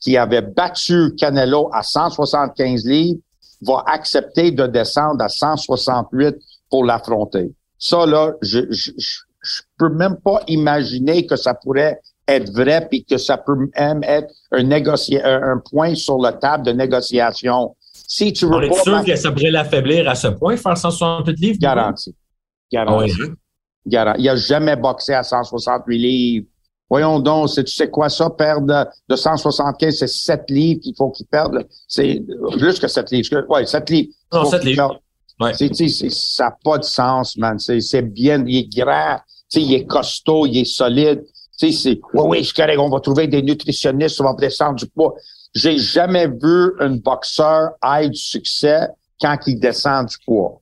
qui 0.00 0.16
avait 0.16 0.42
battu 0.42 1.14
Canelo 1.16 1.68
à 1.72 1.82
175 1.82 2.86
livres, 2.86 3.20
va 3.60 3.84
accepter 3.86 4.50
de 4.50 4.66
descendre 4.66 5.22
à 5.22 5.28
168 5.28 6.36
pour 6.70 6.84
l'affronter. 6.84 7.54
Ça, 7.78 8.06
là, 8.06 8.32
je, 8.40 8.60
je, 8.70 8.92
je 8.96 9.62
peux 9.78 9.90
même 9.90 10.16
pas 10.16 10.40
imaginer 10.48 11.26
que 11.26 11.36
ça 11.36 11.54
pourrait 11.54 12.00
être 12.28 12.52
vrai 12.52 12.86
puis 12.88 13.04
que 13.04 13.18
ça 13.18 13.36
peut 13.36 13.56
même 13.76 14.02
être 14.04 14.32
un, 14.52 14.70
un 14.70 15.58
point 15.58 15.94
sur 15.94 16.18
la 16.18 16.32
table 16.32 16.64
de 16.64 16.72
négociation. 16.72 17.74
Si 17.92 18.32
tu 18.32 18.46
veux 18.46 18.52
On 18.52 18.60
est 18.60 18.82
sûr 18.82 19.04
que 19.04 19.16
ça 19.16 19.32
pourrait 19.32 19.50
l'affaiblir 19.50 20.08
à 20.08 20.14
ce 20.14 20.28
point, 20.28 20.56
faire 20.56 20.76
168 20.76 21.38
livres? 21.40 21.58
Garanti. 21.60 22.14
Garanti. 22.70 23.14
Ah 23.96 24.14
Il 24.18 24.28
a 24.28 24.36
jamais 24.36 24.76
boxé 24.76 25.14
à 25.14 25.22
168 25.22 25.98
livres. 25.98 26.46
Voyons 26.88 27.20
donc, 27.20 27.48
tu 27.48 27.66
sais 27.66 27.88
quoi 27.88 28.10
ça, 28.10 28.28
perdre 28.28 28.86
de 29.08 29.16
175, 29.16 29.96
c'est 29.96 30.06
7 30.06 30.42
livres 30.50 30.80
qu'il 30.82 30.94
faut 30.94 31.10
qu'il 31.10 31.24
perde? 31.24 31.66
C'est 31.88 32.22
plus 32.58 32.78
que 32.78 32.86
7 32.86 33.10
livres. 33.10 33.46
Ouais, 33.48 33.64
7 33.64 33.88
livres. 33.88 34.12
Non, 34.30 34.44
7 34.44 34.62
livres. 34.62 35.00
Ouais. 35.40 35.54
ça 35.54 36.44
n'a 36.44 36.58
pas 36.62 36.76
de 36.76 36.84
sens, 36.84 37.36
man. 37.38 37.58
C'est 37.58 38.02
bien, 38.02 38.44
il 38.46 38.58
est 38.58 38.76
grand, 38.76 39.18
il 39.54 39.74
est 39.74 39.86
costaud, 39.86 40.44
il 40.44 40.58
est 40.58 40.64
solide. 40.66 41.24
Tu 41.58 41.72
sais, 41.72 42.00
oui, 42.14 42.22
oui, 42.26 42.44
c'est 42.44 42.54
correct, 42.56 42.78
on 42.78 42.88
va 42.88 43.00
trouver 43.00 43.26
des 43.26 43.42
nutritionnistes, 43.42 44.20
on 44.20 44.24
va 44.24 44.34
descendre 44.34 44.76
du 44.76 44.86
poids. 44.86 45.14
J'ai 45.54 45.76
jamais 45.78 46.26
vu 46.26 46.72
un 46.80 46.96
boxeur 46.96 47.72
avoir 47.80 48.08
du 48.08 48.18
succès 48.18 48.88
quand 49.20 49.36
il 49.46 49.60
descend 49.60 50.06
du 50.08 50.16
poids. 50.24 50.60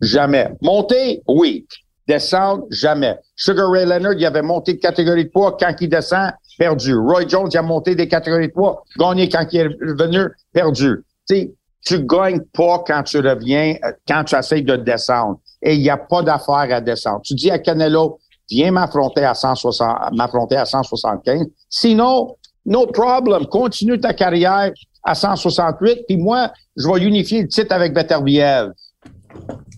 Jamais. 0.00 0.50
Monter, 0.62 1.22
oui. 1.28 1.66
Descendre, 2.06 2.64
jamais. 2.70 3.18
Sugar 3.36 3.70
Ray 3.70 3.86
Leonard, 3.86 4.14
il 4.14 4.24
avait 4.24 4.42
monté 4.42 4.74
de 4.74 4.78
catégorie 4.78 5.26
de 5.26 5.30
poids. 5.30 5.56
Quand 5.58 5.74
il 5.80 5.88
descend, 5.88 6.32
perdu. 6.58 6.94
Roy 6.94 7.26
Jones, 7.28 7.48
il 7.52 7.56
a 7.56 7.62
monté 7.62 7.94
des 7.94 8.08
catégories 8.08 8.48
de 8.48 8.52
poids. 8.52 8.84
Gagné 8.98 9.28
quand 9.28 9.46
il 9.52 9.60
est 9.60 9.66
revenu, 9.66 10.28
perdu. 10.52 11.04
Tu 11.28 11.34
sais, 11.34 11.54
tu 11.84 12.04
gagnes 12.04 12.40
pas 12.52 12.82
quand 12.86 13.02
tu 13.02 13.18
reviens, 13.18 13.76
euh, 13.84 13.92
quand 14.06 14.24
tu 14.24 14.36
essaies 14.36 14.62
de 14.62 14.76
descendre. 14.76 15.40
Et 15.62 15.74
il 15.74 15.80
n'y 15.80 15.90
a 15.90 15.96
pas 15.96 16.22
d'affaire 16.22 16.68
à 16.70 16.80
descendre. 16.80 17.20
Tu 17.22 17.34
dis 17.34 17.50
à 17.50 17.58
Canelo, 17.58 18.18
viens 18.50 18.72
m'affronter 18.72 19.24
à 19.24 19.34
160, 19.34 20.12
m'affronter 20.12 20.56
à 20.56 20.64
175. 20.64 21.46
Sinon, 21.68 22.36
no 22.66 22.86
problem. 22.86 23.46
Continue 23.46 24.00
ta 24.00 24.14
carrière 24.14 24.72
à 25.02 25.14
168. 25.14 26.04
Puis 26.06 26.16
moi, 26.16 26.52
je 26.76 26.88
vais 26.88 27.04
unifier 27.04 27.42
le 27.42 27.48
titre 27.48 27.74
avec 27.74 27.94
Beterbiev. 27.94 28.70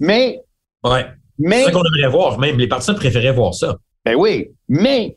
Mais. 0.01 0.41
Ouais. 0.85 1.07
Mais. 1.39 1.65
C'est 1.65 1.65
ça 1.67 1.73
qu'on 1.73 1.85
aimerait 1.85 2.11
voir. 2.11 2.39
Même 2.39 2.59
les 2.59 2.69
partisans 2.69 2.97
préféraient 2.97 3.33
voir 3.33 3.55
ça. 3.55 3.77
Ben 4.05 4.17
oui. 4.17 4.51
Mais 4.69 5.17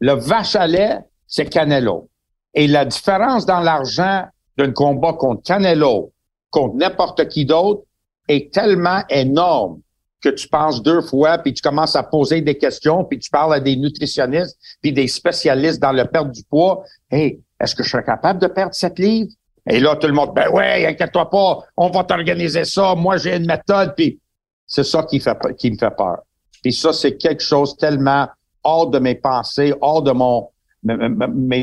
le 0.00 0.14
vache 0.14 0.56
à 0.56 0.66
lait, 0.66 0.98
c'est 1.26 1.46
Canelo. 1.46 2.08
Et 2.54 2.66
la 2.66 2.84
différence 2.84 3.46
dans 3.46 3.60
l'argent 3.60 4.24
d'un 4.56 4.72
combat 4.72 5.12
contre 5.12 5.42
Canelo, 5.42 6.12
contre 6.50 6.76
n'importe 6.76 7.28
qui 7.28 7.44
d'autre, 7.44 7.82
est 8.28 8.52
tellement 8.52 9.02
énorme 9.08 9.80
que 10.24 10.34
tu 10.34 10.48
penses 10.48 10.82
deux 10.82 11.02
fois, 11.02 11.38
puis 11.38 11.52
tu 11.52 11.62
commences 11.62 11.94
à 11.94 12.02
poser 12.02 12.40
des 12.40 12.56
questions, 12.56 13.04
puis 13.04 13.18
tu 13.18 13.30
parles 13.30 13.54
à 13.54 13.60
des 13.60 13.76
nutritionnistes, 13.76 14.58
puis 14.80 14.92
des 14.92 15.06
spécialistes 15.06 15.80
dans 15.80 15.92
le 15.92 16.04
perte 16.04 16.30
du 16.32 16.42
poids. 16.44 16.82
Hey, 17.10 17.40
est-ce 17.60 17.74
que 17.74 17.82
je 17.82 17.90
serais 17.90 18.04
capable 18.04 18.40
de 18.40 18.46
perdre 18.46 18.74
cette 18.74 18.98
livre? 18.98 19.30
Et 19.68 19.80
là, 19.80 19.96
tout 19.96 20.06
le 20.06 20.12
monde, 20.12 20.32
ben 20.34 20.48
ouais, 20.50 20.86
inquiète-toi 20.86 21.30
pas, 21.30 21.58
on 21.76 21.90
va 21.90 22.04
t'organiser 22.04 22.64
ça. 22.64 22.94
Moi, 22.94 23.16
j'ai 23.18 23.36
une 23.36 23.46
méthode, 23.46 23.94
puis 23.96 24.18
c'est 24.66 24.84
ça 24.84 25.02
qui, 25.04 25.20
fait, 25.20 25.36
qui 25.56 25.70
me 25.70 25.78
fait 25.78 25.94
peur. 25.96 26.18
Puis 26.62 26.72
ça, 26.72 26.92
c'est 26.92 27.16
quelque 27.16 27.42
chose 27.42 27.76
tellement 27.76 28.28
hors 28.62 28.88
de 28.88 28.98
mes 28.98 29.14
pensées, 29.14 29.74
hors 29.80 30.02
de 30.02 30.12
mon 30.12 30.48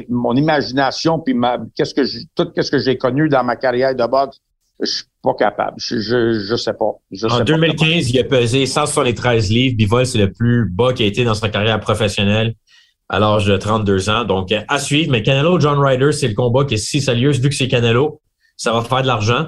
mon 0.10 0.36
imagination, 0.36 1.20
puis 1.20 1.36
ma, 1.36 1.60
qu'est-ce 1.76 1.94
que 1.94 2.02
tout 2.34 2.52
qu'est-ce 2.54 2.72
que 2.72 2.80
j'ai 2.80 2.98
connu 2.98 3.30
dans 3.30 3.44
ma 3.44 3.56
carrière 3.56 3.94
de 3.94 4.04
boxe 4.08 4.40
je 4.82 4.92
suis 4.92 5.04
pas 5.22 5.34
capable. 5.36 5.76
Je, 5.78 6.00
je, 6.00 6.56
sais 6.56 6.74
pas. 6.74 6.94
en 7.30 7.40
2015, 7.44 8.10
il 8.10 8.20
a 8.20 8.24
pesé 8.24 8.66
173 8.66 9.50
livres. 9.50 9.76
Bivol, 9.78 10.06
c'est 10.06 10.18
le 10.18 10.32
plus 10.32 10.68
bas 10.70 10.94
qu'il 10.94 11.06
a 11.06 11.10
été 11.10 11.24
dans 11.24 11.36
sa 11.36 11.50
carrière 11.50 11.80
professionnelle 11.80 12.56
à 13.10 13.20
l'âge 13.20 13.46
de 13.46 13.56
32 13.56 14.10
ans. 14.10 14.24
Donc, 14.24 14.54
à 14.68 14.80
suivre. 14.80 15.12
Mais 15.12 15.22
Canelo, 15.22 15.60
John 15.60 15.80
Ryder, 15.80 16.12
c'est 16.12 16.28
le 16.28 16.34
combat 16.34 16.66
qui 16.66 16.76
est 16.76 16.78
si 16.78 17.02
sérieux. 17.02 17.32
Vu 17.32 17.50
que 17.50 17.56
c'est 17.56 17.68
Canelo, 17.68 18.22
ça 18.58 18.74
va 18.74 18.82
faire 18.82 19.04
de 19.04 19.08
l'argent. 19.08 19.48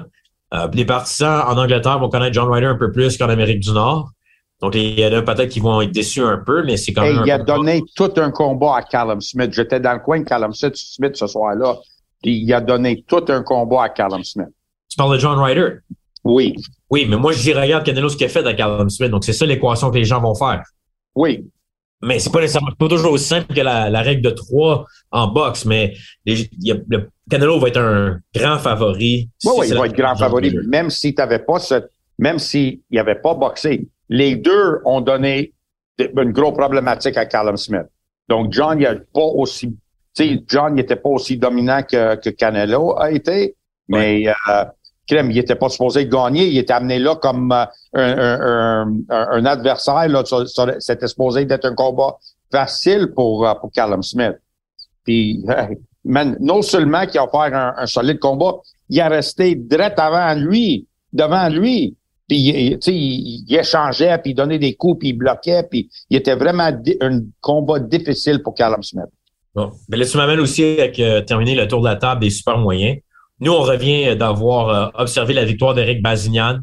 Euh, 0.52 0.68
les 0.72 0.84
partisans 0.84 1.42
en 1.48 1.58
Angleterre 1.58 1.98
vont 1.98 2.08
connaître 2.08 2.34
John 2.34 2.50
Ryder 2.50 2.66
un 2.66 2.78
peu 2.78 2.92
plus 2.92 3.18
qu'en 3.18 3.28
Amérique 3.28 3.60
du 3.60 3.72
Nord. 3.72 4.10
Donc, 4.60 4.76
il 4.76 4.98
y 4.98 5.04
en 5.04 5.12
a 5.12 5.22
peut-être 5.22 5.50
qui 5.50 5.60
vont 5.60 5.80
être 5.80 5.90
déçus 5.90 6.22
un 6.22 6.38
peu, 6.38 6.62
mais 6.64 6.76
c'est 6.76 6.92
quand 6.92 7.02
même. 7.02 7.22
il 7.26 7.30
a 7.30 7.38
donné 7.38 7.82
tout 7.96 8.12
un 8.16 8.30
combat 8.30 8.76
à 8.76 8.82
Callum 8.82 9.20
Smith. 9.20 9.52
J'étais 9.52 9.80
dans 9.80 9.94
le 9.94 9.98
coin 9.98 10.20
de 10.20 10.24
Callum 10.24 10.52
Smith 10.52 11.16
ce 11.16 11.26
soir-là. 11.26 11.76
Puis 12.22 12.38
il 12.38 12.52
a 12.54 12.60
donné 12.60 13.04
tout 13.06 13.24
un 13.28 13.42
combat 13.42 13.84
à 13.84 13.88
Callum 13.88 14.22
Smith. 14.22 14.48
Tu 14.88 14.96
parles 14.96 15.14
de 15.14 15.18
John 15.18 15.38
Ryder? 15.38 15.78
Oui. 16.24 16.54
Oui, 16.90 17.06
mais 17.08 17.16
moi, 17.16 17.32
je 17.32 17.40
dis, 17.40 17.52
regarde 17.52 17.84
Canelo 17.84 18.08
ce 18.08 18.16
qu'il 18.16 18.26
a 18.26 18.28
fait 18.28 18.46
à 18.46 18.54
Callum 18.54 18.88
Smith. 18.88 19.10
Donc, 19.10 19.24
c'est 19.24 19.32
ça 19.32 19.46
l'équation 19.46 19.90
que 19.90 19.96
les 19.96 20.04
gens 20.04 20.20
vont 20.20 20.34
faire. 20.34 20.62
Oui. 21.14 21.46
Mais 22.02 22.18
c'est 22.18 22.30
pas 22.30 22.40
nécessairement 22.40 22.72
pas 22.78 22.88
toujours 22.88 23.12
aussi 23.12 23.24
simple 23.24 23.54
que 23.54 23.60
la, 23.60 24.02
règle 24.02 24.22
de 24.22 24.30
trois 24.30 24.84
en 25.10 25.28
boxe, 25.28 25.64
mais 25.64 25.94
le 26.26 27.08
Canelo 27.30 27.58
va 27.58 27.68
être 27.68 27.80
un 27.80 28.20
grand 28.34 28.58
favori. 28.58 29.30
Oui, 29.44 29.52
oui, 29.58 29.66
il 29.68 29.74
va 29.74 29.86
être 29.86 29.96
grand 29.96 30.14
favori, 30.14 30.54
même 30.66 30.90
si 30.90 31.14
tu 31.14 31.22
pas 31.22 31.60
même 32.18 32.38
s'il 32.38 32.80
n'avait 32.90 33.14
pas 33.16 33.34
boxé. 33.34 33.88
Les 34.08 34.36
deux 34.36 34.80
ont 34.84 35.00
donné 35.00 35.52
une 35.98 36.32
grosse 36.32 36.54
problématique 36.54 37.16
à 37.16 37.26
Callum 37.26 37.56
Smith. 37.56 37.86
Donc, 38.28 38.52
John, 38.52 38.78
il 38.80 39.04
pas 39.12 39.20
aussi, 39.20 39.68
tu 39.68 40.28
sais, 40.28 40.44
John, 40.46 40.74
n'était 40.74 40.96
pas 40.96 41.08
aussi 41.08 41.36
dominant 41.36 41.82
que, 41.82 42.16
que 42.16 42.30
Canelo 42.30 42.98
a 42.98 43.10
été, 43.12 43.56
mais, 43.88 44.28
euh, 44.28 44.64
crème, 45.06 45.30
il 45.30 45.38
était 45.38 45.56
pas 45.56 45.68
supposé 45.68 46.06
gagner. 46.06 46.46
Il 46.46 46.58
était 46.58 46.72
amené 46.72 46.98
là 46.98 47.16
comme 47.16 47.52
euh, 47.52 47.66
un, 47.94 48.86
un, 49.08 49.28
un, 49.30 49.44
adversaire. 49.44 50.08
Là, 50.08 50.22
c'était 50.78 51.08
supposé 51.08 51.44
d'être 51.44 51.64
un 51.66 51.74
combat 51.74 52.16
facile 52.50 53.12
pour, 53.14 53.46
euh, 53.46 53.54
pour 53.54 53.70
Callum 53.70 54.02
Smith. 54.02 54.34
Puis, 55.04 55.44
non 56.04 56.62
seulement 56.62 57.06
qu'il 57.06 57.18
a 57.18 57.24
offert 57.24 57.54
un, 57.54 57.74
un, 57.76 57.86
solide 57.86 58.18
combat, 58.18 58.54
il 58.88 59.00
a 59.00 59.08
resté 59.08 59.54
direct 59.54 59.98
avant 59.98 60.34
lui, 60.34 60.86
devant 61.12 61.48
lui. 61.48 61.96
Puis, 62.26 62.38
il, 62.38 62.78
il, 62.86 63.44
il 63.46 63.56
échangeait, 63.56 64.16
puis 64.18 64.30
il 64.30 64.34
donnait 64.34 64.58
des 64.58 64.74
coups, 64.74 65.00
puis 65.00 65.08
il 65.10 65.14
bloquait, 65.14 65.64
puis 65.70 65.90
il 66.08 66.16
était 66.16 66.34
vraiment 66.34 66.70
un 67.00 67.20
combat 67.40 67.78
difficile 67.78 68.42
pour 68.42 68.54
Callum 68.54 68.82
Smith. 68.82 69.04
Bon. 69.54 69.70
Mais 69.88 69.98
là, 69.98 70.06
tu 70.06 70.16
m'amènes 70.16 70.40
aussi 70.40 70.64
avec 70.64 70.98
euh, 70.98 71.20
terminer 71.20 71.54
le 71.54 71.68
tour 71.68 71.80
de 71.80 71.86
la 71.86 71.96
table 71.96 72.22
des 72.22 72.30
super 72.30 72.58
moyens. 72.58 72.98
Nous, 73.40 73.52
on 73.52 73.62
revient 73.62 74.16
d'avoir 74.16 74.68
euh, 74.68 74.88
observé 74.94 75.34
la 75.34 75.44
victoire 75.44 75.74
d'Eric 75.74 76.02
Bazignan, 76.02 76.60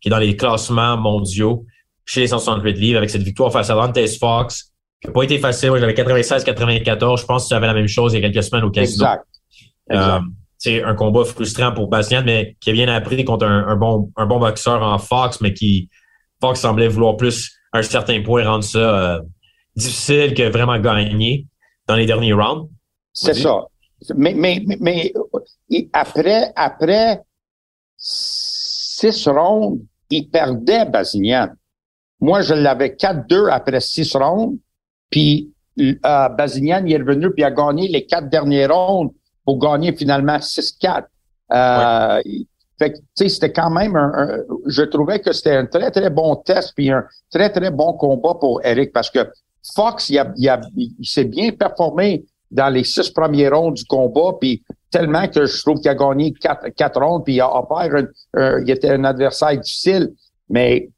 qui 0.00 0.08
est 0.08 0.10
dans 0.10 0.18
les 0.18 0.36
classements 0.36 0.96
mondiaux 0.96 1.64
chez 2.04 2.20
les 2.20 2.28
168 2.28 2.72
livres, 2.74 2.98
avec 2.98 3.10
cette 3.10 3.22
victoire 3.22 3.52
face 3.52 3.70
à 3.70 3.74
Dantes 3.74 3.98
Fox, 4.18 4.72
qui 5.00 5.08
n'a 5.08 5.12
pas 5.12 5.22
été 5.22 5.38
facile. 5.38 5.70
Moi, 5.70 5.78
j'avais 5.78 5.94
96-94. 5.94 7.20
Je 7.20 7.26
pense 7.26 7.44
que 7.44 7.48
tu 7.48 7.54
avais 7.54 7.66
la 7.66 7.74
même 7.74 7.88
chose 7.88 8.12
il 8.12 8.20
y 8.20 8.24
a 8.24 8.30
quelques 8.30 8.44
semaines 8.44 8.64
au 8.64 8.70
casino. 8.70 9.04
Exact. 9.04 9.26
Euh, 9.92 10.20
c'est 10.58 10.82
un 10.82 10.94
combat 10.94 11.24
frustrant 11.24 11.72
pour 11.72 11.88
Bastien, 11.88 12.22
mais 12.22 12.56
qui 12.60 12.70
a 12.70 12.72
bien 12.72 12.86
appris 12.86 13.24
contre 13.24 13.46
un, 13.46 13.74
bon, 13.74 14.12
un 14.16 14.26
bon 14.26 14.38
boxeur 14.38 14.80
en 14.80 14.98
Fox, 14.98 15.40
mais 15.40 15.52
qui 15.52 15.88
Fox 16.40 16.60
semblait 16.60 16.86
vouloir 16.86 17.16
plus 17.16 17.52
à 17.72 17.78
un 17.78 17.82
certain 17.82 18.22
point 18.22 18.44
rendre 18.44 18.62
ça 18.62 18.78
euh, 18.78 19.20
difficile 19.74 20.34
que 20.34 20.48
vraiment 20.50 20.78
gagner 20.78 21.46
dans 21.88 21.96
les 21.96 22.06
derniers 22.06 22.32
rounds. 22.32 22.70
C'est 23.12 23.34
ça. 23.34 23.64
Mais, 24.16 24.34
mais, 24.34 24.64
mais, 24.80 25.12
après, 25.92 26.52
après 26.56 27.22
six 27.96 29.26
rounds, 29.26 29.80
il 30.10 30.28
perdait 30.28 30.84
Bazignan. 30.84 31.48
Moi, 32.20 32.42
je 32.42 32.54
l'avais 32.54 32.90
4-2 32.90 33.50
après 33.50 33.80
six 33.80 34.14
rounds, 34.14 34.58
puis 35.10 35.52
euh, 35.78 36.28
Bazignan 36.28 36.84
il 36.86 36.92
est 36.92 36.98
revenu 36.98 37.30
puis 37.32 37.44
a 37.44 37.50
gagné 37.50 37.88
les 37.88 38.04
quatre 38.04 38.28
derniers 38.28 38.66
rounds 38.66 39.14
pour 39.44 39.58
gagner 39.58 39.94
finalement 39.94 40.36
6-4. 40.36 41.04
Euh, 41.52 42.20
Fait 42.78 42.92
tu 42.92 43.00
sais, 43.14 43.28
c'était 43.28 43.52
quand 43.52 43.70
même 43.70 43.96
un, 43.96 44.38
je 44.66 44.82
trouvais 44.82 45.20
que 45.20 45.32
c'était 45.32 45.56
un 45.56 45.66
très, 45.66 45.90
très 45.90 46.10
bon 46.10 46.36
test 46.36 46.72
puis 46.74 46.90
un 46.90 47.04
très, 47.30 47.50
très 47.50 47.70
bon 47.70 47.94
combat 47.94 48.34
pour 48.34 48.60
Eric 48.64 48.92
parce 48.92 49.10
que 49.10 49.20
Fox, 49.74 50.10
il, 50.10 50.18
a, 50.18 50.32
il, 50.36 50.48
a, 50.48 50.60
il 50.76 51.06
s'est 51.06 51.24
bien 51.24 51.52
performé 51.52 52.24
dans 52.52 52.68
les 52.68 52.84
six 52.84 53.10
premiers 53.10 53.48
ronds 53.48 53.72
du 53.72 53.84
combat, 53.84 54.36
puis 54.40 54.62
tellement 54.90 55.26
que 55.26 55.46
je 55.46 55.62
trouve 55.62 55.80
qu'il 55.80 55.90
a 55.90 55.94
gagné 55.94 56.32
quatre, 56.32 56.68
quatre 56.76 57.00
rondes, 57.00 57.24
puis 57.24 57.34
il 57.34 57.40
a 57.40 57.50
offert 57.50 58.04
un, 58.34 58.60
il 58.60 58.70
était 58.70 58.90
un 58.90 59.04
adversaire 59.04 59.58
difficile, 59.58 60.12
mais 60.48 60.90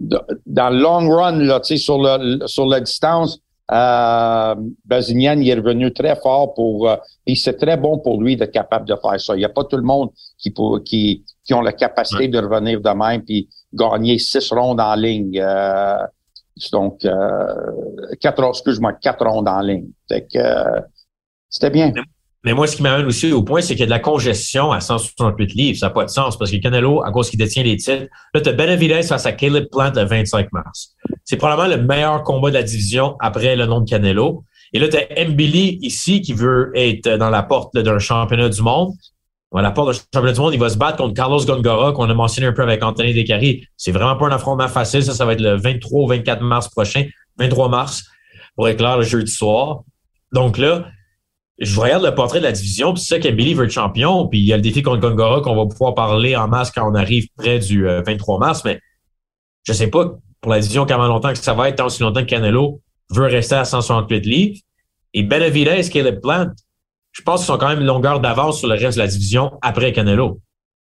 dans 0.00 0.70
le 0.70 0.78
long 0.78 1.08
run, 1.08 1.38
là, 1.38 1.60
tu 1.60 1.76
sais, 1.76 1.82
sur, 1.82 1.98
le, 1.98 2.46
sur 2.46 2.66
la 2.66 2.80
distance, 2.80 3.40
euh, 3.70 4.54
Bazinian, 4.86 5.38
il 5.40 5.50
est 5.50 5.54
revenu 5.54 5.92
très 5.92 6.16
fort 6.16 6.54
pour, 6.54 6.88
euh, 6.88 6.96
et 7.26 7.34
c'est 7.34 7.54
très 7.54 7.76
bon 7.76 7.98
pour 7.98 8.22
lui 8.22 8.36
d'être 8.36 8.52
capable 8.52 8.88
de 8.88 8.96
faire 8.96 9.20
ça. 9.20 9.34
Il 9.34 9.40
n'y 9.40 9.44
a 9.44 9.50
pas 9.50 9.64
tout 9.64 9.76
le 9.76 9.82
monde 9.82 10.10
qui, 10.38 10.50
pour, 10.50 10.82
qui, 10.82 11.24
qui 11.44 11.52
ont 11.52 11.60
la 11.60 11.72
capacité 11.72 12.28
de 12.28 12.38
revenir 12.38 12.80
de 12.80 12.90
même 12.90 13.22
puis 13.22 13.48
gagner 13.74 14.18
six 14.18 14.50
rondes 14.52 14.80
en 14.80 14.94
ligne. 14.94 15.38
Euh, 15.38 15.98
donc, 16.72 17.04
euh, 17.04 17.46
quatre, 18.20 18.42
excuse-moi, 18.48 18.94
quatre 18.94 19.24
rondes 19.26 19.48
en 19.48 19.60
ligne. 19.60 19.88
Euh, 20.12 20.80
c'était 21.48 21.70
bien. 21.70 21.92
Mais 22.44 22.54
moi, 22.54 22.66
ce 22.66 22.76
qui 22.76 22.82
m'amène 22.82 23.06
aussi 23.06 23.32
au 23.32 23.42
point, 23.42 23.60
c'est 23.60 23.74
qu'il 23.74 23.80
y 23.80 23.82
a 23.82 23.86
de 23.86 23.90
la 23.90 23.98
congestion 23.98 24.70
à 24.70 24.80
168 24.80 25.54
livres. 25.54 25.78
Ça 25.78 25.86
n'a 25.86 25.90
pas 25.90 26.04
de 26.04 26.10
sens 26.10 26.38
parce 26.38 26.50
que 26.50 26.56
Canelo, 26.56 27.02
à 27.02 27.10
cause 27.10 27.30
qu'il 27.30 27.38
détient 27.38 27.64
les 27.64 27.76
titres, 27.76 28.06
là, 28.32 28.40
tu 28.40 28.48
as 28.48 28.52
Benavidez 28.52 29.02
face 29.02 29.26
à 29.26 29.32
Caleb 29.32 29.66
Plant 29.70 29.92
le 29.94 30.04
25 30.04 30.52
mars. 30.52 30.94
C'est 31.24 31.36
probablement 31.36 31.76
le 31.76 31.82
meilleur 31.82 32.22
combat 32.22 32.50
de 32.50 32.54
la 32.54 32.62
division 32.62 33.16
après 33.20 33.56
le 33.56 33.66
nom 33.66 33.80
de 33.80 33.90
Canelo. 33.90 34.44
Et 34.72 34.78
là, 34.78 34.88
tu 34.88 34.96
as 34.96 35.24
Mbili 35.24 35.78
ici 35.82 36.20
qui 36.20 36.32
veut 36.32 36.70
être 36.74 37.16
dans 37.16 37.30
la 37.30 37.42
porte 37.42 37.76
d'un 37.76 37.98
championnat 37.98 38.48
du 38.48 38.62
monde. 38.62 38.92
À 39.54 39.62
la 39.62 39.70
porte 39.70 39.88
d'un 39.88 39.94
championnat 39.94 40.32
du 40.32 40.40
monde, 40.40 40.54
il 40.54 40.60
va 40.60 40.68
se 40.68 40.76
battre 40.76 40.98
contre 40.98 41.14
Carlos 41.14 41.42
Gongora, 41.44 41.92
qu'on 41.92 42.08
a 42.10 42.14
mentionné 42.14 42.48
un 42.48 42.52
peu 42.52 42.62
avec 42.62 42.82
Anthony 42.82 43.14
Descaries. 43.14 43.66
C'est 43.76 43.92
vraiment 43.92 44.16
pas 44.16 44.26
un 44.26 44.32
affrontement 44.32 44.68
facile. 44.68 45.02
Ça, 45.02 45.14
ça 45.14 45.24
va 45.24 45.32
être 45.32 45.40
le 45.40 45.56
23 45.56 46.02
ou 46.02 46.06
24 46.06 46.42
mars 46.42 46.68
prochain. 46.68 47.06
23 47.38 47.68
mars 47.68 48.04
pour 48.56 48.68
éclairer 48.68 48.98
le 48.98 49.04
jeudi 49.04 49.30
soir. 49.30 49.84
Donc 50.32 50.58
là, 50.58 50.84
je 51.58 51.80
regarde 51.80 52.04
le 52.04 52.14
portrait 52.14 52.38
de 52.38 52.44
la 52.44 52.52
division, 52.52 52.92
puis 52.92 53.02
c'est 53.02 53.14
ça 53.16 53.20
qu'Embili 53.20 53.54
veut 53.54 53.64
être 53.64 53.70
champion, 53.70 54.28
puis 54.28 54.38
il 54.38 54.44
y 54.44 54.52
a 54.52 54.56
le 54.56 54.62
défi 54.62 54.82
contre 54.82 55.00
Gongora 55.00 55.40
qu'on 55.40 55.56
va 55.56 55.66
pouvoir 55.66 55.94
parler 55.94 56.36
en 56.36 56.46
masse 56.46 56.70
quand 56.70 56.88
on 56.88 56.94
arrive 56.94 57.26
près 57.36 57.58
du 57.58 57.84
23 57.84 58.36
euh, 58.36 58.38
mars, 58.38 58.64
mais 58.64 58.80
je 59.64 59.72
sais 59.72 59.88
pas 59.88 60.12
pour 60.40 60.52
la 60.52 60.60
division 60.60 60.86
comment 60.86 61.06
longtemps 61.06 61.32
que 61.32 61.38
ça 61.38 61.54
va 61.54 61.68
être, 61.68 61.76
tant 61.76 61.86
aussi 61.86 62.02
longtemps 62.02 62.20
que 62.20 62.26
Canelo 62.26 62.80
veut 63.10 63.26
rester 63.26 63.56
à 63.56 63.64
168 63.64 64.24
livres. 64.24 64.58
Et 65.14 65.22
Benavidez, 65.22 65.88
Caleb 65.90 66.20
Plant, 66.20 66.50
je 67.18 67.22
pense 67.22 67.40
qu'ils 67.40 67.46
sont 67.46 67.58
quand 67.58 67.68
même 67.68 67.80
une 67.80 67.86
longueur 67.86 68.20
d'avance 68.20 68.58
sur 68.60 68.68
le 68.68 68.74
reste 68.74 68.96
de 68.96 69.02
la 69.02 69.08
division 69.08 69.52
après 69.60 69.92
Canelo. 69.92 70.38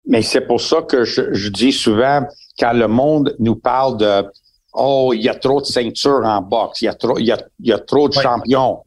Mais 0.05 0.21
c'est 0.21 0.41
pour 0.41 0.61
ça 0.61 0.81
que 0.81 1.03
je, 1.03 1.49
dis 1.49 1.71
souvent, 1.71 2.21
quand 2.59 2.73
le 2.73 2.87
monde 2.87 3.35
nous 3.39 3.55
parle 3.55 3.97
de 3.97 4.25
Oh, 4.73 5.11
il 5.13 5.21
y 5.21 5.27
a 5.27 5.35
trop 5.35 5.59
de 5.59 5.65
ceintures 5.65 6.21
en 6.23 6.41
boxe, 6.41 6.81
il 6.81 6.85
y 6.85 6.87
a 6.87 6.93
trop, 6.93 7.19
il 7.19 7.25
y 7.25 7.31
a, 7.33 7.37
il 7.59 7.67
y 7.67 7.73
a 7.73 7.79
trop 7.79 8.07
de 8.07 8.13
champions 8.13 8.79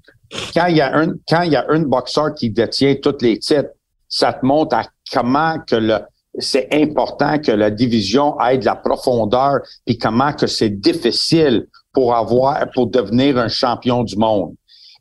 quand 0.54 0.66
il 0.66 0.76
y 0.76 0.80
a 0.80 0.94
un 0.94 1.14
quand 1.28 1.42
il 1.42 1.52
y 1.52 1.56
a 1.56 1.66
un 1.68 1.80
boxeur 1.80 2.34
qui 2.34 2.50
détient 2.50 2.94
tous 2.96 3.16
les 3.20 3.38
titres, 3.38 3.70
ça 4.08 4.32
te 4.32 4.44
montre 4.44 4.76
à 4.76 4.84
comment 5.12 5.58
que 5.60 5.76
le 5.76 5.98
c'est 6.38 6.68
important 6.72 7.38
que 7.38 7.52
la 7.52 7.70
division 7.70 8.40
ait 8.40 8.58
de 8.58 8.64
la 8.64 8.74
profondeur 8.74 9.60
puis 9.86 9.96
comment 9.98 10.32
que 10.32 10.48
c'est 10.48 10.70
difficile 10.70 11.68
pour 11.92 12.14
avoir 12.14 12.68
pour 12.72 12.88
devenir 12.88 13.38
un 13.38 13.48
champion 13.48 14.02
du 14.02 14.16
monde. 14.16 14.54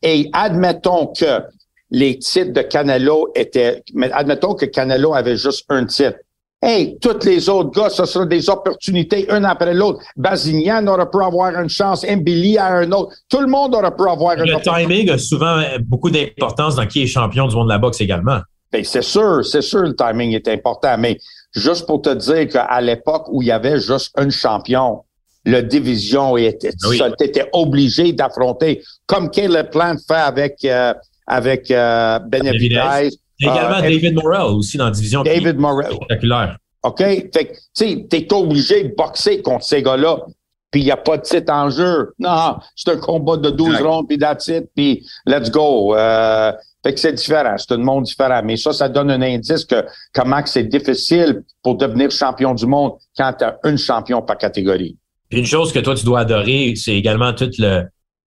Et 0.03 0.29
admettons 0.33 1.07
que 1.07 1.41
les 1.93 2.17
titres 2.17 2.51
de 2.51 2.61
Canelo 2.61 3.29
étaient 3.35 3.83
mais 3.93 4.11
admettons 4.11 4.55
que 4.55 4.65
Canelo 4.65 5.13
avait 5.13 5.37
juste 5.37 5.63
un 5.69 5.85
titre. 5.85 6.17
Hey, 6.61 6.97
tous 6.99 7.25
les 7.25 7.49
autres 7.49 7.71
gars, 7.71 7.89
ce 7.89 8.05
sera 8.05 8.25
des 8.25 8.49
opportunités, 8.49 9.29
un 9.29 9.43
après 9.43 9.73
l'autre. 9.73 9.99
Bazignan 10.15 10.87
aurait 10.87 11.09
pu 11.09 11.21
avoir 11.21 11.53
une 11.53 11.69
chance, 11.69 12.05
Mbili 12.05 12.57
a 12.57 12.67
un 12.67 12.91
autre. 12.93 13.13
Tout 13.29 13.41
le 13.41 13.47
monde 13.47 13.75
aurait 13.75 13.93
pu 13.95 14.09
avoir 14.09 14.37
une 14.37 14.45
Le 14.45 14.61
timing 14.61 15.09
a 15.09 15.17
souvent 15.17 15.61
beaucoup 15.81 16.09
d'importance 16.09 16.77
dans 16.77 16.87
qui 16.87 17.03
est 17.03 17.07
champion 17.07 17.47
du 17.47 17.55
monde 17.55 17.67
de 17.67 17.73
la 17.73 17.79
boxe 17.79 17.99
également. 17.99 18.39
Ben, 18.71 18.83
c'est 18.83 19.03
sûr, 19.03 19.45
c'est 19.45 19.61
sûr, 19.61 19.81
le 19.81 19.95
timing 19.95 20.31
est 20.31 20.47
important. 20.47 20.97
Mais 20.97 21.19
juste 21.53 21.85
pour 21.85 22.01
te 22.01 22.13
dire 22.13 22.47
qu'à 22.47 22.81
l'époque 22.81 23.25
où 23.29 23.41
il 23.41 23.49
y 23.49 23.51
avait 23.51 23.79
juste 23.79 24.11
un 24.15 24.29
champion, 24.29 25.03
la 25.45 25.61
division 25.61 26.37
était, 26.37 26.71
ben 26.81 27.45
obligé 27.51 28.13
d'affronter, 28.13 28.81
comme 29.05 29.29
Caleb 29.29 29.69
Plant 29.69 29.97
fait 30.07 30.13
avec, 30.13 30.63
euh, 30.63 30.93
avec 31.27 31.69
euh, 31.71 32.19
Benavidez. 32.19 33.09
Également 33.39 33.77
euh, 33.77 33.81
David 33.81 34.13
Morrell 34.15 34.55
aussi 34.55 34.77
dans 34.77 34.85
la 34.85 34.91
division. 34.91 35.23
David 35.23 35.57
Morrell. 35.57 35.93
Spectaculaire. 35.93 36.57
OK? 36.83 36.99
Fait 36.99 37.29
que, 37.29 37.53
tu 37.53 37.59
sais, 37.73 38.07
t'es 38.09 38.31
obligé 38.33 38.83
de 38.83 38.95
boxer 38.95 39.41
contre 39.41 39.65
ces 39.65 39.81
gars-là. 39.81 40.19
Puis 40.71 40.81
il 40.81 40.85
n'y 40.85 40.91
a 40.91 40.97
pas 40.97 41.17
de 41.17 41.21
titre 41.21 41.53
en 41.53 41.69
jeu. 41.69 42.13
Non, 42.17 42.57
c'est 42.75 42.91
un 42.91 42.97
combat 42.97 43.37
de 43.37 43.51
12 43.51 43.81
rondes, 43.81 44.07
puis 44.07 44.17
that's 44.17 44.47
it, 44.47 44.65
puis 44.75 45.05
let's 45.27 45.51
go. 45.51 45.95
Euh, 45.95 46.51
fait 46.83 46.95
que 46.95 46.99
c'est 46.99 47.13
différent, 47.13 47.55
c'est 47.57 47.73
un 47.73 47.77
monde 47.77 48.05
différent. 48.05 48.41
Mais 48.43 48.57
ça, 48.57 48.73
ça 48.73 48.89
donne 48.89 49.11
un 49.11 49.21
indice 49.21 49.65
que 49.65 49.85
comment 50.13 50.41
c'est 50.45 50.63
difficile 50.63 51.43
pour 51.61 51.75
devenir 51.75 52.09
champion 52.09 52.55
du 52.55 52.65
monde 52.65 52.93
quand 53.15 53.33
tu 53.37 53.45
as 53.45 53.57
une 53.65 53.77
champion 53.77 54.23
par 54.23 54.39
catégorie. 54.39 54.97
Puis 55.29 55.39
une 55.39 55.45
chose 55.45 55.71
que 55.71 55.79
toi, 55.79 55.93
tu 55.93 56.05
dois 56.05 56.21
adorer, 56.21 56.73
c'est 56.75 56.95
également 56.95 57.33
tout 57.33 57.51
le, 57.59 57.83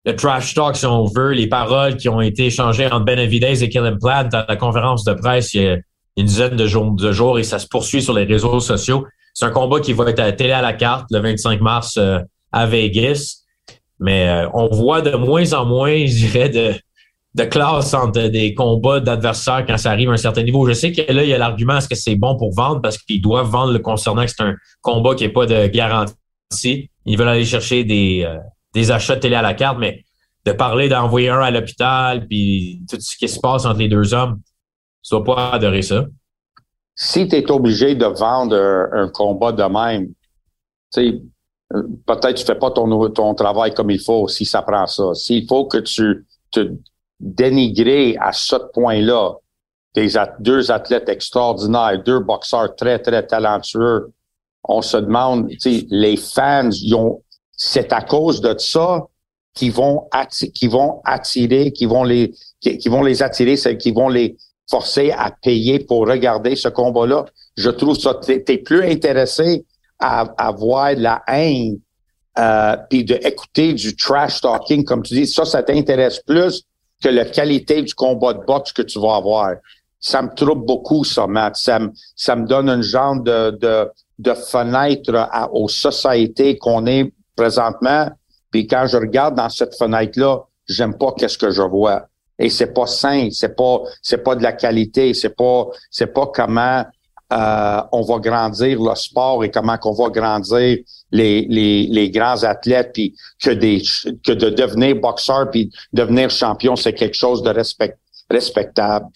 le 0.04 0.16
trash 0.16 0.54
talk, 0.54 0.76
si 0.76 0.86
on 0.86 1.04
veut, 1.04 1.32
les 1.32 1.46
paroles 1.46 1.96
qui 1.96 2.08
ont 2.08 2.20
été 2.20 2.46
échangées 2.46 2.86
entre 2.86 3.04
Benavidez 3.04 3.62
et 3.62 3.68
Kellen 3.68 3.98
Platt 3.98 4.32
à 4.32 4.46
la 4.48 4.56
conférence 4.56 5.04
de 5.04 5.12
presse 5.12 5.52
il 5.54 5.62
y 5.62 5.68
a 5.68 5.76
une 6.16 6.26
dizaine 6.26 6.56
de 6.56 6.66
jours, 6.66 7.38
et 7.38 7.42
ça 7.42 7.58
se 7.58 7.66
poursuit 7.66 8.02
sur 8.02 8.14
les 8.14 8.24
réseaux 8.24 8.60
sociaux. 8.60 9.06
C'est 9.34 9.44
un 9.44 9.50
combat 9.50 9.80
qui 9.80 9.92
va 9.92 10.08
être 10.10 10.20
à 10.20 10.32
télé 10.32 10.52
à 10.52 10.62
la 10.62 10.72
carte 10.72 11.06
le 11.10 11.20
25 11.20 11.60
mars 11.60 11.96
euh, 11.96 12.18
à 12.52 12.66
Vegas. 12.66 13.44
Mais 13.98 14.28
euh, 14.28 14.48
on 14.54 14.68
voit 14.68 15.02
de 15.02 15.14
moins 15.16 15.52
en 15.52 15.64
moins, 15.66 16.06
je 16.06 16.26
dirais, 16.26 16.48
de, 16.48 16.74
de 17.34 17.44
classe 17.44 17.94
entre 17.94 18.28
des 18.28 18.54
combats 18.54 19.00
d'adversaires 19.00 19.64
quand 19.66 19.76
ça 19.76 19.92
arrive 19.92 20.10
à 20.10 20.14
un 20.14 20.16
certain 20.16 20.42
niveau. 20.42 20.66
Je 20.66 20.72
sais 20.72 20.92
que 20.92 21.12
là, 21.12 21.22
il 21.22 21.28
y 21.28 21.34
a 21.34 21.38
l'argument 21.38 21.76
est-ce 21.76 21.88
que 21.88 21.94
c'est 21.94 22.16
bon 22.16 22.36
pour 22.36 22.52
vendre? 22.52 22.80
Parce 22.82 22.98
qu'ils 22.98 23.20
doivent 23.20 23.48
vendre 23.48 23.72
le 23.72 23.78
concernant 23.78 24.24
que 24.24 24.30
c'est 24.30 24.42
un 24.42 24.56
combat 24.80 25.14
qui 25.14 25.24
n'est 25.24 25.32
pas 25.32 25.46
de 25.46 25.68
garantie. 25.68 26.90
Ils 27.06 27.16
veulent 27.16 27.28
aller 27.28 27.44
chercher 27.44 27.84
des, 27.84 28.24
euh, 28.26 28.36
des 28.74 28.90
achats 28.90 29.16
de 29.16 29.20
télé 29.20 29.36
à 29.36 29.42
la 29.42 29.54
carte, 29.54 29.78
mais 29.78 30.04
de 30.46 30.52
parler 30.52 30.88
d'envoyer 30.88 31.28
un 31.28 31.40
à 31.40 31.50
l'hôpital, 31.50 32.26
puis 32.26 32.82
tout 32.88 32.98
ce 33.00 33.16
qui 33.16 33.28
se 33.28 33.38
passe 33.40 33.66
entre 33.66 33.78
les 33.78 33.88
deux 33.88 34.14
hommes, 34.14 34.40
tu 35.02 35.14
dois 35.14 35.24
pas 35.24 35.50
adorer 35.52 35.82
ça. 35.82 36.06
Si 36.94 37.28
tu 37.28 37.36
es 37.36 37.50
obligé 37.50 37.94
de 37.94 38.06
vendre 38.06 38.56
un, 38.56 39.08
combat 39.08 39.52
de 39.52 39.62
même, 39.62 40.12
peut-être 42.06 42.34
tu 42.34 42.44
fais 42.44 42.54
pas 42.54 42.70
ton, 42.70 43.08
ton 43.10 43.34
travail 43.34 43.72
comme 43.74 43.90
il 43.90 44.00
faut 44.00 44.28
si 44.28 44.44
ça 44.44 44.62
prend 44.62 44.86
ça. 44.86 45.14
S'il 45.14 45.46
faut 45.46 45.66
que 45.66 45.78
tu 45.78 46.26
te 46.50 46.72
dénigrer 47.18 48.16
à 48.18 48.32
ce 48.32 48.56
point-là 48.74 49.34
des 49.94 50.12
deux 50.38 50.70
athlètes 50.70 51.08
extraordinaires, 51.08 52.02
deux 52.02 52.20
boxeurs 52.20 52.74
très, 52.76 52.98
très 52.98 53.26
talentueux, 53.26 54.12
on 54.64 54.82
se 54.82 54.96
demande, 54.96 55.50
les 55.64 56.16
fans, 56.16 56.70
ils 56.70 56.94
ont, 56.94 57.22
c'est 57.62 57.92
à 57.92 58.00
cause 58.00 58.40
de 58.40 58.56
ça 58.56 59.06
qui 59.52 59.68
vont 59.68 60.08
qui 60.54 60.66
vont 60.66 61.02
attirer, 61.04 61.70
vont 61.82 62.04
les 62.04 62.32
qui, 62.58 62.88
vont 62.88 63.02
les 63.02 63.22
attirer, 63.22 63.56
qui 63.76 63.90
vont 63.90 64.08
les 64.08 64.38
forcer 64.70 65.10
à 65.10 65.30
payer 65.30 65.78
pour 65.78 66.08
regarder 66.08 66.56
ce 66.56 66.68
combat-là. 66.68 67.26
Je 67.58 67.68
trouve 67.68 67.98
ça 67.98 68.14
t'es 68.14 68.42
es 68.48 68.58
plus 68.58 68.82
intéressé 68.82 69.66
à, 69.98 70.20
à 70.38 70.52
voir 70.52 70.94
la 70.96 71.22
haine 71.28 71.78
euh, 72.38 72.76
puis 72.88 73.04
d'écouter 73.04 73.74
du 73.74 73.94
trash 73.94 74.40
talking 74.40 74.82
comme 74.82 75.02
tu 75.02 75.12
dis. 75.12 75.26
Ça, 75.26 75.44
ça 75.44 75.62
t'intéresse 75.62 76.20
plus 76.20 76.62
que 77.02 77.10
la 77.10 77.26
qualité 77.26 77.82
du 77.82 77.92
combat 77.92 78.32
de 78.32 78.42
boxe 78.42 78.72
que 78.72 78.82
tu 78.82 78.98
vas 78.98 79.16
avoir. 79.16 79.56
Ça 79.98 80.22
me 80.22 80.34
trouble 80.34 80.64
beaucoup, 80.64 81.04
ça, 81.04 81.26
Matt. 81.26 81.56
Ça 81.56 81.78
me, 81.78 81.90
ça 82.16 82.36
me 82.36 82.46
donne 82.46 82.70
un 82.70 82.80
genre 82.80 83.20
de, 83.20 83.50
de, 83.50 83.90
de 84.18 84.32
fenêtre 84.32 85.14
à, 85.14 85.52
aux 85.52 85.68
sociétés 85.68 86.56
qu'on 86.56 86.86
est 86.86 87.12
présentement 87.40 88.10
puis 88.50 88.66
quand 88.66 88.86
je 88.86 88.96
regarde 88.96 89.36
dans 89.36 89.48
cette 89.48 89.76
fenêtre-là, 89.76 90.40
j'aime 90.68 90.96
pas 90.96 91.12
qu'est-ce 91.16 91.38
que 91.38 91.50
je 91.50 91.62
vois. 91.62 92.06
Et 92.38 92.48
c'est 92.48 92.72
pas 92.72 92.86
sain, 92.86 93.28
c'est 93.30 93.54
pas, 93.54 93.80
c'est 94.02 94.22
pas 94.22 94.34
de 94.34 94.42
la 94.42 94.52
qualité, 94.52 95.14
c'est 95.14 95.36
pas, 95.36 95.66
c'est 95.90 96.12
pas 96.12 96.26
comment 96.26 96.84
euh, 97.32 97.82
on 97.92 98.02
va 98.02 98.18
grandir 98.18 98.80
le 98.82 98.94
sport 98.96 99.44
et 99.44 99.50
comment 99.50 99.78
qu'on 99.78 99.92
va 99.92 100.08
grandir 100.08 100.78
les, 101.12 101.46
les, 101.48 101.86
les 101.86 102.10
grands 102.10 102.42
athlètes, 102.42 102.90
puis 102.92 103.14
que 103.40 103.50
des 103.50 103.82
que 104.24 104.32
de 104.32 104.50
devenir 104.50 104.96
boxeur 104.96 105.48
puis 105.50 105.70
devenir 105.92 106.30
champion, 106.30 106.74
c'est 106.76 106.94
quelque 106.94 107.16
chose 107.16 107.42
de 107.42 107.50
respect, 107.50 107.96
respectable. 108.28 109.06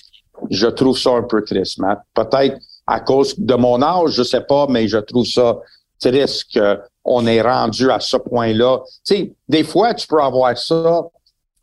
Je 0.51 0.67
trouve 0.69 0.97
ça 0.99 1.11
un 1.13 1.23
peu 1.23 1.43
triste. 1.43 1.81
Peut-être 2.13 2.59
à 2.87 3.01
cause 3.01 3.39
de 3.39 3.55
mon 3.55 3.83
âge, 3.83 4.11
je 4.11 4.23
sais 4.23 4.43
pas, 4.43 4.67
mais 4.69 4.87
je 4.87 4.99
trouve 4.99 5.25
ça 5.27 5.59
triste 5.99 6.53
que 6.55 6.79
on 7.05 7.27
est 7.27 7.43
rendu 7.43 7.91
à 7.91 8.01
ce 8.01 8.17
point-là. 8.17 8.81
Tu 9.07 9.15
sais, 9.15 9.33
des 9.49 9.65
fois, 9.65 9.95
tu 9.95 10.07
peux 10.07 10.21
avoir 10.21 10.57
ça 10.57 11.03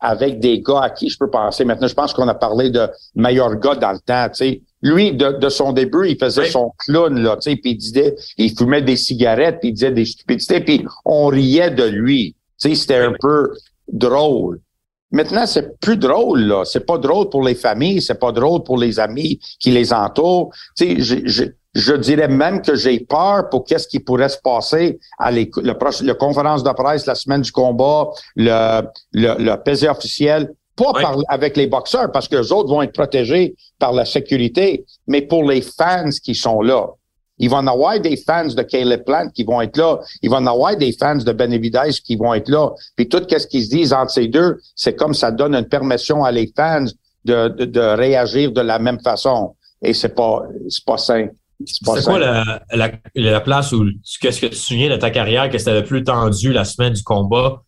avec 0.02 0.40
des 0.40 0.60
gars 0.60 0.82
à 0.82 0.90
qui 0.90 1.08
je 1.08 1.16
peux 1.16 1.30
penser. 1.30 1.64
Maintenant, 1.64 1.86
je 1.86 1.94
pense 1.94 2.12
qu'on 2.12 2.28
a 2.28 2.34
parlé 2.34 2.70
de 2.70 2.88
meilleur 3.14 3.54
gars 3.56 3.76
dans 3.76 3.92
le 3.92 4.00
temps, 4.00 4.28
tu 4.28 4.34
sais. 4.44 4.62
Lui, 4.84 5.12
de, 5.12 5.48
son 5.48 5.72
début, 5.72 6.08
il 6.08 6.18
faisait 6.18 6.50
son 6.50 6.72
clown, 6.78 7.16
là, 7.22 7.36
tu 7.36 7.50
sais, 7.50 7.56
puis 7.56 7.70
il 7.70 7.76
disait, 7.76 8.16
il 8.36 8.56
fumait 8.56 8.82
des 8.82 8.96
cigarettes, 8.96 9.60
puis 9.60 9.68
il 9.68 9.74
disait 9.74 9.92
des 9.92 10.04
stupidités, 10.04 10.60
puis 10.60 10.84
on 11.04 11.26
riait 11.26 11.70
de 11.70 11.84
lui. 11.84 12.34
Tu 12.60 12.70
sais, 12.70 12.74
c'était 12.74 12.96
un 12.96 13.12
peu 13.20 13.52
drôle. 13.92 14.60
Maintenant, 15.12 15.46
c'est 15.46 15.78
plus 15.78 15.96
drôle, 15.96 16.40
là. 16.40 16.64
C'est 16.64 16.84
pas 16.84 16.98
drôle 16.98 17.28
pour 17.28 17.44
les 17.44 17.54
familles, 17.54 18.02
c'est 18.02 18.18
pas 18.18 18.32
drôle 18.32 18.64
pour 18.64 18.76
les 18.76 18.98
amis 18.98 19.38
qui 19.60 19.70
les 19.70 19.92
entourent. 19.92 20.50
Tu 20.76 21.00
sais, 21.00 21.54
je 21.74 21.94
dirais 21.94 22.28
même 22.28 22.60
que 22.60 22.74
j'ai 22.74 23.00
peur 23.00 23.48
pour 23.48 23.64
qu'est-ce 23.64 23.88
qui 23.88 24.00
pourrait 24.00 24.28
se 24.28 24.38
passer 24.38 24.98
à 25.18 25.30
le, 25.30 25.46
le, 25.62 26.12
conférence 26.12 26.62
de 26.62 26.70
presse 26.70 27.06
la 27.06 27.14
semaine 27.14 27.40
du 27.40 27.52
combat, 27.52 28.10
le, 28.36 28.82
le, 29.12 29.34
le 29.38 29.88
officiel, 29.88 30.52
pas 30.76 30.92
par, 30.92 31.16
avec 31.28 31.56
les 31.56 31.66
boxeurs, 31.66 32.10
parce 32.12 32.28
que 32.28 32.36
les 32.36 32.52
autres 32.52 32.68
vont 32.68 32.82
être 32.82 32.92
protégés 32.92 33.54
par 33.78 33.92
la 33.92 34.04
sécurité, 34.04 34.84
mais 35.06 35.22
pour 35.22 35.44
les 35.48 35.62
fans 35.62 36.10
qui 36.22 36.34
sont 36.34 36.62
là. 36.62 36.86
Il 37.38 37.50
va 37.50 37.58
en 37.58 37.66
avoir 37.66 37.98
des 37.98 38.16
fans 38.16 38.46
de 38.46 38.62
Caleb 38.62 39.04
Plant 39.04 39.28
qui 39.34 39.42
vont 39.42 39.60
être 39.60 39.76
là. 39.76 39.98
Il 40.20 40.30
va 40.30 40.36
en 40.36 40.46
avoir 40.46 40.76
des 40.76 40.92
fans 40.92 41.16
de 41.16 41.32
Benavidez 41.32 41.90
qui 42.04 42.16
vont 42.16 42.34
être 42.34 42.48
là. 42.48 42.70
Puis 42.94 43.08
tout 43.08 43.22
ce 43.28 43.46
qu'ils 43.46 43.64
se 43.64 43.70
disent 43.70 43.92
entre 43.92 44.12
ces 44.12 44.28
deux, 44.28 44.60
c'est 44.76 44.94
comme 44.94 45.14
ça 45.14 45.30
donne 45.30 45.54
une 45.54 45.68
permission 45.68 46.22
à 46.24 46.30
les 46.30 46.52
fans 46.54 46.84
de, 47.24 47.48
de, 47.48 47.64
de 47.64 47.80
réagir 47.80 48.52
de 48.52 48.60
la 48.60 48.78
même 48.78 49.00
façon. 49.00 49.56
Et 49.80 49.92
c'est 49.92 50.14
pas, 50.14 50.44
c'est 50.68 50.84
pas 50.84 50.98
sain. 50.98 51.28
C'est 51.66 52.04
quoi 52.04 52.18
la, 52.18 52.62
la, 52.72 52.92
la, 53.14 53.40
place 53.40 53.72
où, 53.72 53.84
qu'est-ce 54.20 54.40
que 54.40 54.46
tu 54.46 54.52
te 54.52 54.56
souviens 54.56 54.90
de 54.90 54.96
ta 54.96 55.10
carrière 55.10 55.50
que 55.50 55.58
c'était 55.58 55.74
le 55.74 55.84
plus 55.84 56.04
tendu 56.04 56.52
la 56.52 56.64
semaine 56.64 56.92
du 56.92 57.02
combat 57.02 57.62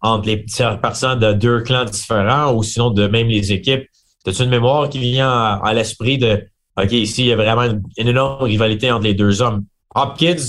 entre 0.00 0.26
les 0.26 0.44
partisans 0.80 1.18
de 1.18 1.32
deux 1.32 1.60
clans 1.60 1.84
différents 1.84 2.54
ou 2.54 2.62
sinon 2.62 2.90
de 2.90 3.06
même 3.06 3.28
les 3.28 3.52
équipes? 3.52 3.86
As-tu 4.26 4.42
une 4.42 4.50
mémoire 4.50 4.88
qui 4.88 4.98
vient 4.98 5.30
à, 5.30 5.72
l'esprit 5.72 6.18
de, 6.18 6.42
OK, 6.76 6.92
ici, 6.92 7.22
il 7.22 7.26
y 7.28 7.32
a 7.32 7.36
vraiment 7.36 7.62
une, 7.62 8.08
énorme 8.08 8.42
rivalité 8.42 8.90
entre 8.90 9.04
les 9.04 9.14
deux 9.14 9.40
hommes? 9.40 9.64
Hopkins, 9.94 10.42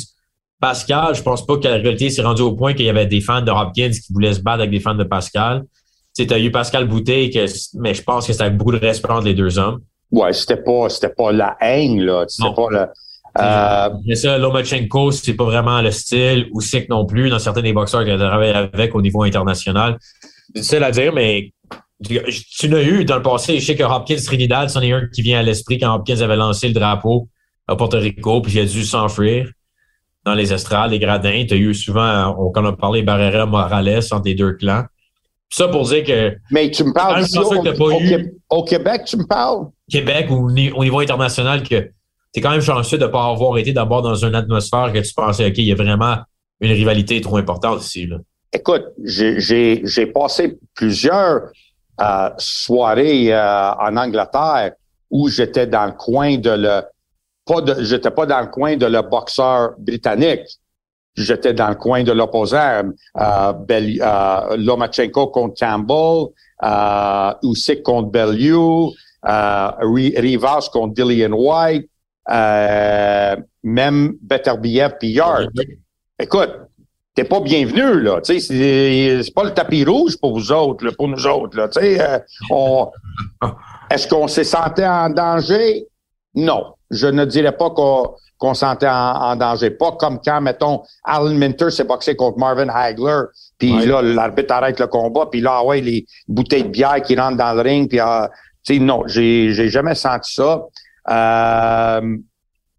Pascal, 0.59 1.13
je 1.15 1.21
pense 1.21 1.45
pas 1.45 1.57
que 1.57 1.67
la 1.67 1.75
rivalité 1.75 2.09
s'est 2.09 2.23
rendue 2.23 2.41
au 2.41 2.53
point 2.53 2.73
qu'il 2.73 2.85
y 2.85 2.89
avait 2.89 3.05
des 3.05 3.21
fans 3.21 3.41
de 3.41 3.51
Hopkins 3.51 3.91
qui 3.91 4.11
voulaient 4.11 4.33
se 4.33 4.41
battre 4.41 4.59
avec 4.59 4.71
des 4.71 4.79
fans 4.79 4.95
de 4.95 5.03
Pascal. 5.03 5.63
Tu 6.15 6.25
as 6.33 6.39
eu 6.39 6.49
Pascal 6.49 6.87
Boutet, 6.87 7.29
mais 7.75 7.93
je 7.93 8.01
pense 8.01 8.25
que 8.25 8.33
c'était 8.33 8.49
beaucoup 8.49 8.71
de 8.71 8.77
respect 8.77 9.11
entre 9.11 9.25
les 9.25 9.35
deux 9.35 9.59
hommes. 9.59 9.81
Ouais, 10.11 10.33
c'était 10.33 10.61
pas, 10.63 10.89
c'était 10.89 11.13
pas 11.13 11.31
la 11.31 11.57
haine, 11.59 12.01
là. 12.01 12.25
C'était 12.27 12.53
pas 12.53 12.67
le, 12.69 12.87
euh... 13.39 13.89
Mais 14.05 14.15
ça, 14.15 14.37
Lomachenko, 14.37 15.11
c'est 15.11 15.33
pas 15.33 15.45
vraiment 15.45 15.81
le 15.81 15.91
style, 15.91 16.47
ou 16.53 16.61
Sick 16.61 16.89
non 16.89 17.05
plus, 17.05 17.29
dans 17.29 17.39
certains 17.39 17.61
des 17.61 17.73
boxeurs 17.73 18.05
que 18.05 18.11
a 18.11 18.17
travaillé 18.17 18.53
avec 18.53 18.95
au 18.95 19.01
niveau 19.01 19.23
international. 19.23 19.97
C'est 20.01 20.61
difficile 20.61 20.83
à 20.83 20.91
dire, 20.91 21.13
mais 21.13 21.51
tu 22.03 22.67
l'as 22.67 22.83
eu 22.83 23.05
dans 23.05 23.17
le 23.17 23.21
passé. 23.21 23.59
Je 23.59 23.65
sais 23.65 23.75
que 23.75 23.83
Hopkins 23.83 24.21
Trinidad, 24.23 24.69
c'en 24.69 24.81
est 24.81 24.91
un 24.91 25.07
qui 25.07 25.21
vient 25.21 25.39
à 25.39 25.43
l'esprit 25.43 25.77
quand 25.77 25.93
Hopkins 25.93 26.21
avait 26.21 26.35
lancé 26.35 26.67
le 26.67 26.73
drapeau 26.73 27.27
à 27.67 27.75
Porto 27.75 27.97
Rico, 27.97 28.41
puis 28.41 28.53
il 28.53 28.59
a 28.59 28.65
dû 28.65 28.83
s'enfuir 28.83 29.51
dans 30.25 30.33
les 30.33 30.53
estrades, 30.53 30.91
les 30.91 30.99
gradins. 30.99 31.45
Tu 31.47 31.53
as 31.53 31.57
eu 31.57 31.73
souvent, 31.73 32.35
on, 32.37 32.51
quand 32.51 32.63
on 32.63 32.69
a 32.69 32.73
parlé 32.73 33.01
Barrera 33.01 33.45
Morales 33.45 34.03
entre 34.11 34.25
les 34.25 34.35
deux 34.35 34.53
clans. 34.53 34.85
Ça 35.49 35.67
pour 35.67 35.85
dire 35.85 36.03
que. 36.03 36.35
Mais 36.51 36.69
tu 36.71 36.83
me 36.83 36.93
parles 36.93 37.23
au, 38.49 38.63
Québec, 38.63 39.03
tu 39.05 39.17
me 39.17 39.25
parles? 39.25 39.67
Québec 39.89 40.27
ou 40.29 40.49
au 40.49 40.83
niveau 40.83 40.99
international, 40.99 41.63
que 41.63 41.79
tu 41.79 41.91
es 42.35 42.41
quand 42.41 42.51
même 42.51 42.61
chanceux 42.61 42.97
de 42.97 43.05
ne 43.05 43.09
pas 43.09 43.29
avoir 43.29 43.57
été 43.57 43.71
d'abord 43.71 44.01
dans 44.01 44.15
une 44.15 44.35
atmosphère 44.35 44.91
que 44.93 44.99
tu 44.99 45.13
pensais, 45.13 45.47
OK, 45.47 45.57
il 45.57 45.65
y 45.65 45.71
a 45.71 45.75
vraiment 45.75 46.17
une 46.59 46.71
rivalité 46.71 47.21
trop 47.21 47.37
importante 47.37 47.81
ici. 47.83 48.07
Là. 48.07 48.17
Écoute, 48.51 48.85
j'ai 49.03 50.05
passé 50.13 50.57
plusieurs 50.73 51.51
euh, 52.01 52.29
soirées 52.37 53.33
euh, 53.33 53.71
en 53.73 53.95
Angleterre 53.97 54.73
où 55.09 55.29
j'étais 55.29 55.67
dans 55.67 55.85
le 55.85 55.93
coin 55.93 56.37
de 56.37 56.51
le. 56.51 56.81
Pas 57.45 57.61
de, 57.61 57.81
j'étais 57.83 58.11
pas 58.11 58.25
dans 58.25 58.41
le 58.41 58.47
coin 58.47 58.75
de 58.75 58.85
le 58.85 59.01
boxeur 59.01 59.71
britannique 59.77 60.41
j'étais 61.17 61.53
dans 61.53 61.69
le 61.69 61.75
coin 61.75 62.03
de 62.03 62.11
l'opposant. 62.11 62.83
Euh, 63.17 63.53
euh, 63.69 64.57
Lomachenko 64.57 65.27
contre 65.27 65.59
Campbell, 65.59 66.27
euh, 66.63 67.33
Usyk 67.43 67.83
contre 67.83 68.09
Bellew, 68.09 68.91
euh, 69.27 69.71
Rivas 69.81 70.69
contre 70.71 70.93
Dillian 70.93 71.33
White, 71.33 71.89
euh, 72.29 73.35
même 73.63 74.13
Beterbiev 74.21 74.93
puis 74.99 75.09
Yard. 75.09 75.49
Écoute, 76.19 76.53
t'es 77.15 77.23
pas 77.23 77.39
bienvenu, 77.39 78.01
là. 78.01 78.19
Sais, 78.23 78.39
c'est 78.39 79.33
pas 79.33 79.43
le 79.43 79.53
tapis 79.53 79.83
rouge 79.83 80.17
pour 80.19 80.37
vous 80.37 80.51
autres, 80.51 80.85
là, 80.85 80.91
pour 80.95 81.07
nous 81.07 81.25
autres, 81.25 81.57
là. 81.57 81.67
Euh, 81.77 82.19
on, 82.51 82.91
est-ce 83.91 84.07
qu'on 84.07 84.27
s'est 84.27 84.43
senti 84.43 84.85
en 84.85 85.09
danger? 85.09 85.85
Non. 86.35 86.76
Je 86.91 87.07
ne 87.07 87.25
dirais 87.25 87.55
pas 87.55 87.69
qu'on 87.69 88.15
qu'on 88.37 88.53
sentait 88.53 88.87
en, 88.87 89.35
danger. 89.35 89.71
Pas 89.71 89.93
comme 89.93 90.19
quand, 90.23 90.41
mettons, 90.41 90.83
Alan 91.03 91.33
Minter 91.33 91.71
s'est 91.71 91.83
boxé 91.83 92.15
contre 92.15 92.37
Marvin 92.37 92.69
Hagler, 92.69 93.23
puis 93.57 93.85
là, 93.85 94.01
l'arbitre 94.01 94.53
arrête 94.53 94.79
le 94.79 94.85
combat, 94.85 95.25
puis 95.31 95.41
là, 95.41 95.57
ah 95.59 95.65
ouais, 95.65 95.81
les 95.81 96.05
bouteilles 96.27 96.63
de 96.63 96.69
bière 96.69 97.01
qui 97.01 97.15
rentrent 97.15 97.37
dans 97.37 97.53
le 97.53 97.61
ring, 97.61 97.89
puis 97.89 97.99
ah, 97.99 98.29
tu 98.63 98.75
sais, 98.75 98.79
non, 98.79 99.03
j'ai, 99.07 99.53
j'ai 99.53 99.69
jamais 99.69 99.95
senti 99.95 100.33
ça. 100.33 100.61
Euh, 101.09 102.17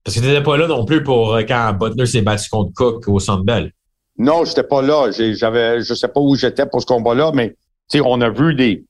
Parce 0.05 0.17
que 0.17 0.21
t'étais 0.21 0.43
pas 0.43 0.57
là 0.57 0.69
non 0.69 0.85
plus 0.85 1.03
pour 1.03 1.35
euh, 1.35 1.43
quand 1.43 1.73
Butler 1.73 2.07
s'est 2.07 2.23
battu 2.23 2.49
contre 2.51 2.73
Cook 2.75 3.09
au 3.09 3.19
Centre 3.19 3.43
Bell. 3.43 3.73
Non, 4.17 4.45
j'étais 4.45 4.63
pas 4.63 4.83
là. 4.83 5.11
j'avais, 5.11 5.81
je 5.81 5.95
sais 5.95 6.09
pas 6.09 6.21
où 6.21 6.37
j'étais 6.37 6.67
pour 6.67 6.81
ce 6.81 6.87
combat-là, 6.87 7.33
mais 7.35 7.57
tu 7.91 7.99
sais, 7.99 8.01
on 8.05 8.21
a 8.21 8.29
vu 8.31 8.55
des 8.55 8.85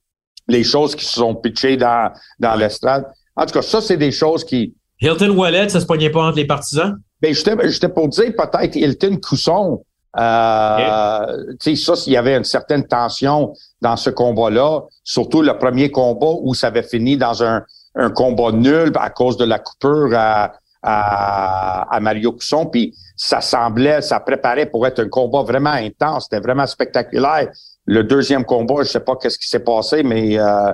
les 0.48 0.64
choses 0.64 0.96
qui 0.96 1.04
se 1.04 1.12
sont 1.12 1.34
pitchées 1.34 1.76
dans, 1.76 2.10
dans 2.38 2.54
l'estrade. 2.54 3.04
En 3.36 3.44
tout 3.46 3.52
cas, 3.52 3.62
ça, 3.62 3.80
c'est 3.80 3.98
des 3.98 4.10
choses 4.10 4.44
qui, 4.44 4.74
Hilton 5.00 5.30
Wallet, 5.30 5.68
ça 5.68 5.80
se 5.80 5.86
poignait 5.86 6.10
pas 6.10 6.22
entre 6.24 6.36
les 6.36 6.46
partisans? 6.46 6.96
Ben, 7.20 7.34
j'étais 7.34 7.88
pour 7.88 8.08
dire 8.08 8.32
peut-être 8.36 8.76
Hilton 8.76 9.16
Cousson. 9.16 9.82
Euh, 10.18 11.36
Tu 11.60 11.76
sais, 11.76 11.84
ça, 11.84 11.96
s'il 11.96 12.12
y 12.12 12.16
avait 12.16 12.36
une 12.36 12.44
certaine 12.44 12.86
tension 12.86 13.52
dans 13.80 13.96
ce 13.96 14.10
combat-là, 14.10 14.82
surtout 15.04 15.42
le 15.42 15.56
premier 15.58 15.90
combat 15.90 16.32
où 16.42 16.54
ça 16.54 16.68
avait 16.68 16.82
fini 16.82 17.16
dans 17.16 17.42
un, 17.42 17.62
un 17.94 18.10
combat 18.10 18.52
nul 18.52 18.92
à 18.98 19.10
cause 19.10 19.36
de 19.36 19.44
la 19.44 19.58
coupure 19.58 20.10
à, 20.16 20.52
à, 20.82 21.94
à 21.94 22.00
Mario 22.00 22.32
Cusson, 22.32 22.66
puis 22.66 22.94
ça 23.16 23.40
semblait, 23.40 24.00
ça 24.00 24.20
préparait 24.20 24.66
pour 24.66 24.86
être 24.86 25.00
un 25.00 25.08
combat 25.08 25.42
vraiment 25.42 25.70
intense, 25.70 26.24
c'était 26.24 26.40
vraiment 26.40 26.66
spectaculaire. 26.66 27.48
Le 27.84 28.02
deuxième 28.04 28.44
combat, 28.44 28.82
je 28.82 28.88
sais 28.88 29.00
pas 29.00 29.16
qu'est-ce 29.16 29.38
qui 29.38 29.48
s'est 29.48 29.64
passé, 29.64 30.02
mais 30.02 30.38
euh, 30.38 30.72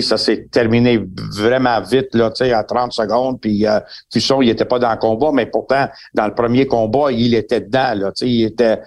ça 0.00 0.16
s'est 0.16 0.46
terminé 0.50 1.00
vraiment 1.36 1.80
vite, 1.82 2.14
là, 2.14 2.30
à 2.40 2.64
30 2.64 2.92
secondes. 2.92 3.40
Puis 3.40 3.66
euh, 3.66 3.80
Cusson, 4.10 4.40
il 4.40 4.48
était 4.48 4.64
pas 4.64 4.78
dans 4.78 4.90
le 4.90 4.96
combat, 4.96 5.30
mais 5.32 5.46
pourtant, 5.46 5.88
dans 6.14 6.26
le 6.26 6.34
premier 6.34 6.66
combat, 6.66 7.12
il 7.12 7.34
était 7.34 7.60
dedans. 7.60 7.94
Là, 7.94 8.12
il 8.22 8.44
était, 8.44 8.78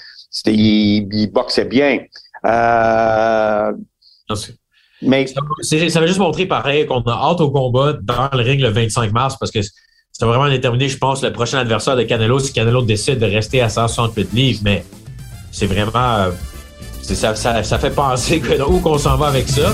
il, 0.47 1.07
il 1.11 1.31
boxait 1.31 1.65
bien. 1.65 1.99
Euh, 2.45 3.71
mais 5.01 5.27
ça, 5.27 5.99
va 5.99 6.07
juste 6.07 6.19
montrer 6.19 6.45
pareil 6.45 6.85
qu'on 6.85 7.01
a 7.01 7.11
hâte 7.11 7.41
au 7.41 7.51
combat 7.51 7.93
dans 8.01 8.29
le 8.33 8.41
ring 8.41 8.61
le 8.61 8.69
25 8.69 9.11
mars 9.11 9.35
parce 9.39 9.51
que 9.51 9.59
c'est 9.61 10.25
vraiment 10.25 10.49
déterminé, 10.49 10.87
je 10.87 10.97
pense, 10.97 11.21
le 11.21 11.33
prochain 11.33 11.59
adversaire 11.59 11.97
de 11.97 12.03
Canelo 12.03 12.39
si 12.39 12.53
Canelo 12.53 12.81
décide 12.81 13.19
de 13.19 13.25
rester 13.25 13.61
à 13.61 13.69
168 13.69 14.33
livres. 14.33 14.61
Mais 14.63 14.85
c'est 15.51 15.67
vraiment. 15.67 16.15
Euh, 16.15 16.31
ça, 17.01 17.35
ça, 17.35 17.61
ça, 17.61 17.79
fait 17.79 17.91
penser 17.91 18.39
que, 18.39 18.61
où 18.63 18.79
qu'on 18.79 18.97
s'en 18.97 19.17
va 19.17 19.27
avec 19.27 19.47
ça. 19.47 19.73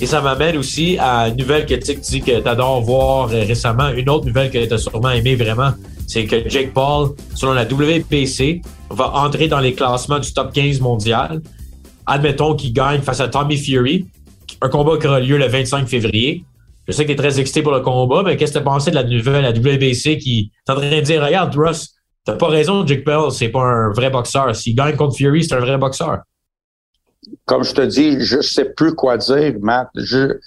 Et 0.00 0.06
ça 0.06 0.20
m'amène 0.20 0.56
aussi 0.56 0.96
à 1.00 1.28
une 1.28 1.36
nouvelle 1.36 1.66
que 1.66 1.74
tu 1.74 1.94
dis 1.96 2.20
que 2.20 2.40
tu 2.40 2.48
adores 2.48 2.82
voir 2.82 3.28
récemment, 3.28 3.88
une 3.88 4.08
autre 4.08 4.26
nouvelle 4.26 4.48
que 4.48 4.64
tu 4.64 4.72
as 4.72 4.78
sûrement 4.78 5.10
aimé 5.10 5.34
vraiment, 5.34 5.72
c'est 6.06 6.24
que 6.24 6.48
Jake 6.48 6.72
Paul, 6.72 7.10
selon 7.34 7.52
la 7.52 7.64
WPC, 7.64 8.62
va 8.90 9.12
entrer 9.14 9.48
dans 9.48 9.58
les 9.58 9.74
classements 9.74 10.20
du 10.20 10.32
top 10.32 10.52
15 10.52 10.80
mondial. 10.80 11.42
Admettons 12.06 12.54
qu'il 12.54 12.72
gagne 12.72 13.00
face 13.00 13.20
à 13.20 13.26
Tommy 13.26 13.56
Fury, 13.56 14.06
un 14.62 14.68
combat 14.68 14.98
qui 14.98 15.08
aura 15.08 15.18
lieu 15.18 15.36
le 15.36 15.48
25 15.48 15.88
février. 15.88 16.44
Je 16.86 16.92
sais 16.92 17.02
que 17.02 17.08
tu 17.08 17.14
es 17.14 17.16
très 17.16 17.40
excité 17.40 17.62
pour 17.62 17.72
le 17.72 17.80
combat, 17.80 18.22
mais 18.24 18.36
qu'est-ce 18.36 18.52
que 18.52 18.58
tu 18.58 18.64
pensé 18.64 18.90
de 18.90 18.94
la 18.94 19.02
nouvelle, 19.02 19.42
la 19.42 19.50
WBC 19.50 20.18
qui 20.18 20.52
est 20.66 20.70
en 20.70 20.76
train 20.76 20.88
de 20.88 21.00
dire 21.00 21.22
Regarde, 21.24 21.54
Russ, 21.56 21.96
t'as 22.24 22.34
pas 22.34 22.48
raison, 22.48 22.86
Jake 22.86 23.02
Paul, 23.04 23.32
c'est 23.32 23.48
pas 23.48 23.64
un 23.64 23.92
vrai 23.92 24.10
boxeur. 24.10 24.54
S'il 24.54 24.76
gagne 24.76 24.94
contre 24.94 25.16
Fury, 25.16 25.42
c'est 25.42 25.54
un 25.54 25.60
vrai 25.60 25.76
boxeur 25.76 26.18
comme 27.46 27.64
je 27.64 27.74
te 27.74 27.80
dis, 27.80 28.20
je 28.20 28.40
sais 28.40 28.66
plus 28.66 28.94
quoi 28.94 29.16
dire, 29.16 29.54
Matt. 29.60 29.88
Je, 29.94 30.38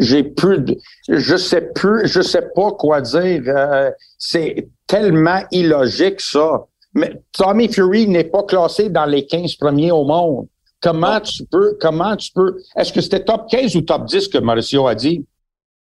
j'ai 0.00 0.22
plus, 0.22 0.58
de, 0.58 0.76
je 1.08 1.36
sais 1.36 1.70
plus, 1.74 2.06
je 2.06 2.20
sais 2.20 2.44
pas 2.54 2.72
quoi 2.72 3.00
dire. 3.00 3.42
Euh, 3.46 3.90
c'est 4.18 4.68
tellement 4.86 5.40
illogique 5.50 6.20
ça. 6.20 6.66
Mais 6.94 7.20
Tommy 7.32 7.72
Fury 7.72 8.06
n'est 8.08 8.24
pas 8.24 8.42
classé 8.44 8.88
dans 8.88 9.06
les 9.06 9.26
15 9.26 9.54
premiers 9.56 9.90
au 9.90 10.04
monde. 10.04 10.46
Comment 10.80 11.20
tu 11.20 11.44
peux, 11.44 11.76
comment 11.80 12.16
tu 12.16 12.30
peux, 12.32 12.56
est-ce 12.76 12.92
que 12.92 13.00
c'était 13.00 13.24
top 13.24 13.48
15 13.50 13.74
ou 13.76 13.80
top 13.80 14.06
10 14.06 14.28
que 14.28 14.38
Mauricio 14.38 14.86
a 14.86 14.94
dit? 14.94 15.24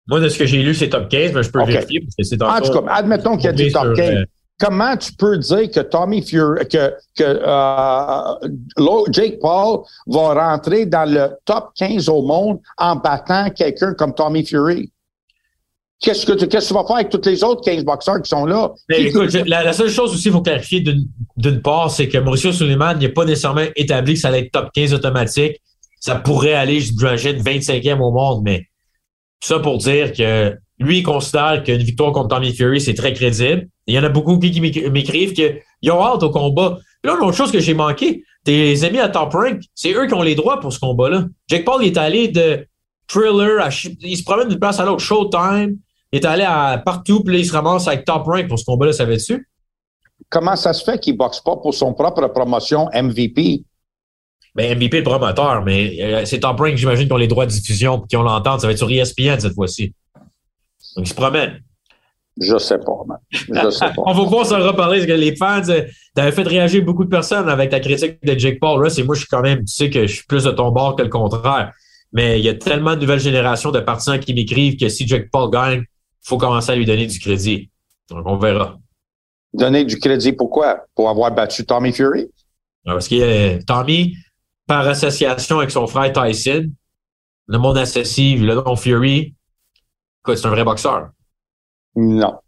Moi, 0.08 0.20
de 0.20 0.30
ce 0.30 0.38
que 0.38 0.46
j'ai 0.46 0.62
lu, 0.62 0.76
c'est 0.76 0.90
top 0.90 1.10
15, 1.10 1.34
mais 1.34 1.42
je 1.42 1.50
peux 1.50 1.64
vérifier 1.64 2.02
parce 2.02 2.16
que 2.16 2.24
c'est 2.24 2.42
En 2.44 2.62
tout 2.62 2.72
cas, 2.72 2.92
admettons 2.94 3.36
qu'il 3.36 3.50
a 3.50 3.54
dit 3.54 3.72
top 3.72 3.96
15 3.96 4.26
comment 4.60 4.96
tu 4.98 5.14
peux 5.14 5.38
dire 5.38 5.70
que 5.72 5.82
Tommy 5.82 6.22
Fury, 6.22 6.68
que, 6.68 6.94
que 7.16 7.24
euh, 7.24 9.04
Jake 9.12 9.40
Paul 9.40 9.82
va 10.08 10.34
rentrer 10.34 10.86
dans 10.86 11.10
le 11.10 11.30
top 11.46 11.72
15 11.76 12.10
au 12.10 12.22
monde 12.22 12.60
en 12.78 12.96
battant 12.96 13.50
quelqu'un 13.50 13.94
comme 13.94 14.14
Tommy 14.14 14.46
Fury? 14.46 14.92
Qu'est-ce 16.02 16.26
que, 16.26 16.34
tu, 16.34 16.48
qu'est-ce 16.48 16.70
que 16.70 16.74
tu 16.74 16.80
vas 16.80 16.86
faire 16.86 16.98
avec 16.98 17.10
tous 17.10 17.26
les 17.26 17.44
autres 17.44 17.62
15 17.64 17.84
boxeurs 17.86 18.22
qui 18.22 18.30
sont 18.30 18.46
là? 18.46 18.70
écoute, 18.90 19.34
la, 19.46 19.72
seule 19.74 19.90
chose 19.90 20.14
aussi 20.14 20.24
qu'il 20.24 20.34
faut 20.34 20.42
clarifier 20.42 20.82
d'une, 20.82 21.62
part, 21.62 21.90
c'est 21.90 22.10
que 22.10 22.18
Mauricio 22.18 22.52
Suleiman 22.52 22.98
n'est 22.98 23.10
pas 23.10 23.26
nécessairement 23.26 23.66
établi 23.76 24.16
que 24.16 24.20
ça 24.20 24.28
allait 24.28 24.42
être 24.42 24.52
top 24.52 24.70
15 24.74 24.94
automatique. 24.94 25.62
Ça 26.00 26.16
pourrait 26.16 26.54
aller, 26.54 26.82
je 26.82 26.92
25e 26.92 28.00
au 28.02 28.12
monde, 28.12 28.42
mais 28.44 28.68
ça 29.42 29.60
pour 29.60 29.78
dire 29.78 30.12
que 30.12 30.56
lui, 30.80 31.00
il 31.00 31.04
considère 31.04 31.64
qu'une 31.64 31.82
victoire 31.82 32.12
contre 32.12 32.36
Tommy 32.36 32.54
Fury, 32.54 32.82
c'est 32.82 32.94
très 32.94 33.14
crédible. 33.14 33.68
Il 33.88 33.96
y 33.96 34.00
en 34.00 34.04
a 34.04 34.10
beaucoup 34.10 34.38
qui 34.40 34.60
m'écrivent 34.60 35.34
qu'ils 35.34 35.92
ont 35.92 36.04
hâte 36.04 36.24
au 36.24 36.30
combat. 36.30 36.78
Puis 37.02 37.12
là, 37.12 37.18
l'autre 37.20 37.38
chose 37.38 37.52
que 37.52 37.60
j'ai 37.60 37.74
manqué, 37.74 38.24
tes 38.44 38.84
amis 38.84 39.00
à 39.00 39.10
Top 39.10 39.32
Rank, 39.34 39.62
c'est 39.74 39.94
eux 39.94 40.08
qui 40.08 40.14
ont 40.14 40.22
les 40.22 40.36
droits 40.36 40.60
pour 40.60 40.74
ce 40.74 40.80
combat-là. 40.80 41.26
Jake 41.48 41.66
Paul, 41.66 41.84
il 41.84 41.88
est 41.88 41.98
allé 41.98 42.28
de 42.28 42.68
Thriller, 43.08 43.64
à, 43.64 43.70
il 44.02 44.18
se 44.18 44.24
promène 44.24 44.50
d'une 44.50 44.60
place 44.60 44.80
à 44.80 44.86
l'autre, 44.86 45.02
Showtime. 45.02 45.78
Il 46.12 46.20
est 46.20 46.26
allé 46.26 46.44
à 46.44 46.82
partout, 46.84 47.24
puis 47.24 47.34
là, 47.34 47.40
il 47.40 47.46
se 47.46 47.54
ramasse 47.54 47.88
avec 47.88 48.06
Top 48.06 48.24
Rank 48.26 48.48
pour 48.48 48.60
ce 48.60 48.66
combat-là, 48.66 48.94
savais-tu? 48.94 49.48
Comment 50.30 50.56
ça 50.56 50.74
se 50.74 50.84
fait 50.84 51.00
qu'il 51.00 51.18
boxe 51.18 51.42
pas 51.42 51.56
pour 51.58 51.74
son 51.74 51.94
propre 51.94 52.28
promotion 52.28 52.90
MVP? 52.94 53.64
Ben, 54.56 54.78
MVP, 54.78 55.00
le 55.00 55.04
promoteur, 55.04 55.64
mais 55.64 55.98
euh, 56.02 56.26
c'est 56.26 56.40
Top 56.40 56.60
Rank, 56.60 56.76
j'imagine, 56.76 57.08
qui 57.08 57.14
ont 57.14 57.18
les 57.18 57.28
droits 57.28 57.46
de 57.46 57.52
diffusion, 57.52 58.02
qui 58.02 58.16
ont 58.18 58.24
l'entente. 58.24 58.62
Ça 58.62 58.68
va 58.68 58.74
être 58.74 58.80
sur 58.80 58.90
ESPN 58.90 59.40
cette 59.40 59.54
fois-ci. 59.54 59.94
Donc, 60.96 61.06
il 61.06 61.10
se 61.10 61.14
promène. 61.14 61.62
Je 62.40 62.58
sais 62.58 62.78
pas, 62.78 63.04
man. 63.08 63.18
Je 63.32 63.70
sais 63.70 63.86
pas. 63.94 64.04
On 64.06 64.14
va 64.14 64.24
pouvoir 64.24 64.46
s'en 64.46 64.60
reparler 64.60 64.98
parce 65.00 65.08
que 65.08 65.14
les 65.14 65.36
fans, 65.36 65.70
euh, 65.70 65.84
t'avais 66.14 66.32
fait 66.32 66.44
réagir 66.44 66.84
beaucoup 66.84 67.06
de 67.06 67.10
personnes 67.10 67.50
avec 67.50 67.70
ta 67.72 67.80
critique 67.80 68.24
de 68.24 68.38
Jake 68.38 68.60
Paul. 68.60 68.82
Russ 68.82 68.98
et 69.00 69.04
moi, 69.04 69.16
je 69.16 69.22
suis 69.22 69.30
quand 69.30 69.42
même, 69.42 69.60
tu 69.60 69.74
sais 69.74 69.90
que 69.90 70.06
je 70.08 70.14
suis 70.16 70.26
plus 70.26 70.44
de 70.44 70.52
ton 70.52 70.72
bord 70.72 70.96
que 70.96 71.04
le 71.04 71.10
contraire. 71.10 71.72
Mais 72.12 72.40
il 72.40 72.46
y 72.46 72.50
a 72.50 72.54
tellement 72.54 72.96
de 72.96 73.02
nouvelles 73.02 73.20
générations 73.20 73.72
de 73.72 73.80
partisans 73.80 74.20
qui 74.20 74.34
m'écrivent 74.34 74.78
que 74.78 74.90
si 74.90 75.08
Jake 75.08 75.30
Paul 75.32 75.50
gagne, 75.50 75.80
il 75.82 76.28
faut 76.28 76.38
commencer 76.38 76.72
à 76.72 76.76
lui 76.76 76.86
donner 76.86 77.08
du 77.08 77.20
crédit. 77.20 77.70
Donc, 78.10 78.24
on 78.26 78.38
verra. 78.38 78.78
Donner 79.54 79.86
du 79.86 79.98
crédit 79.98 80.34
pourquoi? 80.34 80.86
Pour 80.96 81.10
avoir 81.10 81.32
battu 81.32 81.66
Tommy 81.66 81.94
Fury? 81.94 82.28
Parce 82.84 83.08
que 83.08 83.16
euh, 83.16 83.60
Tommy, 83.66 84.16
par 84.68 84.88
association 84.88 85.60
avec 85.60 85.72
son 85.72 85.88
frère 85.88 86.12
Tyson, 86.12 86.70
le 87.48 87.58
monde 87.58 87.78
associe 87.78 88.40
le 88.40 88.56
nom 88.56 88.76
Fury 88.76 89.34
c'est 90.28 90.46
un 90.46 90.52
vrai 90.52 90.64
boxeur. 90.64 91.10
Non. 91.96 92.40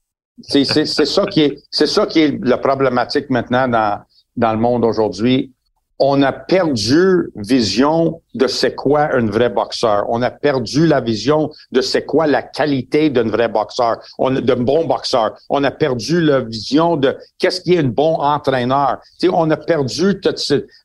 C'est 0.41 0.65
ça 0.65 1.25
qui 1.25 1.41
est 1.41 1.59
c'est 1.71 1.87
ça 1.87 2.05
qui 2.05 2.19
est 2.19 2.39
la 2.43 2.57
problématique 2.57 3.29
maintenant 3.29 3.67
dans, 3.67 4.03
dans 4.35 4.51
le 4.51 4.59
monde 4.59 4.85
aujourd'hui 4.85 5.51
on 5.99 6.21
a 6.21 6.31
perdu 6.31 7.29
vision 7.35 8.21
de 8.37 8.47
c'est 8.47 8.75
quoi 8.75 9.09
un 9.13 9.25
vrai 9.25 9.49
boxeur. 9.49 10.05
On 10.09 10.21
a 10.21 10.29
perdu 10.29 10.85
la 10.87 11.01
vision 11.01 11.49
de 11.71 11.81
c'est 11.81 12.05
quoi 12.05 12.27
la 12.27 12.43
qualité 12.43 13.09
d'un 13.09 13.29
vrai 13.29 13.49
boxeur, 13.49 13.97
d'un 14.19 14.55
bon 14.55 14.85
boxeur. 14.85 15.35
On 15.49 15.63
a 15.63 15.71
perdu 15.71 16.21
la 16.21 16.41
vision 16.41 16.97
de 16.97 17.17
qu'est-ce 17.39 17.61
qui 17.61 17.73
est 17.73 17.79
un 17.79 17.83
bon 18.01 18.15
entraîneur. 18.15 18.97
sais, 19.17 19.29
on 19.33 19.49
a 19.49 19.57
perdu 19.57 20.19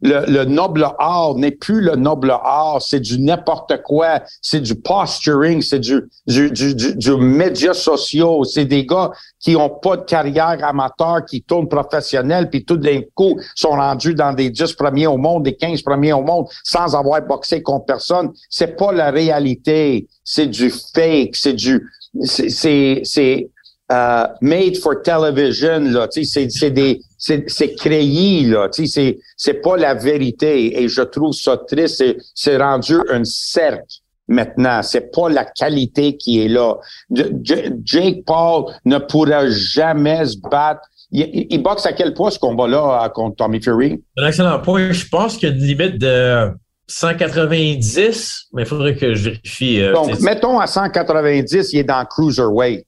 le, 0.00 0.24
le 0.26 0.44
noble 0.44 0.86
art 0.98 1.34
n'est 1.34 1.50
plus 1.50 1.80
le 1.80 1.96
noble 1.96 2.30
art, 2.30 2.80
c'est 2.80 3.00
du 3.00 3.20
n'importe 3.20 3.82
quoi, 3.82 4.22
c'est 4.40 4.60
du 4.60 4.74
posturing, 4.74 5.60
c'est 5.60 5.78
du 5.78 6.08
du, 6.26 6.50
du, 6.50 6.74
du, 6.74 6.96
du 6.96 7.16
médias 7.16 7.74
sociaux, 7.74 8.44
c'est 8.44 8.64
des 8.64 8.86
gars 8.86 9.10
qui 9.38 9.56
ont 9.56 9.68
pas 9.68 9.96
de 9.96 10.04
carrière 10.04 10.58
amateur, 10.62 11.24
qui 11.26 11.42
tournent 11.42 11.68
professionnel, 11.68 12.48
puis 12.48 12.64
tout 12.64 12.76
d'un 12.76 13.00
coup 13.14 13.38
sont 13.54 13.70
rendus 13.70 14.14
dans 14.14 14.32
des 14.32 14.50
10 14.50 14.72
premiers 14.74 15.06
au 15.06 15.16
monde, 15.16 15.42
des 15.42 15.56
15 15.56 15.82
premiers 15.82 16.12
au 16.12 16.22
monde, 16.22 16.46
sans 16.64 16.94
avoir 16.94 17.20
boxé 17.22 17.41
contre 17.62 17.87
personne. 17.87 18.31
C'est 18.48 18.76
pas 18.76 18.92
la 18.92 19.11
réalité. 19.11 20.07
C'est 20.24 20.46
du 20.46 20.70
fake. 20.70 21.35
C'est 21.35 21.55
du, 21.55 21.87
c'est, 22.24 23.00
c'est, 23.05 23.50
euh, 23.90 24.26
made 24.40 24.76
for 24.78 25.02
television, 25.02 25.81
là. 25.81 26.07
Sais, 26.11 26.24
c'est, 26.24 26.70
des, 26.70 27.00
c'est, 27.18 27.44
c'est 27.48 27.74
créé, 27.74 28.44
là. 28.44 28.68
C'est, 28.70 29.18
c'est 29.36 29.55
pas 29.55 29.76
la 29.76 29.95
vérité. 29.95 30.82
Et 30.82 30.88
je 30.88 31.03
trouve 31.03 31.32
ça 31.32 31.57
triste. 31.57 31.97
C'est, 31.97 32.16
c'est 32.34 32.57
rendu 32.57 32.95
un 33.11 33.24
cercle 33.24 34.03
maintenant. 34.28 34.82
C'est 34.82 35.12
pas 35.12 35.28
la 35.28 35.45
qualité 35.45 36.16
qui 36.16 36.40
est 36.45 36.49
là. 36.49 36.76
Jake 37.11 38.24
Paul 38.24 38.72
ne 38.84 38.99
pourra 38.99 39.49
jamais 39.49 40.24
se 40.24 40.38
battre. 40.38 40.82
Il, 41.11 41.62
boxe 41.62 41.84
à 41.84 41.93
quel 41.93 42.14
poids 42.14 42.30
ce 42.30 42.38
combat-là 42.38 43.11
contre 43.14 43.36
Tommy 43.36 43.62
Fury? 43.62 44.03
Un 44.16 44.26
excellent 44.26 44.59
point. 44.61 44.93
Je 44.93 45.07
pense 45.07 45.40
une 45.43 45.51
limite 45.51 45.99
de 45.99 46.51
190, 46.93 48.49
mais 48.53 48.62
il 48.62 48.66
faudrait 48.68 48.97
que 48.97 49.14
je 49.14 49.30
vérifie. 49.30 49.80
Euh, 49.80 49.93
Donc, 49.93 50.20
mettons 50.20 50.59
à 50.59 50.66
190, 50.66 51.72
il 51.72 51.78
est 51.78 51.84
dans 51.84 52.05
cruiserweight. 52.05 52.86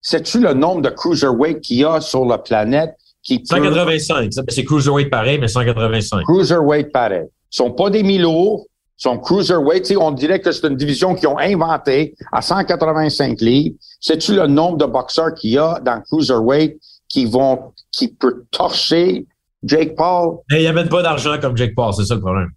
Sais-tu 0.00 0.40
le 0.40 0.54
nombre 0.54 0.82
de 0.82 0.90
cruiserweight 0.90 1.60
qu'il 1.60 1.78
y 1.78 1.84
a 1.84 2.00
sur 2.00 2.24
la 2.24 2.38
planète? 2.38 2.90
Qui 3.22 3.42
185. 3.44 4.32
C'est 4.48 4.64
cruiserweight 4.64 5.10
pareil, 5.10 5.38
mais 5.38 5.48
185. 5.48 6.22
Cruiserweight 6.24 6.92
pareil. 6.92 7.26
sont 7.50 7.72
pas 7.72 7.90
des 7.90 8.02
mi-lourds, 8.02 8.64
sont 8.96 9.18
cruiserweight. 9.18 9.92
on 9.98 10.12
dirait 10.12 10.40
que 10.40 10.50
c'est 10.50 10.66
une 10.66 10.76
division 10.76 11.14
qu'ils 11.14 11.28
ont 11.28 11.38
inventée 11.38 12.14
à 12.32 12.40
185 12.40 13.40
livres. 13.40 13.76
Sais-tu 14.00 14.34
le 14.34 14.46
nombre 14.46 14.78
de 14.78 14.86
boxeurs 14.86 15.34
qu'il 15.34 15.50
y 15.50 15.58
a 15.58 15.80
dans 15.80 16.00
cruiserweight 16.00 16.78
qui 17.08 17.26
vont, 17.26 17.72
qui 17.92 18.08
peut 18.08 18.44
torcher 18.50 19.26
Jake 19.62 19.94
Paul? 19.96 20.38
Mais 20.50 20.60
il 20.60 20.62
n'y 20.62 20.68
avait 20.68 20.88
pas 20.88 21.02
d'argent 21.02 21.38
comme 21.40 21.56
Jake 21.56 21.74
Paul, 21.74 21.92
c'est 21.92 22.04
ça 22.04 22.14
le 22.14 22.20
problème. 22.20 22.48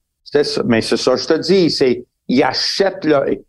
Mais 0.66 0.82
c'est 0.82 0.98
ça, 0.98 1.16
je 1.16 1.28
te 1.28 1.38
dis, 1.40 1.70
c'est, 1.70 2.06
il 2.28 2.44
achète 2.44 3.04
le, 3.04 3.44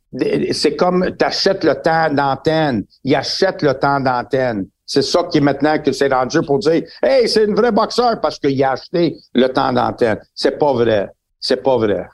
c'est 0.52 0.76
comme 0.76 1.14
t'achètes 1.16 1.64
le 1.64 1.74
temps 1.74 2.12
d'antenne. 2.12 2.84
Il 3.04 3.14
achète 3.14 3.62
le 3.62 3.74
temps 3.74 4.00
d'antenne. 4.00 4.66
C'est 4.84 5.02
ça 5.02 5.24
qui 5.30 5.38
est 5.38 5.40
maintenant 5.40 5.78
que 5.78 5.92
c'est 5.92 6.12
rendu 6.12 6.40
pour 6.42 6.58
dire, 6.58 6.82
hey, 7.02 7.28
c'est 7.28 7.48
un 7.48 7.54
vrai 7.54 7.72
boxeur 7.72 8.20
parce 8.20 8.38
qu'il 8.38 8.62
a 8.62 8.72
acheté 8.72 9.16
le 9.34 9.48
temps 9.48 9.72
d'antenne. 9.72 10.18
C'est 10.34 10.58
pas 10.58 10.72
vrai. 10.72 11.08
C'est 11.40 11.62
pas 11.62 11.78
vrai. 11.78 12.06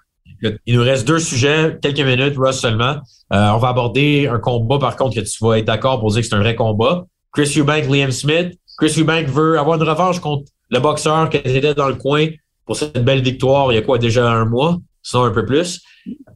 Il 0.67 0.77
nous 0.77 0.85
reste 0.85 1.09
deux 1.09 1.19
sujets, 1.19 1.77
quelques 1.83 2.01
minutes, 2.01 2.35
Russ 2.37 2.61
seulement. 2.61 2.97
Euh, 3.33 3.51
on 3.51 3.59
va 3.59 3.69
aborder 3.69 4.29
un 4.29 4.39
combat, 4.39 4.79
par 4.79 4.97
contre, 4.97 5.17
que 5.17 5.21
tu 5.21 5.45
vas 5.45 5.59
être 5.59 5.65
d'accord 5.65 5.99
pour 5.99 6.13
dire 6.13 6.21
que 6.21 6.29
c'est 6.29 6.35
un 6.35 6.41
vrai 6.41 6.55
combat. 6.55 7.07
Chris 7.33 7.53
Eubank, 7.57 7.87
Liam 7.89 8.13
Smith. 8.13 8.55
Chris 8.79 8.95
Eubank 8.99 9.27
veut 9.27 9.59
avoir 9.59 9.83
une 9.83 9.89
revanche 9.89 10.21
contre 10.21 10.45
le 10.71 10.79
boxeur 10.79 11.29
qui 11.31 11.39
était 11.39 11.75
dans 11.75 11.89
le 11.89 11.97
coin 11.97 12.29
pour 12.69 12.77
cette 12.77 13.03
belle 13.03 13.23
victoire 13.23 13.73
il 13.73 13.77
y 13.77 13.79
a 13.79 13.83
quoi, 13.83 13.97
déjà 13.97 14.31
un 14.31 14.45
mois, 14.45 14.77
sinon 15.03 15.25
un 15.25 15.31
peu 15.31 15.47
plus? 15.47 15.81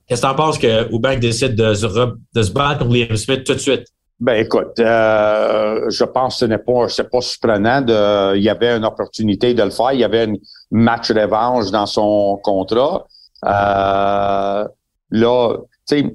Qu'est-ce 0.06 0.22
que 0.22 0.26
tu 0.26 0.32
en 0.32 0.34
penses 0.34 0.58
que 0.58 0.90
Eubank 0.90 1.20
décide 1.20 1.54
de 1.54 1.74
se, 1.74 2.52
battre 2.52 2.78
contre 2.78 2.94
Liam 2.94 3.14
Smith 3.16 3.44
tout 3.44 3.52
de 3.52 3.58
suite? 3.58 3.84
Ben 4.18 4.42
écoute, 4.42 4.78
euh, 4.78 5.90
je 5.90 6.04
pense 6.04 6.34
que 6.34 6.38
ce 6.40 6.44
n'est 6.46 6.56
pas 6.56 6.88
c'est 6.88 7.10
pas 7.10 7.20
surprenant. 7.20 7.82
De, 7.82 8.36
il 8.36 8.42
y 8.42 8.48
avait 8.48 8.74
une 8.74 8.84
opportunité 8.86 9.52
de 9.52 9.62
le 9.62 9.68
faire. 9.68 9.92
Il 9.92 10.00
y 10.00 10.04
avait 10.04 10.24
une 10.24 10.38
match 10.70 11.10
revanche 11.10 11.70
dans 11.70 11.86
son 11.86 12.40
contrat. 12.42 13.06
Euh, 13.44 14.68
là, 15.10 15.56
tu 15.86 15.98
sais, 15.98 16.14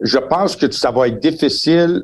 je 0.00 0.18
pense 0.18 0.56
que 0.56 0.68
ça 0.72 0.90
va 0.90 1.06
être 1.06 1.20
difficile. 1.20 2.02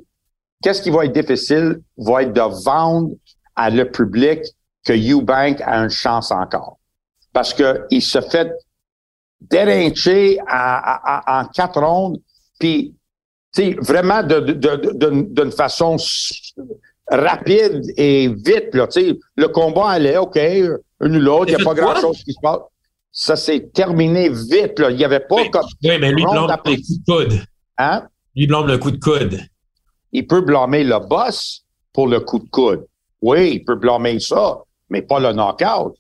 Qu'est-ce 0.63 0.83
qui 0.83 0.91
va 0.91 1.05
être 1.05 1.15
difficile 1.15 1.81
va 1.97 2.23
être 2.23 2.33
de 2.33 2.65
vendre 2.65 3.11
à 3.57 3.71
le 3.71 3.91
public 3.91 4.41
que 4.85 4.93
Eubank 4.93 5.61
a 5.63 5.79
une 5.79 5.91
chance 5.91 6.31
encore. 6.31 6.79
Parce 7.35 7.53
que 7.53 7.85
il 7.91 8.01
se 8.01 8.21
fait 8.23 8.51
dérincher 9.43 10.39
en 10.51 11.45
quatre 11.53 11.81
rondes, 11.81 12.19
puis 12.59 12.95
sais, 13.55 13.77
vraiment 13.81 14.23
d'une 14.23 15.53
façon 15.53 15.97
rapide 17.11 17.83
et 17.97 18.29
vite. 18.29 18.75
Là, 18.75 18.87
le 19.37 19.49
combat 19.49 19.91
allait, 19.91 20.17
OK, 20.17 20.37
une 20.37 21.17
ou 21.17 21.21
l'autre, 21.21 21.53
il 21.53 21.57
n'y 21.57 21.63
a 21.63 21.65
pas 21.65 21.75
grand-chose 21.75 22.23
qui 22.23 22.33
se 22.33 22.41
passe. 22.43 22.61
Ça 23.13 23.37
s'est 23.37 23.71
terminé 23.73 24.29
vite. 24.29 24.79
Là. 24.79 24.91
Il 24.91 24.97
n'y 24.97 25.05
avait 25.05 25.21
pas 25.21 25.49
comme. 25.49 25.67
Oui, 25.85 25.99
mais 26.01 26.11
lui 26.11 26.25
blâme 26.25 26.49
le 26.49 26.57
coup 26.57 26.77
de 26.77 27.05
coude. 27.07 27.43
Hein? 27.79 28.09
Lui 28.35 28.47
blâme 28.47 28.67
le 28.67 28.79
coup 28.79 28.91
de 28.91 28.99
coude. 28.99 29.41
Il 30.11 30.27
peut 30.27 30.41
blâmer 30.41 30.83
le 30.83 30.99
boss 30.99 31.65
pour 31.93 32.09
le 32.09 32.21
coup 32.21 32.41
de 32.41 32.49
coude. 32.49 32.87
Oui, 33.23 33.53
il 33.55 33.65
peut 33.65 33.77
blâmer 33.77 34.19
ça, 34.19 34.59
mais 34.91 35.03
pas 35.03 35.21
le 35.21 35.33
knockout. 35.33 35.95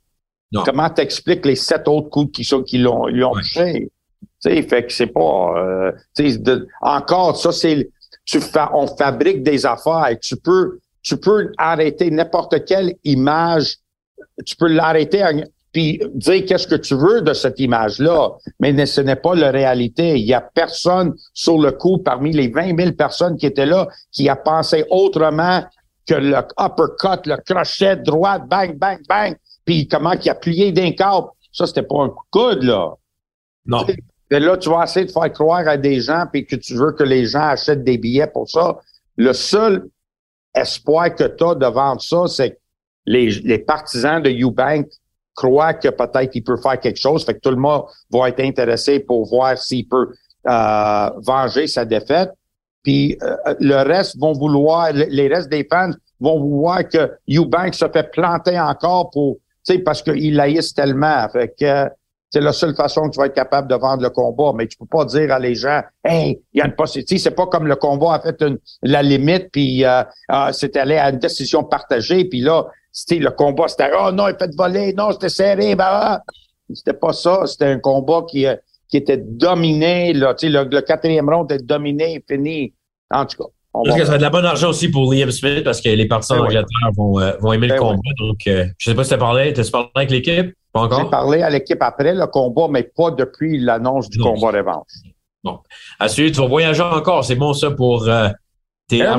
Comment 0.64 0.90
t'expliques 0.90 1.46
les 1.46 1.56
sept 1.56 1.88
autres 1.88 2.10
coups 2.10 2.32
qui, 2.32 2.44
sont, 2.44 2.62
qui 2.62 2.78
l'ont, 2.78 3.06
lui 3.06 3.24
ont 3.24 3.32
touché? 3.32 3.90
sais, 4.40 4.62
fait 4.62 4.86
que 4.86 4.92
c'est 4.92 5.06
pas. 5.06 5.54
Euh, 5.56 5.92
de, 6.18 6.66
encore, 6.80 7.36
ça, 7.36 7.52
c'est. 7.52 7.90
Tu 8.24 8.40
fa, 8.40 8.70
on 8.74 8.86
fabrique 8.86 9.42
des 9.42 9.66
affaires. 9.66 10.08
Et 10.10 10.18
tu 10.18 10.36
peux, 10.36 10.78
tu 11.02 11.16
peux 11.16 11.52
arrêter 11.58 12.10
n'importe 12.10 12.64
quelle 12.64 12.94
image. 13.04 13.76
Tu 14.46 14.56
peux 14.56 14.68
l'arrêter 14.68 15.22
puis 15.72 16.00
dire 16.14 16.44
qu'est-ce 16.46 16.68
que 16.68 16.76
tu 16.76 16.94
veux 16.94 17.20
de 17.20 17.34
cette 17.34 17.58
image-là. 17.58 18.30
Mais 18.60 18.86
ce 18.86 19.00
n'est 19.00 19.16
pas 19.16 19.34
la 19.34 19.50
réalité. 19.50 20.16
Il 20.18 20.24
y 20.24 20.32
a 20.32 20.40
personne 20.40 21.14
sur 21.34 21.58
le 21.58 21.72
coup 21.72 21.98
parmi 21.98 22.32
les 22.32 22.48
20 22.48 22.78
000 22.78 22.92
personnes 22.92 23.36
qui 23.36 23.46
étaient 23.46 23.66
là 23.66 23.88
qui 24.12 24.28
a 24.28 24.36
pensé 24.36 24.84
autrement 24.88 25.64
que 26.06 26.14
le 26.14 26.36
uppercut, 26.58 27.26
le 27.26 27.36
crochet 27.44 27.96
droite, 27.96 28.46
bang, 28.46 28.78
bang, 28.78 29.00
bang, 29.08 29.34
puis 29.64 29.88
comment 29.88 30.12
il 30.12 30.30
a 30.30 30.34
plié 30.34 30.72
d'un 30.72 30.92
câble. 30.92 31.28
Ça, 31.52 31.66
c'était 31.66 31.82
pas 31.82 32.02
un 32.02 32.08
coup 32.08 32.24
de 32.24 32.30
coude, 32.30 32.62
là. 32.64 32.94
Non. 33.66 33.86
Et 34.30 34.40
là, 34.40 34.56
tu 34.56 34.68
vas 34.68 34.84
essayer 34.84 35.06
de 35.06 35.12
faire 35.12 35.32
croire 35.32 35.66
à 35.68 35.76
des 35.76 36.00
gens 36.00 36.24
puis 36.30 36.46
que 36.46 36.56
tu 36.56 36.74
veux 36.74 36.92
que 36.92 37.04
les 37.04 37.26
gens 37.26 37.48
achètent 37.48 37.84
des 37.84 37.98
billets 37.98 38.26
pour 38.26 38.48
ça. 38.48 38.78
Le 39.16 39.32
seul 39.32 39.88
espoir 40.54 41.14
que 41.14 41.24
tu 41.24 41.44
as 41.44 41.54
de 41.54 41.66
vendre 41.66 42.02
ça, 42.02 42.26
c'est 42.26 42.50
que 42.50 42.58
les, 43.06 43.30
les 43.30 43.58
partisans 43.58 44.22
de 44.22 44.30
Eubank 44.30 44.86
croient 45.34 45.74
que 45.74 45.88
peut-être 45.88 46.34
il 46.34 46.42
peut 46.42 46.56
faire 46.56 46.80
quelque 46.80 46.98
chose. 46.98 47.24
Fait 47.24 47.34
que 47.34 47.40
tout 47.40 47.50
le 47.50 47.56
monde 47.56 47.84
va 48.10 48.28
être 48.28 48.40
intéressé 48.40 49.00
pour 49.00 49.26
voir 49.28 49.58
s'il 49.58 49.88
peut 49.88 50.12
euh, 50.46 51.10
venger 51.22 51.66
sa 51.66 51.84
défaite. 51.84 52.30
Puis 52.82 53.16
euh, 53.22 53.54
le 53.60 53.76
reste 53.76 54.18
vont 54.18 54.32
vouloir, 54.32 54.92
les 54.92 55.28
restes 55.28 55.48
des 55.48 55.66
fans 55.70 55.90
vont 56.20 56.38
vouloir 56.38 56.88
que 56.88 57.12
Eubank 57.28 57.74
se 57.74 57.88
fait 57.88 58.10
planter 58.10 58.58
encore 58.58 59.10
pour, 59.10 59.38
sais, 59.64 59.78
parce 59.78 60.02
qu'ils 60.02 60.34
laïssent 60.34 60.74
tellement. 60.74 61.28
Fait 61.30 61.54
que 61.58 61.88
c'est 62.30 62.40
la 62.40 62.52
seule 62.52 62.74
façon 62.74 63.02
que 63.02 63.10
tu 63.10 63.20
vas 63.20 63.26
être 63.26 63.34
capable 63.34 63.68
de 63.68 63.76
vendre 63.76 64.02
le 64.02 64.10
combat. 64.10 64.52
Mais 64.56 64.66
tu 64.66 64.76
peux 64.76 64.86
pas 64.86 65.04
dire 65.04 65.32
à 65.32 65.38
les 65.38 65.54
gens, 65.54 65.82
hey, 66.04 66.40
il 66.52 66.58
y 66.58 66.62
a 66.62 66.66
une 66.66 66.74
possibilité. 66.74 67.18
C'est 67.18 67.30
pas 67.30 67.46
comme 67.46 67.66
le 67.66 67.76
combat 67.76 68.14
a 68.14 68.20
fait 68.20 68.40
une, 68.42 68.58
la 68.82 69.02
limite, 69.02 69.50
puis 69.52 69.84
euh, 69.84 70.02
euh, 70.32 70.50
c'est 70.52 70.76
allé 70.76 70.96
à 70.96 71.10
une 71.10 71.18
décision 71.18 71.62
partagée, 71.62 72.24
puis 72.24 72.40
là, 72.40 72.66
c'était 72.90 73.20
le 73.20 73.30
combat, 73.30 73.68
c'était 73.68 73.90
oh 73.96 74.10
non, 74.10 74.28
il 74.28 74.36
fait 74.36 74.50
voler, 74.56 74.92
non, 74.94 75.12
c'était 75.12 75.28
serré, 75.28 75.74
bah, 75.74 76.22
c'était 76.72 76.92
pas 76.92 77.12
ça. 77.12 77.46
C'était 77.46 77.66
un 77.66 77.78
combat 77.78 78.22
qui 78.28 78.46
euh, 78.46 78.56
qui 78.88 78.96
était 78.96 79.16
dominé. 79.16 80.12
Là, 80.12 80.34
tu 80.34 80.46
sais, 80.46 80.52
le, 80.52 80.80
quatrième 80.80 81.28
round 81.28 81.50
était 81.50 81.62
dominé, 81.62 82.22
fini. 82.28 82.72
En 83.10 83.26
tout 83.26 83.44
cas. 83.44 83.50
Parce 83.82 83.96
que 83.96 84.04
ça 84.04 84.10
va 84.10 84.14
être 84.14 84.20
de 84.20 84.24
la 84.24 84.30
bonne 84.30 84.44
argent 84.44 84.68
aussi 84.68 84.88
pour 84.88 85.12
Liam 85.12 85.30
Smith 85.32 85.64
parce 85.64 85.80
que 85.80 85.88
les 85.88 86.06
partisans 86.06 86.38
ben 86.38 86.44
d'Angleterre 86.44 86.90
vont, 86.96 87.18
euh, 87.18 87.32
vont 87.40 87.52
aimer 87.52 87.66
le 87.66 87.74
ben 87.74 87.80
combat. 87.80 88.10
Donc, 88.18 88.46
euh, 88.46 88.66
je 88.78 88.90
sais 88.90 88.94
pas 88.94 89.02
si 89.02 89.08
tu 89.08 89.14
as 89.14 89.18
parlé. 89.18 89.52
Tu 89.52 89.60
as 89.60 89.70
parlé 89.70 89.88
avec 89.96 90.10
l'équipe? 90.10 90.54
J'ai 90.74 91.10
parlé 91.10 91.42
à 91.42 91.50
l'équipe 91.50 91.82
après 91.82 92.14
le 92.14 92.26
combat, 92.26 92.68
mais 92.70 92.84
pas 92.84 93.10
depuis 93.10 93.58
l'annonce 93.58 94.08
du 94.08 94.18
combat 94.18 94.50
revanche. 94.50 94.88
Bon. 95.42 95.58
À 95.98 96.08
suivre, 96.08 96.32
tu 96.32 96.40
vas 96.40 96.46
voyager 96.46 96.82
encore. 96.82 97.24
C'est 97.24 97.34
bon, 97.34 97.52
ça, 97.52 97.70
pour 97.70 98.08
euh, 98.08 98.28
tes. 98.88 98.98
yeah, 98.98 99.16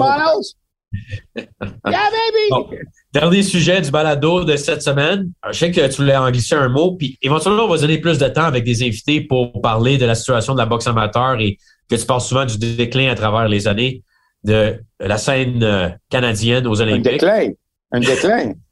baby! 1.85 2.77
Dernier 3.13 3.43
sujet 3.43 3.81
du 3.81 3.91
balado 3.91 4.45
de 4.45 4.55
cette 4.55 4.81
semaine. 4.81 5.31
je 5.51 5.57
sais 5.57 5.71
que 5.71 5.85
tu 5.87 6.01
voulais 6.01 6.15
en 6.15 6.31
glisser 6.31 6.55
un 6.55 6.69
mot, 6.69 6.95
puis 6.95 7.17
éventuellement, 7.21 7.63
on 7.63 7.67
va 7.67 7.77
donner 7.77 7.97
plus 7.97 8.17
de 8.17 8.27
temps 8.29 8.43
avec 8.43 8.63
des 8.63 8.83
invités 8.83 9.19
pour 9.19 9.61
parler 9.61 9.97
de 9.97 10.05
la 10.05 10.15
situation 10.15 10.53
de 10.53 10.59
la 10.59 10.65
boxe 10.65 10.87
amateur 10.87 11.39
et 11.41 11.57
que 11.89 11.95
tu 11.95 12.05
parles 12.05 12.21
souvent 12.21 12.45
du 12.45 12.57
déclin 12.57 13.11
à 13.11 13.15
travers 13.15 13.49
les 13.49 13.67
années 13.67 14.03
de 14.45 14.79
la 14.99 15.17
scène 15.17 15.63
euh, 15.63 15.89
canadienne 16.09 16.67
aux 16.67 16.81
Olympiques. 16.81 17.23
Un 17.23 17.49
déclin. 17.49 17.51
Un 17.91 17.99
déclin. 17.99 18.53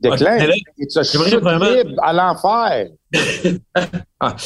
Déclin. 0.00 0.36
Okay, 0.36 1.36
vraiment... 1.38 1.66
à 2.02 2.12
l'enfer. 2.12 2.86
ah, 4.20 4.36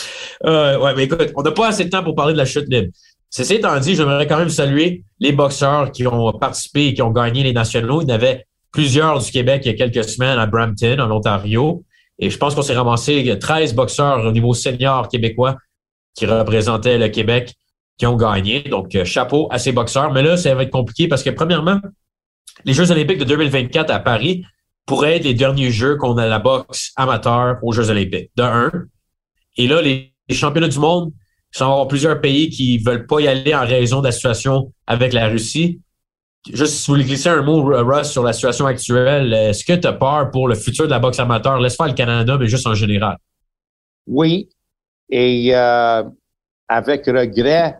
euh, 0.46 0.80
ouais, 0.80 0.94
mais 0.96 1.04
écoute, 1.04 1.30
on 1.36 1.42
n'a 1.42 1.50
pas 1.50 1.68
assez 1.68 1.84
de 1.84 1.90
temps 1.90 2.02
pour 2.02 2.14
parler 2.14 2.32
de 2.32 2.38
la 2.38 2.46
chute 2.46 2.64
libre. 2.70 2.88
C'est 3.28 3.50
étant 3.54 3.78
dit, 3.78 3.94
j'aimerais 3.94 4.26
quand 4.26 4.38
même 4.38 4.48
saluer 4.48 5.04
les 5.20 5.32
boxeurs 5.32 5.92
qui 5.92 6.06
ont 6.06 6.32
participé 6.32 6.86
et 6.86 6.94
qui 6.94 7.02
ont 7.02 7.10
gagné 7.10 7.42
les 7.42 7.52
nationaux. 7.52 8.00
Il 8.00 8.08
y 8.08 8.12
en 8.12 8.14
avait 8.14 8.46
plusieurs 8.72 9.18
du 9.18 9.30
Québec 9.30 9.60
il 9.66 9.72
y 9.72 9.74
a 9.74 9.86
quelques 9.86 10.08
semaines 10.08 10.38
à 10.38 10.46
Brampton, 10.46 10.98
en 10.98 11.10
Ontario. 11.10 11.84
Et 12.18 12.30
je 12.30 12.38
pense 12.38 12.54
qu'on 12.54 12.62
s'est 12.62 12.74
ramassé 12.74 13.38
13 13.38 13.74
boxeurs 13.74 14.24
au 14.24 14.32
niveau 14.32 14.54
senior 14.54 15.08
québécois 15.08 15.58
qui 16.14 16.24
représentaient 16.24 16.96
le 16.96 17.08
Québec 17.08 17.54
qui 17.98 18.06
ont 18.06 18.16
gagné. 18.16 18.62
Donc, 18.62 18.94
euh, 18.94 19.04
chapeau 19.04 19.48
à 19.50 19.58
ces 19.58 19.72
boxeurs. 19.72 20.12
Mais 20.12 20.22
là, 20.22 20.36
ça 20.36 20.54
va 20.54 20.62
être 20.62 20.70
compliqué 20.70 21.08
parce 21.08 21.22
que, 21.22 21.30
premièrement, 21.30 21.80
les 22.64 22.72
Jeux 22.72 22.90
olympiques 22.90 23.18
de 23.18 23.24
2024 23.24 23.90
à 23.90 24.00
Paris 24.00 24.44
pourraient 24.86 25.16
être 25.16 25.24
les 25.24 25.34
derniers 25.34 25.70
Jeux 25.70 25.96
qu'on 25.96 26.16
a 26.18 26.26
la 26.26 26.38
boxe 26.38 26.92
amateur 26.96 27.58
aux 27.62 27.72
Jeux 27.72 27.90
olympiques, 27.90 28.30
de 28.36 28.42
un. 28.42 28.70
Et 29.56 29.66
là, 29.66 29.82
les, 29.82 30.12
championnats 30.30 30.68
du 30.68 30.78
monde, 30.78 31.12
va 31.58 31.66
avoir 31.66 31.86
plusieurs 31.86 32.18
pays 32.20 32.48
qui 32.48 32.78
veulent 32.78 33.06
pas 33.06 33.20
y 33.20 33.28
aller 33.28 33.54
en 33.54 33.66
raison 33.66 34.00
de 34.00 34.06
la 34.06 34.12
situation 34.12 34.72
avec 34.86 35.12
la 35.12 35.28
Russie. 35.28 35.80
Juste 36.50 36.72
si 36.74 36.86
vous 36.86 36.94
voulez 36.94 37.04
glisser 37.04 37.28
un 37.28 37.42
mot, 37.42 37.62
Russ, 37.62 38.10
sur 38.10 38.22
la 38.22 38.32
situation 38.32 38.64
actuelle, 38.64 39.34
est-ce 39.34 39.62
que 39.62 39.74
tu 39.74 39.86
as 39.86 39.92
peur 39.92 40.30
pour 40.30 40.48
le 40.48 40.54
futur 40.54 40.86
de 40.86 40.90
la 40.90 40.98
boxe 40.98 41.20
amateur? 41.20 41.60
Laisse 41.60 41.76
faire 41.76 41.86
le 41.86 41.92
Canada, 41.92 42.38
mais 42.38 42.48
juste 42.48 42.66
en 42.66 42.74
général. 42.74 43.18
Oui. 44.06 44.48
Et 45.10 45.54
euh, 45.54 46.02
avec 46.68 47.06
regret, 47.06 47.78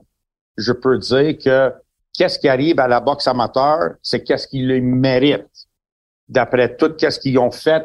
je 0.57 0.73
peux 0.73 0.99
dire 0.99 1.39
que 1.39 1.73
qu'est-ce 2.17 2.39
qui 2.39 2.49
arrive 2.49 2.79
à 2.79 2.89
la 2.89 3.01
boxe 3.01 3.27
amateur, 3.27 3.95
c'est 4.03 4.23
qu'est-ce 4.23 4.47
qu'ils 4.47 4.83
méritent. 4.83 5.47
D'après 6.29 6.77
tout 6.77 6.95
qu'est-ce 6.95 7.19
qu'ils 7.19 7.39
ont 7.39 7.51
fait 7.51 7.85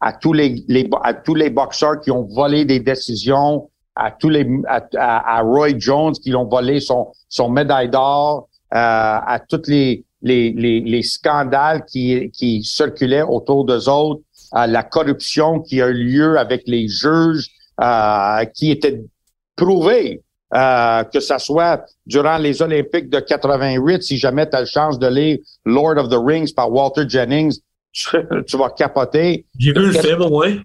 à 0.00 0.12
tous 0.12 0.32
les, 0.32 0.64
à 1.02 1.14
tous 1.14 1.34
les 1.34 1.50
boxeurs 1.50 2.00
qui 2.00 2.10
ont 2.10 2.24
volé 2.24 2.64
des 2.64 2.80
décisions, 2.80 3.70
à 3.94 4.10
tous 4.10 4.28
les 4.28 4.46
à, 4.66 5.40
Roy 5.40 5.78
Jones 5.78 6.12
qui 6.12 6.34
ont 6.34 6.44
volé 6.44 6.80
son 6.80 7.12
son 7.28 7.48
médaille 7.48 7.88
d'or, 7.88 8.48
euh, 8.74 8.76
à 8.76 9.40
tous 9.48 9.62
les, 9.68 10.04
les 10.20 10.52
les, 10.52 11.02
scandales 11.02 11.84
qui 11.86 12.30
qui 12.30 12.62
circulaient 12.62 13.22
autour 13.22 13.64
d'eux 13.64 13.88
autres, 13.88 14.20
à 14.52 14.66
la 14.66 14.82
corruption 14.82 15.60
qui 15.60 15.80
a 15.80 15.88
eu 15.88 15.94
lieu 15.94 16.38
avec 16.38 16.64
les 16.66 16.88
juges, 16.88 17.48
euh, 17.80 18.44
qui 18.54 18.70
était 18.70 19.02
prouvé 19.54 20.22
euh, 20.54 21.04
que 21.04 21.20
ça 21.20 21.38
soit 21.38 21.84
durant 22.06 22.38
les 22.38 22.62
Olympiques 22.62 23.10
de 23.10 23.20
88, 23.20 24.02
si 24.02 24.16
jamais 24.16 24.48
tu 24.48 24.56
as 24.56 24.60
le 24.60 24.66
chance 24.66 24.98
de 24.98 25.08
lire 25.08 25.38
Lord 25.64 25.98
of 25.98 26.08
the 26.08 26.18
Rings 26.18 26.52
par 26.54 26.70
Walter 26.72 27.02
Jennings, 27.08 27.58
tu, 27.92 28.56
vas 28.56 28.70
capoter. 28.70 29.46
J'ai 29.58 29.72
vu 29.72 29.86
le 29.86 29.92
film, 29.92 30.22
ouais. 30.30 30.58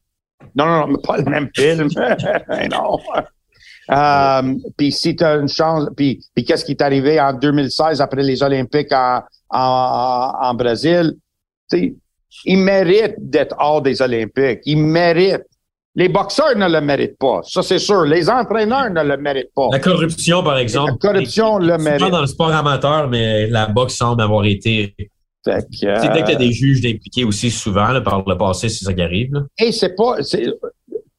Non, 0.55 0.65
non, 0.65 0.87
non, 0.87 0.97
pas 0.97 1.17
le 1.17 1.23
même 1.23 1.49
film. 1.55 1.89
non. 2.71 2.99
Euh, 3.91 4.55
puis 4.77 4.91
si 4.91 5.15
tu 5.15 5.23
as 5.23 5.35
une 5.35 5.47
chance, 5.47 5.87
puis, 5.95 6.23
puis 6.35 6.45
qu'est-ce 6.45 6.65
qui 6.65 6.71
est 6.71 6.81
arrivé 6.81 7.19
en 7.19 7.33
2016 7.33 8.01
après 8.01 8.23
les 8.23 8.43
Olympiques 8.43 8.91
en, 8.91 9.23
en, 9.49 10.33
en 10.41 10.53
Brésil? 10.53 11.15
il 12.45 12.57
mérite 12.57 13.15
d'être 13.17 13.55
hors 13.59 13.81
des 13.81 14.01
Olympiques. 14.01 14.59
Il 14.65 14.77
mérite. 14.77 15.43
Les 15.95 16.07
boxeurs 16.07 16.55
ne 16.55 16.69
le 16.69 16.79
méritent 16.79 17.17
pas, 17.17 17.41
ça 17.43 17.61
c'est 17.61 17.79
sûr. 17.79 18.03
Les 18.03 18.29
entraîneurs 18.29 18.89
ne 18.89 19.03
le 19.03 19.17
méritent 19.17 19.53
pas. 19.53 19.67
La 19.71 19.79
corruption, 19.79 20.41
par 20.41 20.57
exemple. 20.57 20.91
La 20.91 21.09
corruption 21.09 21.57
le 21.57 21.77
mérite. 21.77 22.09
dans 22.09 22.21
le 22.21 22.27
sport 22.27 22.53
amateur, 22.53 23.09
mais 23.09 23.47
la 23.47 23.65
boxe 23.67 23.95
semble 23.95 24.21
avoir 24.21 24.45
été. 24.45 24.95
C'est 25.43 25.67
dès 25.81 26.23
qu'il 26.23 26.29
y 26.29 26.35
a 26.35 26.35
des 26.35 26.51
juges 26.51 26.85
impliqués 26.85 27.25
aussi 27.25 27.49
souvent 27.49 27.99
par 28.03 28.23
le 28.25 28.37
passé, 28.37 28.69
c'est 28.69 28.85
ça 28.85 28.93
qui 28.93 29.01
arrive. 29.01 29.33
Et 29.59 29.71
c'est 29.71 29.95
pas, 29.95 30.17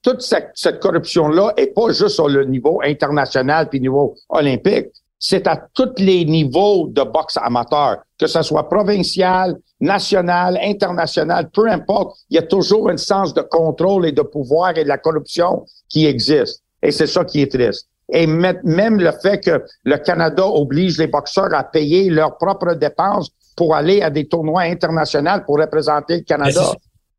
toute 0.03 0.21
cette, 0.21 0.51
cette 0.55 0.81
corruption-là 0.81 1.53
est 1.57 1.75
pas 1.75 1.89
juste 1.89 2.11
sur 2.11 2.29
le 2.29 2.45
niveau 2.45 2.81
international 2.83 3.69
puis 3.69 3.81
niveau 3.81 4.15
olympique 4.29 4.89
c'est 5.25 5.47
à 5.47 5.57
tous 5.73 5.95
les 5.99 6.25
niveaux 6.25 6.89
de 6.89 7.03
boxe 7.05 7.39
amateur, 7.41 7.99
que 8.19 8.27
ce 8.27 8.43
soit 8.43 8.69
provincial, 8.69 9.57
national, 9.81 10.59
international, 10.61 11.49
peu 11.55 11.71
importe, 11.71 12.17
il 12.29 12.35
y 12.35 12.39
a 12.39 12.43
toujours 12.43 12.91
un 12.91 12.97
sens 12.97 13.33
de 13.33 13.41
contrôle 13.41 14.05
et 14.05 14.11
de 14.11 14.23
pouvoir 14.23 14.77
et 14.77 14.83
de 14.83 14.89
la 14.89 14.99
corruption 14.99 15.65
qui 15.89 16.07
existe. 16.07 16.65
Et 16.83 16.91
c'est 16.91 17.07
ça 17.07 17.25
qui 17.25 17.41
est 17.41 17.53
triste. 17.53 17.87
Et 18.13 18.27
même 18.27 18.99
le 18.99 19.13
fait 19.23 19.39
que 19.39 19.63
le 19.85 19.97
Canada 19.99 20.45
oblige 20.45 20.99
les 20.99 21.07
boxeurs 21.07 21.55
à 21.55 21.63
payer 21.63 22.11
leurs 22.11 22.37
propres 22.37 22.75
dépenses 22.75 23.31
pour 23.57 23.77
aller 23.77 24.03
à 24.03 24.11
des 24.11 24.27
tournois 24.27 24.63
internationaux 24.63 25.39
pour 25.47 25.61
représenter 25.61 26.17
le 26.17 26.23
Canada. 26.23 26.73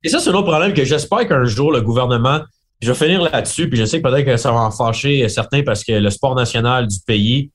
Et 0.03 0.09
ça, 0.09 0.19
c'est 0.19 0.29
un 0.29 0.33
autre 0.33 0.51
problème 0.51 0.73
que 0.73 0.83
j'espère 0.83 1.25
qu'un 1.25 1.45
jour, 1.45 1.71
le 1.71 1.79
gouvernement, 1.79 2.41
je 2.81 2.91
vais 2.91 2.97
finir 2.97 3.21
là-dessus, 3.21 3.69
puis 3.69 3.79
je 3.79 3.85
sais 3.85 4.01
que 4.01 4.09
peut-être 4.09 4.25
que 4.25 4.35
ça 4.35 4.51
va 4.51 4.59
en 4.59 4.71
fâcher 4.71 5.29
certains 5.29 5.63
parce 5.63 5.85
que 5.85 5.93
le 5.93 6.09
sport 6.09 6.35
national 6.35 6.87
du 6.87 6.97
pays, 7.07 7.52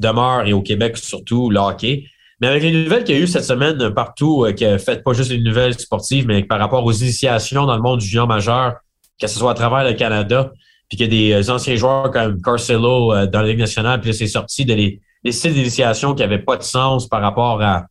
demeure 0.00 0.46
et 0.46 0.52
au 0.52 0.62
Québec 0.62 0.96
surtout 0.96 1.50
le 1.50 1.58
hockey. 1.58 2.04
Mais 2.40 2.48
avec 2.48 2.62
les 2.62 2.72
nouvelles 2.72 3.04
qu'il 3.04 3.16
y 3.16 3.18
a 3.18 3.22
eu 3.22 3.26
cette 3.26 3.44
semaine 3.44 3.90
partout, 3.94 4.44
euh, 4.44 4.52
qui 4.52 4.64
a 4.64 4.78
fait 4.78 5.02
pas 5.02 5.12
juste 5.12 5.30
les 5.30 5.38
nouvelles 5.38 5.78
sportives, 5.78 6.26
mais 6.26 6.42
par 6.42 6.58
rapport 6.58 6.84
aux 6.84 6.92
initiations 6.92 7.64
dans 7.64 7.76
le 7.76 7.82
monde 7.82 8.00
du 8.00 8.06
junior 8.06 8.26
majeur, 8.26 8.74
que 9.20 9.26
ce 9.26 9.38
soit 9.38 9.52
à 9.52 9.54
travers 9.54 9.84
le 9.84 9.94
Canada, 9.94 10.52
puis 10.88 10.98
qu'il 10.98 11.06
y 11.06 11.32
a 11.32 11.38
des 11.38 11.48
euh, 11.48 11.52
anciens 11.52 11.76
joueurs 11.76 12.10
comme 12.10 12.42
Carcelo 12.42 13.12
euh, 13.12 13.26
dans 13.26 13.40
la 13.40 13.48
Ligue 13.48 13.60
nationale, 13.60 14.00
puis 14.00 14.12
c'est 14.12 14.26
sorti 14.26 14.64
de 14.64 14.74
les, 14.74 15.00
les 15.22 15.32
sites 15.32 15.54
d'initiation 15.54 16.14
qui 16.14 16.22
n'avaient 16.22 16.38
pas 16.38 16.56
de 16.56 16.62
sens 16.62 17.08
par 17.08 17.20
rapport 17.20 17.62
à 17.62 17.86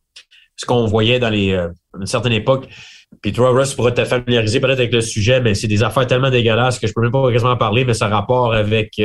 ce 0.56 0.66
qu'on 0.66 0.86
voyait 0.86 1.18
dans 1.18 1.30
les 1.30 1.54
à 1.54 1.70
une 1.98 2.06
certaine 2.06 2.32
époque. 2.32 2.68
Puis 3.22 3.32
toi, 3.32 3.50
Russ, 3.50 3.74
pourrait 3.74 3.94
te 3.94 4.04
familiariser 4.04 4.60
peut-être 4.60 4.78
avec 4.78 4.92
le 4.92 5.00
sujet, 5.00 5.40
mais 5.40 5.54
c'est 5.54 5.66
des 5.66 5.82
affaires 5.82 6.06
tellement 6.06 6.30
dégueulasses 6.30 6.78
que 6.78 6.86
je 6.86 6.92
peux 6.92 7.00
même 7.00 7.12
pas 7.12 7.32
quasiment 7.32 7.56
parler, 7.56 7.84
mais 7.84 7.94
ça 7.94 8.08
rapport 8.08 8.52
avec 8.52 9.00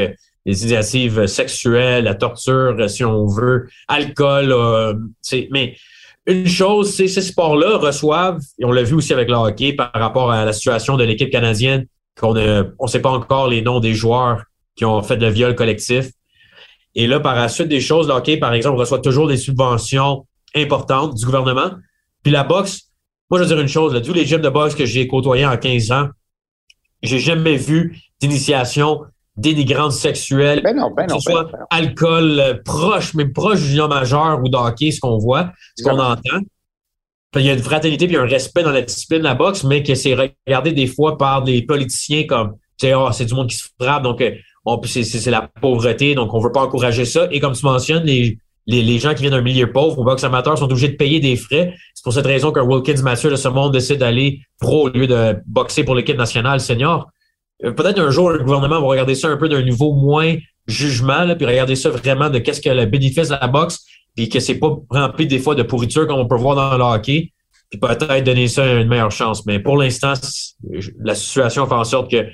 les 0.50 0.64
initiatives 0.64 1.28
sexuelles, 1.28 2.06
la 2.06 2.16
torture, 2.16 2.90
si 2.90 3.06
on 3.06 3.28
veut, 3.28 3.68
alcool. 3.88 4.52
Euh, 4.52 4.96
mais 5.52 5.76
une 6.26 6.48
chose, 6.48 6.92
c'est 6.96 7.08
ces 7.08 7.22
sports-là 7.22 7.78
reçoivent, 7.78 8.42
et 8.58 8.66
on 8.66 8.72
l'a 8.72 8.82
vu 8.82 8.96
aussi 8.96 9.14
avec 9.14 9.30
le 9.30 9.36
hockey 9.36 9.74
par 9.74 9.92
rapport 9.94 10.32
à 10.32 10.46
la 10.46 10.54
situation 10.54 10.98
de 10.98 11.04
l'équipe 11.04 11.30
canadienne, 11.30 11.86
qu'on 12.20 12.34
ne 12.34 12.64
on 12.80 12.88
sait 12.88 13.00
pas 13.00 13.12
encore 13.12 13.48
les 13.48 13.62
noms 13.62 13.80
des 13.80 13.94
joueurs 13.94 14.44
qui 14.76 14.86
ont 14.86 15.04
fait 15.04 15.18
de 15.18 15.28
viol 15.28 15.54
collectif. 15.54 16.10
Et 16.96 17.06
là, 17.06 17.20
par 17.20 17.36
la 17.36 17.48
suite 17.48 17.68
des 17.68 17.80
choses, 17.80 18.08
le 18.08 18.14
hockey, 18.14 18.38
par 18.38 18.56
exemple, 18.56 18.80
reçoit 18.80 19.00
toujours 19.00 19.28
des 19.28 19.38
subventions 19.38 20.26
importantes 20.56 21.14
du 21.14 21.26
gouvernement. 21.26 21.74
Puis 22.24 22.32
la 22.32 22.44
boxe, 22.44 22.90
moi, 23.30 23.38
je 23.40 23.44
veux 23.44 23.50
dire 23.50 23.60
une 23.60 23.68
chose, 23.68 23.94
là, 23.94 24.02
tous 24.02 24.14
les 24.14 24.26
gyms 24.26 24.42
de 24.42 24.50
boxe 24.50 24.74
que 24.74 24.88
j'ai 24.88 25.08
côtoyés 25.08 25.46
en 25.46 25.58
15 25.58 25.92
ans, 25.92 26.08
j'ai 27.04 27.20
jamais 27.20 27.56
vu 27.56 28.00
d'initiation 28.20 29.02
dénigrante 29.40 29.92
sexuelle, 29.92 30.62
ben 30.64 30.76
non, 30.76 30.92
ben 30.96 31.08
non, 31.08 31.18
que 31.18 31.22
ce 31.22 31.32
soit 31.32 31.44
ben 31.46 31.60
alcool 31.70 32.40
euh, 32.40 32.54
proche, 32.64 33.14
même 33.14 33.34
proche 33.34 33.62
du 33.62 33.76
majeur 33.82 34.40
ou 34.44 34.50
d'hockey, 34.50 34.92
ce 34.92 35.00
qu'on 35.00 35.18
voit, 35.18 35.52
ce 35.78 35.84
qu'on 35.84 36.00
entend. 36.00 36.40
Il 37.36 37.44
y 37.44 37.50
a 37.50 37.54
une 37.54 37.62
fraternité 37.62 38.08
puis 38.08 38.18
un 38.18 38.26
respect 38.26 38.64
dans 38.64 38.72
la 38.72 38.82
discipline 38.82 39.20
de 39.20 39.24
la 39.24 39.36
boxe, 39.36 39.64
mais 39.64 39.84
que 39.84 39.94
c'est 39.96 40.16
regardé 40.16 40.72
des 40.72 40.88
fois 40.88 41.18
par 41.18 41.44
des 41.44 41.62
politiciens 41.62 42.26
comme 42.26 42.56
oh, 42.84 43.10
c'est 43.12 43.26
du 43.26 43.34
monde 43.34 43.50
qui 43.50 43.56
se 43.56 43.68
frappe, 43.80 44.04
donc 44.04 44.22
euh, 44.22 44.32
c'est 44.86 45.28
la 45.28 45.50
pauvreté, 45.62 46.16
donc 46.16 46.34
on 46.34 46.40
veut 46.40 46.52
pas 46.52 46.62
encourager 46.62 47.06
ça. 47.06 47.28
Et 47.32 47.40
comme 47.40 47.54
tu 47.54 47.66
mentionnes, 47.66 48.04
les, 48.04 48.38
les, 48.68 48.84
les 48.84 49.00
gens 49.00 49.14
qui 49.14 49.22
viennent 49.22 49.34
d'un 49.34 49.42
milieu 49.42 49.72
pauvre, 49.72 49.98
au 50.00 50.04
boxe 50.04 50.24
amateur, 50.24 50.58
sont 50.58 50.66
obligés 50.66 50.90
de 50.90 50.96
payer 50.96 51.20
des 51.20 51.36
frais. 51.36 51.74
C'est 51.94 52.04
pour 52.04 52.14
cette 52.14 52.26
raison 52.26 52.52
qu'un 52.52 52.64
Wilkins 52.64 53.02
Mathieu 53.02 53.30
de 53.30 53.36
ce 53.36 53.48
monde 53.48 53.74
décide 53.74 53.98
d'aller 53.98 54.42
pro 54.60 54.88
au 54.88 54.90
lieu 54.90 55.08
de 55.08 55.38
boxer 55.48 55.84
pour 55.84 55.96
l'équipe 55.96 56.18
nationale 56.18 56.60
senior. 56.60 57.10
Euh, 57.66 57.72
peut-être 57.72 58.00
un 58.00 58.10
jour, 58.10 58.32
le 58.32 58.44
gouvernement 58.44 58.82
va 58.82 58.88
regarder 58.88 59.16
ça 59.16 59.28
un 59.28 59.38
peu 59.38 59.50
d'un 59.50 59.62
niveau 59.62 59.94
moins 59.94 60.36
jugement, 60.68 61.24
là, 61.24 61.36
puis 61.36 61.46
regarder 61.46 61.76
ça 61.76 61.90
vraiment 61.90 62.30
de 62.30 62.40
qu'est-ce 62.40 62.62
que 62.62 62.70
le 62.70 62.86
bénéfice 62.86 63.30
de 63.30 63.38
la 63.40 63.48
boxe, 63.48 63.86
puis 64.16 64.30
que 64.30 64.40
c'est 64.40 64.56
pas 64.56 64.76
rempli 64.90 65.28
des 65.28 65.40
fois 65.40 65.56
de 65.56 65.64
pourriture 65.64 66.08
comme 66.08 66.20
on 66.20 66.28
peut 66.28 66.36
voir 66.36 66.56
dans 66.56 66.78
le 66.78 66.84
hockey, 66.84 67.32
puis 67.70 67.80
peut-être 67.80 68.24
donner 68.24 68.48
ça 68.48 68.66
une 68.66 68.88
meilleure 68.88 69.12
chance. 69.12 69.46
Mais 69.46 69.60
pour 69.60 69.78
l'instant, 69.78 70.14
la 71.00 71.16
situation 71.16 71.68
fait 71.68 71.74
en 71.74 71.84
sorte 71.84 72.12
que 72.12 72.28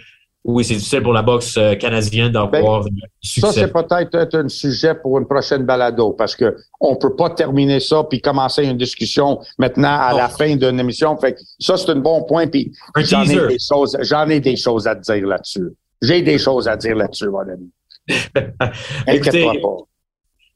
oui, 0.46 0.64
c'est 0.64 0.76
difficile 0.76 1.02
pour 1.02 1.12
la 1.12 1.24
boxe 1.24 1.58
euh, 1.58 1.74
canadienne 1.74 2.32
d'avoir 2.32 2.84
ben, 2.84 2.92
succès. 3.20 3.48
Ça, 3.48 3.52
c'est 3.52 3.74
peut-être 3.74 4.36
un 4.36 4.48
sujet 4.48 4.94
pour 4.94 5.18
une 5.18 5.26
prochaine 5.26 5.66
balado, 5.66 6.14
parce 6.14 6.36
que 6.36 6.56
on 6.80 6.96
peut 6.96 7.16
pas 7.16 7.32
terminer 7.32 7.80
ça 7.80 8.04
puis 8.08 8.22
commencer 8.22 8.64
une 8.64 8.78
discussion 8.78 9.40
maintenant 9.58 9.98
à 10.00 10.14
la 10.14 10.30
fin 10.30 10.56
d'une 10.56 10.80
émission. 10.80 11.18
Fait 11.18 11.36
ça, 11.60 11.78
c'est 11.78 11.90
un 11.90 11.96
bon 11.96 12.24
point. 12.26 12.46
Puis 12.46 12.72
j'en 12.98 13.24
ai 13.24 13.48
des 13.48 13.58
choses, 13.60 13.98
j'en 14.02 14.30
ai 14.30 14.40
des 14.40 14.56
choses 14.56 14.88
à 14.88 14.94
dire 14.94 15.26
là-dessus. 15.26 15.74
J'ai 16.00 16.22
des 16.22 16.38
choses 16.38 16.68
à 16.68 16.78
dire 16.78 16.96
là-dessus, 16.96 17.30
mon 17.30 17.40
ami. 17.40 17.72
Écoutez, 19.08 19.50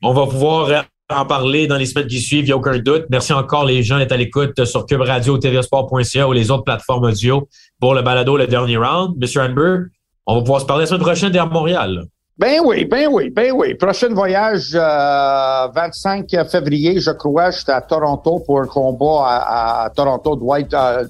on 0.03 0.13
va 0.13 0.27
pouvoir 0.27 0.69
euh, 0.69 0.81
en 1.10 1.26
parler 1.26 1.66
dans 1.66 1.78
les 1.78 1.88
semaines 1.88 2.07
qui 2.07 2.20
suivent, 2.20 2.43
il 2.43 2.47
n'y 2.47 2.51
a 2.51 2.57
aucun 2.57 2.78
doute. 2.78 3.05
Merci 3.10 3.34
encore 3.34 3.66
les 3.66 3.82
gens 3.82 3.97
d'être 3.97 4.12
à 4.12 4.18
l'écoute 4.18 4.64
sur 4.66 4.86
Cube 4.86 5.01
Radio, 5.01 5.38
tvsport.ca 5.38 6.28
ou 6.28 6.34
les 6.34 6.51
autres 6.51 6.64
plateformes 6.64 7.05
audio 7.05 7.47
pour 7.80 7.95
le 7.95 8.03
balado, 8.03 8.38
le 8.38 8.45
dernier 8.45 8.78
round. 8.78 9.16
Monsieur 9.20 9.41
Amber, 9.41 9.86
on 10.28 10.36
va 10.36 10.41
pouvoir 10.41 10.62
se 10.62 10.66
parler 10.66 10.84
la 10.84 10.88
semaine 10.88 11.01
prochaine 11.01 11.36
à 11.36 11.45
Montréal. 11.45 12.03
Ben 12.38 12.62
oui, 12.64 12.86
ben 12.86 13.07
oui, 13.12 13.32
ben 13.32 13.51
oui. 13.53 13.74
Prochain 13.74 14.14
voyage, 14.14 14.74
25 14.74 16.34
euh, 16.34 16.45
février, 16.45 16.99
je 16.99 17.12
crois, 17.12 17.51
j'étais 17.51 17.72
à 17.72 17.82
Toronto 17.82 18.39
pour 18.45 18.62
un 18.62 18.68
combat 18.68 19.26
à, 19.26 19.89
Toronto, 19.93 20.36
Dwight, 20.36 20.74
euh, 20.74 21.05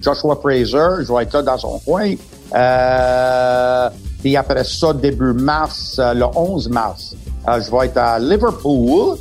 Joshua 0.00 0.36
Fraser, 0.36 1.04
je 1.04 1.12
vais 1.14 1.22
être 1.22 1.32
là 1.32 1.42
dans 1.42 1.58
son 1.58 1.78
coin. 1.78 2.12
Euh, 2.54 3.88
et 4.24 4.36
après 4.36 4.64
ça, 4.64 4.92
début 4.92 5.32
mars, 5.32 5.98
le 5.98 6.26
11 6.36 6.68
mars, 6.68 7.16
je 7.46 7.70
vais 7.70 7.86
être 7.86 7.96
à 7.96 8.18
Liverpool 8.18 9.16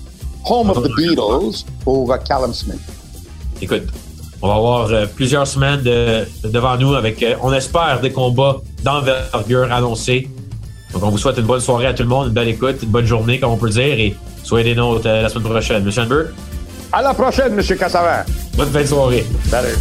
Home 0.46 0.70
of 0.70 0.84
the 0.84 0.92
Beatles 0.96 1.66
pour 1.84 2.12
euh, 2.12 2.18
Callum 2.18 2.54
Smith. 2.54 2.80
Écoute, 3.62 3.84
on 4.42 4.48
va 4.48 4.56
avoir 4.56 4.92
euh, 4.92 5.06
plusieurs 5.06 5.48
semaines 5.48 5.82
devant 6.44 6.78
nous 6.78 6.94
avec, 6.96 7.24
euh, 7.24 7.36
on 7.42 7.54
espère, 7.54 8.02
des 8.02 8.12
combats 8.12 8.58
d'envergure 8.84 9.72
annoncés. 9.72 10.30
Donc, 10.92 11.04
on 11.04 11.10
vous 11.10 11.18
souhaite 11.18 11.38
une 11.38 11.46
bonne 11.46 11.62
soirée 11.62 11.88
à 11.88 11.94
tout 11.94 12.04
le 12.04 12.10
monde, 12.10 12.28
une 12.28 12.34
belle 12.34 12.50
écoute, 12.50 12.76
une 12.84 12.90
bonne 12.90 13.06
journée, 13.06 13.40
comme 13.40 13.52
on 13.52 13.58
peut 13.58 13.70
dire, 13.70 14.00
et 14.00 14.16
soyez 14.44 14.64
des 14.64 14.76
nôtres 14.76 15.08
la 15.08 15.30
semaine 15.30 15.50
prochaine. 15.50 15.84
Monsieur 15.84 16.04
Amber? 16.04 16.26
À 16.92 17.02
la 17.02 17.14
prochaine, 17.14 17.56
Monsieur 17.56 17.76
Cassavant. 17.76 18.24
Bonne 18.56 18.70
fin 18.70 18.82
de 18.82 18.86
soirée. 18.86 19.26
Salut. 19.50 19.76